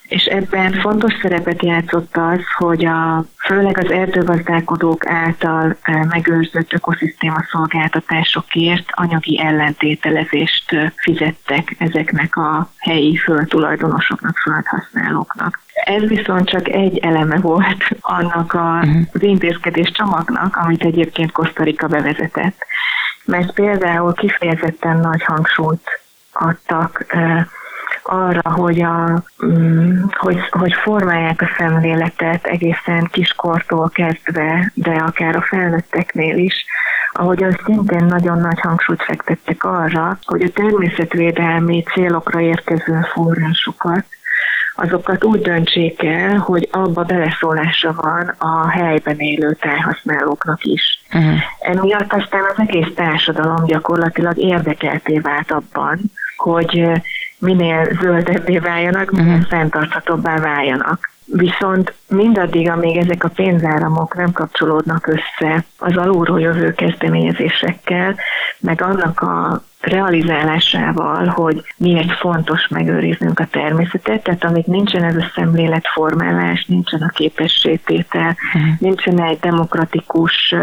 és 0.07 0.23
ebben 0.25 0.73
fontos 0.73 1.13
szerepet 1.21 1.63
játszott 1.63 2.17
az, 2.17 2.39
hogy 2.57 2.85
a, 2.85 3.25
főleg 3.45 3.77
az 3.77 3.91
erdőgazdálkodók 3.91 5.07
által 5.07 5.77
megőrzött 6.09 6.73
ökoszisztéma 6.73 7.43
szolgáltatásokért 7.51 8.85
anyagi 8.91 9.41
ellentételezést 9.41 10.93
fizettek 10.95 11.75
ezeknek 11.77 12.35
a 12.35 12.69
helyi 12.77 13.15
földtulajdonosoknak, 13.15 14.37
földhasználóknak. 14.37 15.59
Ez 15.73 16.01
viszont 16.01 16.49
csak 16.49 16.67
egy 16.67 16.97
eleme 16.97 17.37
volt 17.39 17.83
annak 17.99 18.53
a, 18.53 18.79
mhm. 18.81 19.01
az 19.13 19.23
intézkedés 19.23 19.91
csomagnak, 19.91 20.55
amit 20.55 20.83
egyébként 20.83 21.31
Kosztarika 21.31 21.87
bevezetett. 21.87 22.57
Mert 23.25 23.53
például 23.53 24.13
kifejezetten 24.13 24.97
nagy 24.97 25.23
hangsúlyt 25.23 26.01
adtak 26.31 27.05
arra, 28.07 28.51
hogy, 28.51 28.81
a, 28.81 29.23
mm, 29.45 30.01
hogy, 30.11 30.39
hogy 30.49 30.73
formálják 30.73 31.41
a 31.41 31.49
szemléletet 31.57 32.45
egészen 32.45 33.07
kiskortól 33.11 33.89
kezdve, 33.93 34.71
de 34.73 34.91
akár 34.91 35.35
a 35.35 35.41
felnőtteknél 35.41 36.37
is, 36.37 36.65
ahogy 37.11 37.43
az 37.43 37.55
szintén 37.65 38.05
nagyon 38.05 38.39
nagy 38.39 38.59
hangsúlyt 38.59 39.03
fektettek 39.03 39.63
arra, 39.63 40.17
hogy 40.23 40.41
a 40.41 40.49
természetvédelmi 40.49 41.83
célokra 41.83 42.39
érkező 42.39 42.99
forrásokat 43.13 44.05
azokat 44.75 45.23
úgy 45.23 45.41
döntsék 45.41 46.03
el, 46.03 46.37
hogy 46.37 46.67
abba 46.71 47.03
beleszólása 47.03 47.93
van 47.93 48.35
a 48.37 48.69
helyben 48.69 49.19
élő 49.19 49.53
tájhasználóknak 49.53 50.63
is. 50.63 50.99
Uh-huh. 51.13 51.39
Emiatt 51.59 52.13
aztán 52.13 52.43
az 52.51 52.59
egész 52.67 52.93
társadalom 52.95 53.65
gyakorlatilag 53.65 54.37
érdekelté 54.37 55.19
vált 55.19 55.51
abban, 55.51 55.99
hogy 56.37 56.89
minél 57.45 57.87
zöldebbé 58.01 58.59
váljanak, 58.59 59.11
minél 59.11 59.37
uh-huh. 59.37 59.47
fenntarthatóbbá 59.47 60.39
váljanak. 60.39 61.14
Viszont 61.25 61.93
mindaddig, 62.07 62.69
amíg 62.69 62.97
ezek 62.97 63.23
a 63.23 63.29
pénzáramok 63.29 64.15
nem 64.15 64.31
kapcsolódnak 64.31 65.07
össze 65.07 65.65
az 65.77 65.97
alulról 65.97 66.39
jövő 66.39 66.73
kezdeményezésekkel, 66.73 68.15
meg 68.59 68.81
annak 68.81 69.21
a 69.21 69.63
realizálásával, 69.81 71.25
hogy 71.25 71.63
miért 71.77 72.11
fontos 72.11 72.67
megőriznünk 72.67 73.39
a 73.39 73.47
természetet, 73.51 74.23
tehát 74.23 74.43
amíg 74.43 74.65
nincsen 74.65 75.03
ez 75.03 75.15
a 75.15 75.31
szemléletformálás, 75.35 76.65
nincsen 76.65 77.01
a 77.01 77.09
képességtétel, 77.09 78.37
uh-huh. 78.53 78.79
nincsen 78.79 79.21
egy 79.21 79.39
demokratikus 79.39 80.55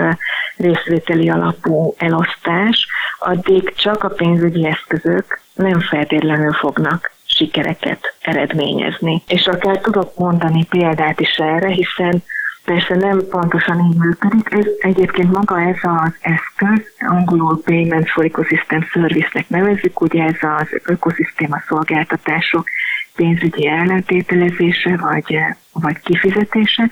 részvételi 0.57 1.31
alapú 1.31 1.95
elosztás, 1.99 2.87
addig 3.19 3.75
csak 3.75 4.05
a 4.05 4.09
pénzügyi 4.09 4.67
eszközök 4.67 5.41
nem 5.55 5.81
feltétlenül 5.81 6.53
fognak 6.53 7.11
sikereket 7.37 8.15
eredményezni. 8.21 9.23
És 9.27 9.47
akár 9.47 9.79
tudok 9.79 10.17
mondani 10.17 10.65
példát 10.65 11.21
is 11.21 11.37
erre, 11.37 11.69
hiszen 11.69 12.23
persze 12.65 12.95
nem 12.95 13.21
pontosan 13.31 13.81
így 13.91 13.97
működik. 13.97 14.53
Ez 14.53 14.67
egyébként 14.79 15.33
maga 15.33 15.61
ez 15.61 15.77
az 15.83 16.15
eszköz, 16.21 16.87
angolul 16.99 17.63
Payment 17.65 18.09
for 18.11 18.25
Ecosystem 18.25 18.83
Service-nek 18.83 19.49
nevezzük, 19.49 20.01
ugye 20.01 20.25
ez 20.25 20.39
az 20.59 20.81
ökoszisztéma 20.85 21.63
szolgáltatások 21.67 22.69
pénzügyi 23.17 23.67
ellentételezése 23.67 24.97
vagy, 24.97 25.39
vagy 25.73 26.01
kifizetése. 26.01 26.89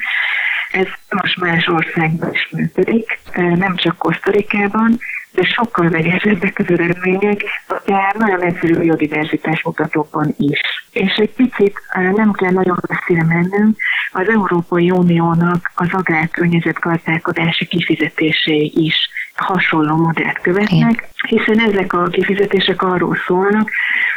Ez 0.73 0.87
most 1.09 1.41
más 1.41 1.67
országban 1.67 2.33
is 2.33 2.49
működik, 2.51 3.19
nem 3.35 3.77
csak 3.77 3.97
Kosztorikában, 3.99 4.99
de 5.41 5.47
sokkal 5.47 5.89
megesebbek 5.89 6.59
az 6.59 6.71
eredmények, 6.71 7.45
de 7.85 8.15
nagyon 8.19 8.41
egyszerű 8.41 8.77
biodiverzitás 8.79 9.63
mutatókban 9.63 10.35
is. 10.39 10.61
És 10.93 11.15
egy 11.15 11.31
picit 11.31 11.81
nem 12.15 12.33
kell 12.33 12.51
nagyon 12.51 12.79
messzire 12.89 13.25
mennünk, 13.25 13.77
az 14.13 14.29
Európai 14.29 14.91
Uniónak 14.91 15.71
az 15.75 15.89
agrárkörnyezetgazdálkodási 15.93 17.67
kifizetései 17.67 18.73
is 18.75 19.11
hasonló 19.35 19.97
modellt 19.97 20.41
követnek, 20.41 21.09
hiszen 21.29 21.61
ezek 21.61 21.93
a 21.93 22.07
kifizetések 22.07 22.83
arról 22.83 23.17
szólnak, 23.27 23.71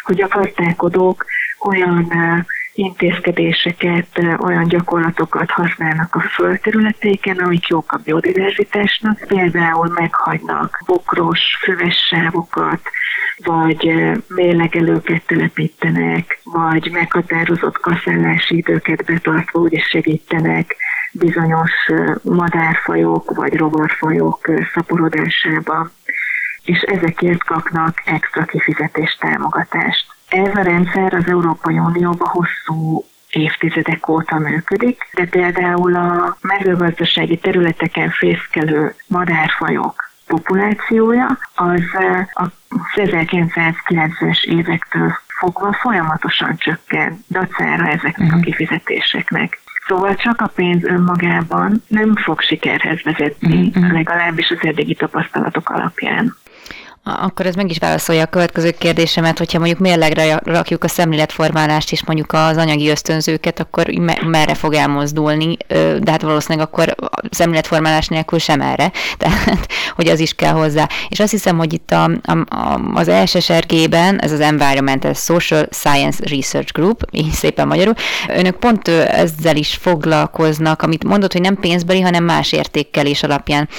hogy 0.04 0.22
a 0.22 0.28
gazdálkodók 0.28 1.26
olyan 1.60 2.08
intézkedéseket, 2.74 4.08
olyan 4.40 4.68
gyakorlatokat 4.68 5.52
használnak 5.52 6.16
a 6.16 6.22
földterületeiken, 6.22 7.38
amik 7.38 7.68
jók 7.68 7.92
a 7.92 8.02
biodiverzitásnak. 8.04 9.20
Például 9.28 9.88
meghagynak 9.88 10.84
bokros, 10.86 11.58
füves 11.62 11.96
sávokat, 11.96 12.82
vagy 13.38 13.94
mélegelőket 14.28 15.26
telepítenek, 15.26 16.40
vagy 16.44 16.92
meghatározott 16.92 17.78
kaszállási 17.78 18.58
időket 18.58 19.06
betartva 19.06 19.66
is 19.70 19.86
segítenek 19.86 20.76
bizonyos 21.12 21.72
madárfajok 22.24 23.36
vagy 23.36 23.54
rovarfajok 23.54 24.52
szaporodásába, 24.74 25.90
és 26.64 26.80
ezekért 26.82 27.44
kapnak 27.44 28.02
extra 28.06 28.44
kifizetés 28.44 29.18
támogatást. 29.20 30.13
Ez 30.34 30.56
a 30.56 30.62
rendszer 30.62 31.14
az 31.14 31.28
Európai 31.28 31.78
Unióban 31.78 32.28
hosszú 32.28 33.06
évtizedek 33.30 34.08
óta 34.08 34.40
működik, 34.40 35.10
de 35.14 35.26
például 35.26 35.96
a 35.96 36.38
mezőgazdasági 36.42 37.38
területeken 37.38 38.10
fészkelő 38.10 38.96
madárfajok 39.08 40.12
populációja 40.28 41.38
az 41.56 41.82
a 42.34 42.46
1990-es 42.96 44.44
évektől 44.44 45.18
fogva 45.40 45.74
folyamatosan 45.74 46.58
csökken 46.58 47.24
dacára 47.30 47.88
ezeknek 47.88 48.32
a 48.32 48.36
mhm. 48.36 48.44
kifizetéseknek. 48.44 49.62
Szóval 49.88 50.16
csak 50.16 50.42
a 50.42 50.48
pénz 50.48 50.84
önmagában 50.84 51.84
nem 51.88 52.16
fog 52.16 52.42
sikerhez 52.42 53.02
vezetni, 53.02 53.72
mm-hmm. 53.80 53.92
legalábbis 53.92 54.50
az 54.50 54.58
eddigi 54.62 54.96
tapasztalatok 54.96 55.70
alapján. 55.70 56.36
Akkor 57.06 57.46
ez 57.46 57.56
meg 57.56 57.70
is 57.70 57.78
válaszolja 57.78 58.22
a 58.22 58.26
következő 58.26 58.72
kérdésemet, 58.72 59.38
hogyha 59.38 59.58
mondjuk 59.58 59.80
mérlegre 59.80 60.40
rakjuk 60.44 60.84
a 60.84 60.88
szemléletformálást 60.88 61.92
és 61.92 62.06
mondjuk 62.06 62.34
az 62.34 62.58
anyagi 62.58 62.90
ösztönzőket, 62.90 63.60
akkor 63.60 63.88
merre 64.26 64.54
fog 64.54 64.74
elmozdulni, 64.74 65.58
de 66.00 66.12
hát 66.12 66.22
valószínűleg 66.22 66.68
akkor 66.68 66.96
szemléletformálás 67.32 68.08
nélkül 68.08 68.40
sem 68.40 68.62
erre, 68.62 68.92
tehát 69.18 69.68
hogy 69.96 70.08
az 70.08 70.20
is 70.20 70.34
kell 70.34 70.52
hozzá. 70.52 70.90
És 71.10 71.20
azt 71.20 71.32
hiszem, 71.32 71.58
hogy 71.58 71.74
itt 71.74 71.92
a, 71.92 72.04
a, 72.04 72.56
a, 72.56 72.82
az 72.94 73.08
ESSRG-ben, 73.08 74.22
ez 74.22 74.32
az 74.32 74.40
Environmental 74.40 75.14
Social 75.14 75.68
Science 75.72 76.24
Research 76.30 76.74
Group, 76.74 77.08
így 77.12 77.32
szépen 77.32 77.68
magyarul, 77.68 77.94
önök 78.28 78.56
pont 78.56 78.88
ezzel 78.88 79.56
is 79.56 79.78
foglalkoznak, 79.82 80.82
amit 80.82 81.04
mondott, 81.04 81.32
hogy 81.32 81.42
nem 81.42 81.60
pénzbeli, 81.60 82.02
hanem 82.02 82.24
más 82.24 82.52
értékelés 82.52 83.24
alapján 83.24 83.70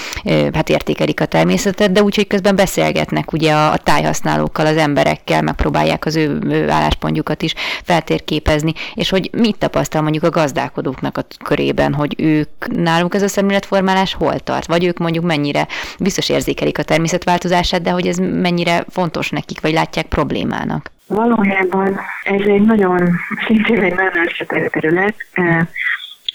hát 0.55 0.69
értékelik 0.69 1.21
a 1.21 1.27
természetet, 1.27 1.93
de 1.93 2.03
úgy, 2.03 2.15
hogy 2.15 2.27
közben 2.27 2.57
beszélgetnek 2.57 3.13
beszélgetnek 3.15 3.33
ugye 3.33 3.53
a, 3.55 3.77
tájhasználókkal, 3.77 4.67
az 4.67 4.77
emberekkel, 4.77 5.43
megpróbálják 5.43 6.05
az 6.05 6.17
ő, 6.17 6.39
ő 6.49 6.71
álláspontjukat 6.71 7.43
is 7.43 7.55
feltérképezni, 7.85 8.73
és 8.95 9.11
hogy 9.11 9.31
mit 9.33 9.59
tapasztal 9.59 10.03
mondjuk 10.03 10.25
a 10.25 10.31
gazdálkodóknak 10.31 11.19
a 11.19 11.25
körében, 11.45 11.95
hogy 11.95 12.15
ők 12.19 12.67
náluk 12.67 13.15
ez 13.15 13.23
a 13.23 13.29
szemléletformálás 13.29 14.15
hol 14.15 14.39
tart, 14.39 14.67
vagy 14.67 14.85
ők 14.85 14.99
mondjuk 14.99 15.25
mennyire 15.25 15.67
biztos 15.99 16.29
érzékelik 16.29 16.79
a 16.79 16.83
természetváltozását, 16.83 17.83
de 17.83 17.91
hogy 17.91 18.07
ez 18.07 18.17
mennyire 18.17 18.85
fontos 18.89 19.31
nekik, 19.31 19.61
vagy 19.61 19.73
látják 19.73 20.07
problémának. 20.07 20.93
Valójában 21.07 22.01
ez 22.25 22.41
egy 22.47 22.63
nagyon, 22.63 23.11
szintén 23.47 23.83
egy 23.83 23.95
nagyon 23.95 24.27
összetett 24.27 24.73
terület. 24.73 25.15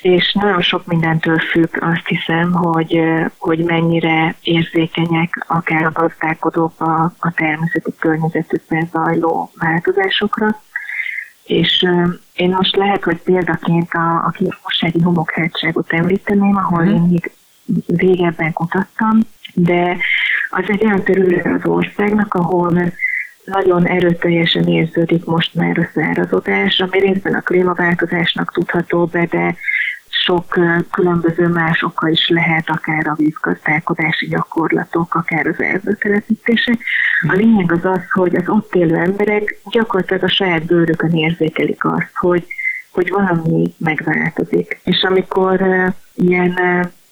És 0.02 0.34
nagyon 0.34 0.62
sok 0.62 0.86
mindentől 0.86 1.40
függ 1.40 1.78
azt 1.80 2.08
hiszem, 2.08 2.52
hogy, 2.52 3.00
hogy 3.38 3.64
mennyire 3.64 4.36
érzékenyek 4.42 5.46
akár 5.48 5.84
a 5.84 5.92
gazdálkodók 5.92 6.82
a, 6.82 7.14
a 7.20 7.32
természeti 7.36 7.92
környezetükben 8.00 8.90
zajló 8.92 9.52
változásokra. 9.56 10.62
És 11.44 11.86
én 12.34 12.50
most 12.50 12.76
lehet, 12.76 13.04
hogy 13.04 13.22
példaként 13.22 13.94
a, 13.94 14.26
a 14.26 14.30
kiossági 14.30 15.02
homokhátságot 15.02 15.94
említeném, 15.94 16.58
ahol 16.58 16.84
mm. 16.84 16.88
én 16.88 17.02
még 17.02 17.32
régebben 17.88 18.54
kutattam, 18.54 19.20
de 19.54 19.98
az 20.50 20.64
egy 20.68 20.86
olyan 20.86 21.04
terület 21.04 21.46
az 21.46 21.66
országnak, 21.66 22.34
ahol 22.34 22.92
nagyon 23.50 23.88
erőteljesen 23.88 24.68
érződik 24.68 25.26
most 25.26 25.54
már 25.54 25.78
a 25.78 25.90
szárazodás, 25.94 26.80
ami 26.80 27.00
részben 27.00 27.34
a 27.34 27.42
klímaváltozásnak 27.42 28.52
tudható 28.54 29.06
be, 29.06 29.26
de 29.26 29.56
sok 30.10 30.60
különböző 30.92 31.48
más 31.48 31.84
oka 31.84 32.08
is 32.10 32.30
lehet, 32.30 32.70
akár 32.70 33.08
a 33.08 33.16
vízgazdálkodási 33.18 34.28
gyakorlatok, 34.28 35.16
akár 35.16 35.48
az 35.48 35.62
erdőtelepítések. 35.62 36.80
A 37.28 37.34
lényeg 37.34 37.72
az 37.72 37.86
az, 37.86 38.12
hogy 38.12 38.36
az 38.36 38.48
ott 38.48 38.76
élő 38.76 38.96
emberek 38.96 39.60
gyakorlatilag 39.72 40.24
a 40.24 40.30
saját 40.30 40.66
bőrükön 40.66 41.12
érzékelik 41.12 41.86
azt, 41.86 42.12
hogy, 42.14 42.46
hogy 42.92 43.10
valami 43.10 43.74
megváltozik. 43.78 44.80
És 44.84 45.04
amikor 45.04 45.62
ilyen 46.16 46.60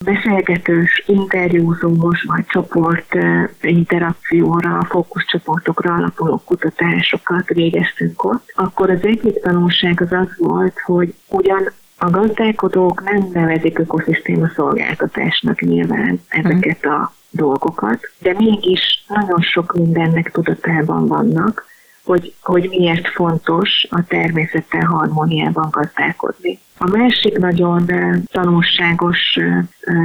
beszélgetős, 0.05 1.03
interjúzós 1.05 2.23
vagy 2.23 2.45
csoport 2.45 3.15
interakcióra, 3.61 4.85
fókuszcsoportokra 4.89 5.93
alapuló 5.93 6.41
kutatásokat 6.45 7.47
végeztünk 7.47 8.23
ott, 8.23 8.51
akkor 8.55 8.89
az 8.89 9.03
egyik 9.03 9.41
tanulság 9.41 10.01
az 10.01 10.11
az 10.11 10.37
volt, 10.37 10.79
hogy 10.85 11.13
ugyan 11.29 11.71
a 11.97 12.09
gazdálkodók 12.09 13.03
nem 13.03 13.29
nevezik 13.33 13.79
ökoszisztéma 13.79 14.47
szolgáltatásnak 14.55 15.61
nyilván 15.61 16.21
ezeket 16.27 16.85
a 16.85 17.13
dolgokat, 17.29 17.99
de 18.19 18.33
mégis 18.37 19.03
nagyon 19.07 19.41
sok 19.41 19.73
mindennek 19.73 20.31
tudatában 20.31 21.07
vannak, 21.07 21.65
hogy, 22.07 22.33
hogy 22.41 22.69
miért 22.69 23.07
fontos 23.07 23.87
a 23.89 24.03
természettel 24.07 24.85
harmóniában 24.85 25.67
gazdálkodni. 25.71 26.59
A 26.77 26.87
másik 26.97 27.37
nagyon 27.37 27.85
tanulságos 28.31 29.39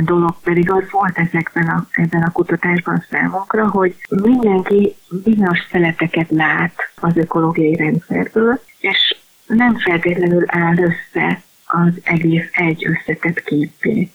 dolog 0.04 0.34
pedig 0.44 0.70
az 0.70 0.84
volt 0.90 1.18
ezekben 1.18 1.66
a, 1.68 1.86
ebben 1.90 2.22
a 2.22 2.32
kutatásban 2.32 3.04
számunkra, 3.10 3.68
hogy 3.68 3.94
mindenki 4.08 4.94
bizonyos 5.24 5.58
szeleteket 5.70 6.30
lát 6.30 6.74
az 7.00 7.16
ökológiai 7.16 7.76
rendszerből, 7.76 8.60
és 8.80 9.16
nem 9.46 9.78
feltétlenül 9.78 10.44
áll 10.46 10.76
össze 10.76 11.42
az 11.66 11.92
egész 12.02 12.48
egy 12.52 12.86
összetett 12.86 13.42
képé. 13.42 14.10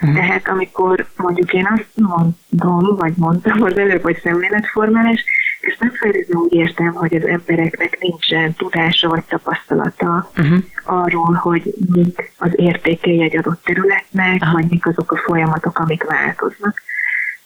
Uh-huh. 0.00 0.18
Tehát 0.18 0.48
amikor 0.48 1.06
mondjuk 1.16 1.52
én 1.52 1.68
azt 1.74 1.90
mondom, 1.94 2.96
vagy 2.96 3.12
mondtam 3.16 3.62
az 3.62 3.78
előbb, 3.78 4.02
hogy 4.02 4.20
szemléletformálás, 4.22 5.24
és 5.60 5.76
nem 5.78 5.90
feltétlenül 5.90 6.44
úgy 6.44 6.52
értem, 6.52 6.92
hogy 6.92 7.14
az 7.14 7.26
embereknek 7.26 7.98
nincsen 8.00 8.54
tudása 8.54 9.08
vagy 9.08 9.24
tapasztalata 9.24 10.30
uh-huh. 10.36 10.58
arról, 10.84 11.32
hogy 11.32 11.74
mik 11.92 12.32
az 12.38 12.50
értékei 12.56 13.22
egy 13.22 13.36
adott 13.36 13.62
területnek, 13.64 14.34
uh-huh. 14.34 14.52
vagy 14.52 14.66
mik 14.68 14.86
azok 14.86 15.12
a 15.12 15.16
folyamatok, 15.16 15.78
amik 15.78 16.04
változnak, 16.04 16.82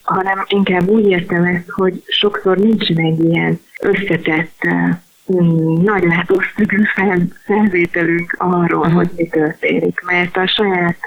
hanem 0.02 0.44
inkább 0.48 0.88
úgy 0.88 1.06
értem 1.06 1.44
ezt, 1.44 1.70
hogy 1.70 2.02
sokszor 2.06 2.56
nincsen 2.56 2.98
egy 2.98 3.24
ilyen 3.24 3.60
összetett 3.80 4.68
mm, 5.32 5.82
nagy 5.82 6.04
látószögű 6.04 6.82
felvételünk 7.44 8.36
arról, 8.38 8.80
uh-huh. 8.80 8.94
hogy 8.94 9.10
mi 9.16 9.28
történik, 9.28 10.00
mert 10.00 10.36
a 10.36 10.46
saját 10.46 10.98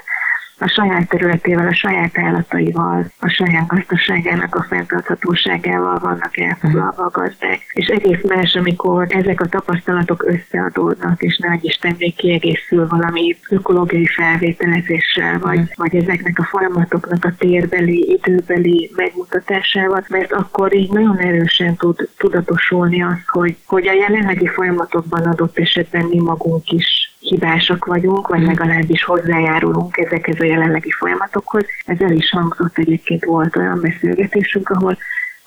a 0.60 0.68
saját 0.68 1.08
területével, 1.08 1.66
a 1.66 1.74
saját 1.74 2.18
állataival, 2.18 3.06
a 3.20 3.28
saját 3.28 3.66
gazdaságának 3.66 4.54
a 4.54 4.62
fenntarthatóságával 4.62 5.98
vannak 5.98 6.38
elfoglalva 6.38 7.04
a 7.04 7.10
gazdák. 7.10 7.60
És 7.72 7.86
egész 7.86 8.22
más, 8.28 8.54
amikor 8.54 9.06
ezek 9.08 9.40
a 9.40 9.46
tapasztalatok 9.46 10.24
összeadódnak, 10.26 11.22
és 11.22 11.38
nagy 11.38 11.64
Isten 11.64 11.94
még 11.98 12.14
kiegészül 12.14 12.86
valami 12.86 13.36
ökológiai 13.50 14.06
felvételezéssel, 14.06 15.38
vagy, 15.38 15.60
vagy 15.74 15.94
ezeknek 15.94 16.38
a 16.38 16.44
folyamatoknak 16.44 17.24
a 17.24 17.34
térbeli, 17.38 18.18
időbeli 18.18 18.90
megmutatásával, 18.96 20.04
mert 20.08 20.32
akkor 20.32 20.74
így 20.74 20.90
nagyon 20.90 21.18
erősen 21.18 21.76
tud 21.76 22.08
tudatosulni 22.16 23.02
az, 23.02 23.18
hogy, 23.26 23.56
hogy 23.66 23.86
a 23.86 23.92
jelenlegi 23.92 24.46
folyamatokban 24.46 25.22
adott 25.22 25.58
esetben 25.58 26.04
mi 26.04 26.18
magunk 26.18 26.70
is 26.70 27.07
hibásak 27.28 27.84
vagyunk, 27.84 28.28
vagy 28.28 28.38
hmm. 28.38 28.48
legalábbis 28.48 29.04
hozzájárulunk 29.04 29.96
ezekhez 29.96 30.40
a 30.40 30.44
jelenlegi 30.44 30.90
folyamatokhoz. 30.90 31.64
Ez 31.84 32.00
el 32.00 32.12
is 32.12 32.30
hangzott 32.30 32.78
egyébként 32.78 33.24
volt 33.24 33.56
olyan 33.56 33.80
beszélgetésünk, 33.80 34.68
ahol 34.68 34.98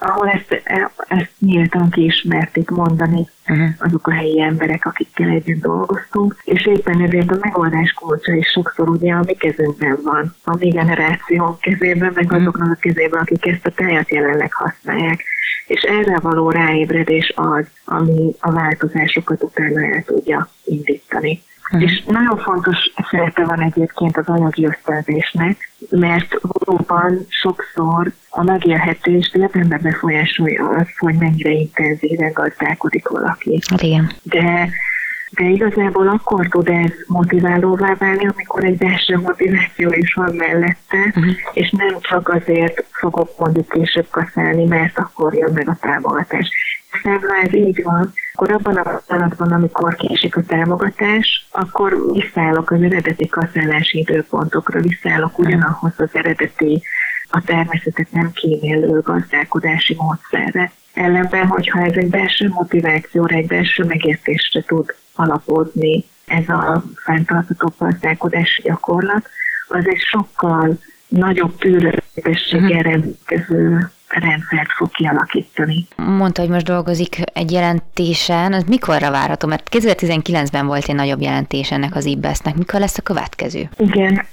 ahol 0.03 0.29
ezt, 0.29 0.61
ezt 1.07 1.31
nyíltan 1.39 1.89
kiismerték 1.89 2.69
mondani 2.69 3.27
uh-huh. 3.47 3.69
azok 3.77 4.07
a 4.07 4.11
helyi 4.11 4.41
emberek, 4.41 4.85
akikkel 4.85 5.29
együtt 5.29 5.61
dolgoztunk, 5.61 6.35
és 6.43 6.65
éppen 6.65 7.01
ezért 7.01 7.31
a 7.31 7.37
megoldás 7.41 7.91
kulcsa 7.91 8.33
is 8.33 8.47
sokszor 8.47 8.89
ugye 8.89 9.13
a 9.13 9.23
mi 9.25 9.33
kezünkben 9.33 9.97
van, 10.03 10.35
a 10.43 10.55
mi 10.57 10.69
generációnk 10.69 11.59
kezében, 11.59 12.11
meg 12.15 12.23
uh-huh. 12.23 12.41
azoknak 12.41 12.71
a 12.71 12.79
kezében, 12.79 13.21
akik 13.21 13.45
ezt 13.45 13.65
a 13.65 13.71
tájat 13.71 14.11
jelenleg 14.11 14.53
használják. 14.53 15.23
És 15.67 15.81
erre 15.81 16.19
való 16.19 16.49
ráébredés 16.49 17.33
az, 17.35 17.65
ami 17.85 18.31
a 18.39 18.51
változásokat 18.51 19.43
utána 19.43 19.85
el 19.85 20.03
tudja 20.03 20.49
indítani. 20.65 21.41
Uh-huh. 21.71 21.81
És 21.81 22.03
nagyon 22.05 22.37
fontos 22.37 22.77
szerepe 23.09 23.45
van 23.45 23.61
egyébként 23.61 24.17
az 24.17 24.27
anyagi 24.27 24.65
ösztönzésnek, 24.65 25.69
mert 25.89 26.35
valóban 26.41 27.25
sokszor 27.27 28.11
a 28.29 28.43
megélhetés 28.43 29.31
lebbenbe 29.33 29.77
befolyásolja 29.77 30.69
az, 30.69 30.87
hogy 30.97 31.15
mennyire 31.15 31.49
intenzíven 31.49 32.31
gazdálkodik 32.33 33.07
valaki. 33.07 33.59
Hát 33.69 33.81
igen. 33.81 34.11
De 34.23 34.69
de 35.31 35.43
igazából 35.43 36.07
akkor 36.07 36.47
tud 36.47 36.67
ez 36.67 36.91
motiválóvá 37.07 37.95
válni, 37.95 38.27
amikor 38.27 38.63
egy 38.63 38.77
belső 38.77 39.17
motiváció 39.17 39.91
is 39.91 40.13
van 40.13 40.35
mellette, 40.35 40.97
uh-huh. 41.07 41.35
és 41.53 41.69
nem 41.69 41.97
csak 41.99 42.29
azért 42.29 42.85
fogok 42.91 43.29
mondjuk 43.37 43.69
később 43.69 44.07
kaszálni, 44.09 44.65
mert 44.65 44.97
akkor 44.97 45.33
jön 45.33 45.51
meg 45.53 45.69
a 45.69 45.77
támogatás. 45.81 46.49
Ha 47.03 47.19
ez 47.43 47.53
így 47.53 47.83
van, 47.83 48.13
akkor 48.33 48.51
abban 48.51 48.75
a 48.75 49.01
pillanatban, 49.07 49.51
amikor 49.51 49.95
késik 49.95 50.37
a 50.37 50.43
támogatás, 50.43 51.47
akkor 51.51 52.11
visszaállok 52.13 52.71
az 52.71 52.81
eredeti 52.81 53.27
kaszálási 53.27 53.97
időpontokra, 53.99 54.81
visszaállok 54.81 55.39
ugyanahhoz 55.39 55.93
az 55.97 56.09
eredeti 56.11 56.83
a 57.29 57.41
természetet 57.45 58.11
nem 58.11 58.31
kímélő 58.31 58.99
gazdálkodási 58.99 59.95
módszerre. 59.97 60.71
Ellenben, 60.93 61.47
hogyha 61.47 61.79
ez 61.79 61.93
egy 61.93 62.09
belső 62.09 62.47
motivációra, 62.49 63.35
egy 63.35 63.47
belső 63.47 63.83
megértésre 63.83 64.61
tud 64.61 64.95
alapozni 65.15 66.05
ez 66.25 66.49
a 66.49 66.83
fenntartható 66.95 67.73
gazdálkodási 67.77 68.61
gyakorlat, 68.61 69.29
az 69.67 69.87
egy 69.87 69.99
sokkal 69.99 70.77
nagyobb 71.07 71.57
tűrőképességgel 71.57 72.79
mhm. 72.79 72.89
rendelkező 72.89 73.91
rendszert 74.19 74.71
fog 74.71 74.91
kialakítani. 74.91 75.87
Mondta, 75.95 76.41
hogy 76.41 76.49
most 76.49 76.65
dolgozik 76.65 77.17
egy 77.33 77.51
jelentésen, 77.51 78.53
az 78.53 78.63
mikorra 78.63 79.11
várható? 79.11 79.47
Mert 79.47 79.69
2019-ben 79.71 80.65
volt 80.65 80.85
egy 80.87 80.95
nagyobb 80.95 81.21
jelentés 81.21 81.71
ennek 81.71 81.95
az 81.95 82.05
IBESZ-nek. 82.05 82.55
Mikor 82.55 82.79
lesz 82.79 82.97
a 82.97 83.01
következő? 83.01 83.69
Igen, 83.77 84.25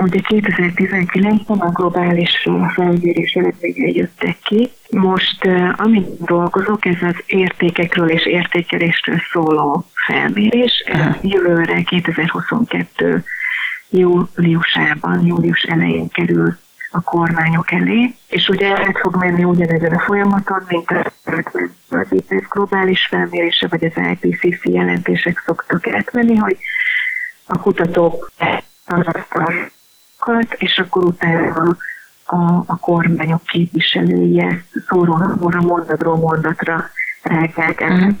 ugye 0.00 0.20
2019-ben 0.28 1.58
a 1.58 1.70
globális 1.70 2.48
felmérés 2.74 3.32
eredményei 3.32 3.96
jöttek 3.96 4.36
ki. 4.42 4.70
Most, 4.90 5.48
amit 5.76 6.24
dolgozok, 6.24 6.86
ez 6.86 7.02
az 7.02 7.22
értékekről 7.26 8.10
és 8.10 8.26
értékelésről 8.26 9.18
szóló 9.32 9.86
felmérés. 10.06 10.84
Aha. 10.92 11.16
Jövőre 11.22 11.82
2022 11.82 13.24
júliusában, 13.90 15.26
július 15.26 15.62
elején 15.62 16.08
kerül 16.08 16.58
a 16.96 17.00
kormányok 17.00 17.72
elé, 17.72 18.14
és 18.28 18.48
ugye 18.48 18.68
át 18.68 18.98
fog 18.98 19.16
menni 19.16 19.44
ugyanezen 19.44 19.92
a 19.92 20.00
folyamaton, 20.00 20.62
mint 20.68 20.90
az 21.88 22.06
IPS 22.10 22.48
globális 22.48 23.06
felmérése, 23.06 23.66
vagy 23.68 23.84
az 23.84 24.02
IPCC 24.20 24.64
jelentések 24.64 25.42
szoktak 25.46 25.86
átmenni, 25.86 26.36
hogy 26.36 26.58
a 27.46 27.58
kutatók 27.58 28.30
az 28.84 29.06
és 30.58 30.78
akkor 30.78 31.04
utána 31.04 31.76
a, 32.24 32.36
a 32.66 32.76
kormányok 32.80 33.42
képviselői 33.44 34.40
ezt 34.40 34.84
szóról 34.88 35.60
mondatról 35.60 36.16
mondatra 36.16 36.90
rágják 37.22 37.82
át. 37.82 37.90
Uh-huh 37.90 38.16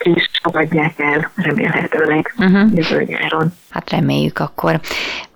és 0.00 0.30
fogadják 0.42 0.98
el 0.98 1.30
remélhetőleg 1.34 2.34
uh-huh. 2.38 2.74
jövő 2.74 3.02
nyáron. 3.02 3.52
Hát 3.70 3.90
reméljük 3.90 4.38
akkor. 4.38 4.80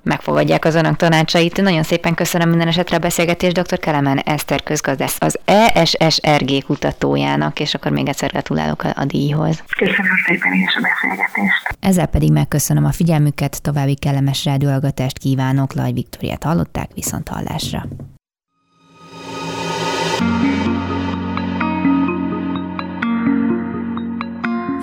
Megfogadják 0.04 0.64
az 0.64 0.74
önök 0.74 0.96
tanácsait. 0.96 1.62
Nagyon 1.62 1.82
szépen 1.82 2.14
köszönöm 2.14 2.48
minden 2.48 2.68
esetre 2.68 2.96
a 2.96 2.98
beszélgetést 2.98 3.60
dr. 3.60 3.78
Kelemen 3.78 4.18
Eszter 4.18 4.62
közgazdász, 4.62 5.16
az 5.20 5.38
ESSRG 5.44 6.64
kutatójának, 6.64 7.60
és 7.60 7.74
akkor 7.74 7.92
még 7.92 8.08
egyszer 8.08 8.30
gratulálok 8.30 8.82
a, 8.82 8.92
a 8.94 9.04
díjhoz. 9.04 9.62
Köszönöm 9.76 10.16
szépen 10.26 10.52
is 10.52 10.76
a 10.76 10.80
beszélgetést. 10.80 11.76
Ezzel 11.80 12.06
pedig 12.06 12.32
megköszönöm 12.32 12.84
a 12.84 12.92
figyelmüket, 12.92 13.62
további 13.62 13.94
kellemes 13.94 14.44
rádióhallgatást 14.44 15.18
kívánok, 15.18 15.74
Laj 15.74 15.92
Viktoriát 15.92 16.42
hallották, 16.42 16.88
viszont 16.94 17.28
hallásra. 17.28 17.86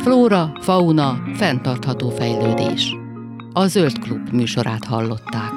Flóra, 0.04 0.52
fauna, 0.62 1.24
fenntartható 1.36 2.10
fejlődés. 2.10 3.01
A 3.54 3.68
Zöld 3.68 4.00
Klub 4.00 4.30
műsorát 4.30 4.86
hallották. 4.86 5.52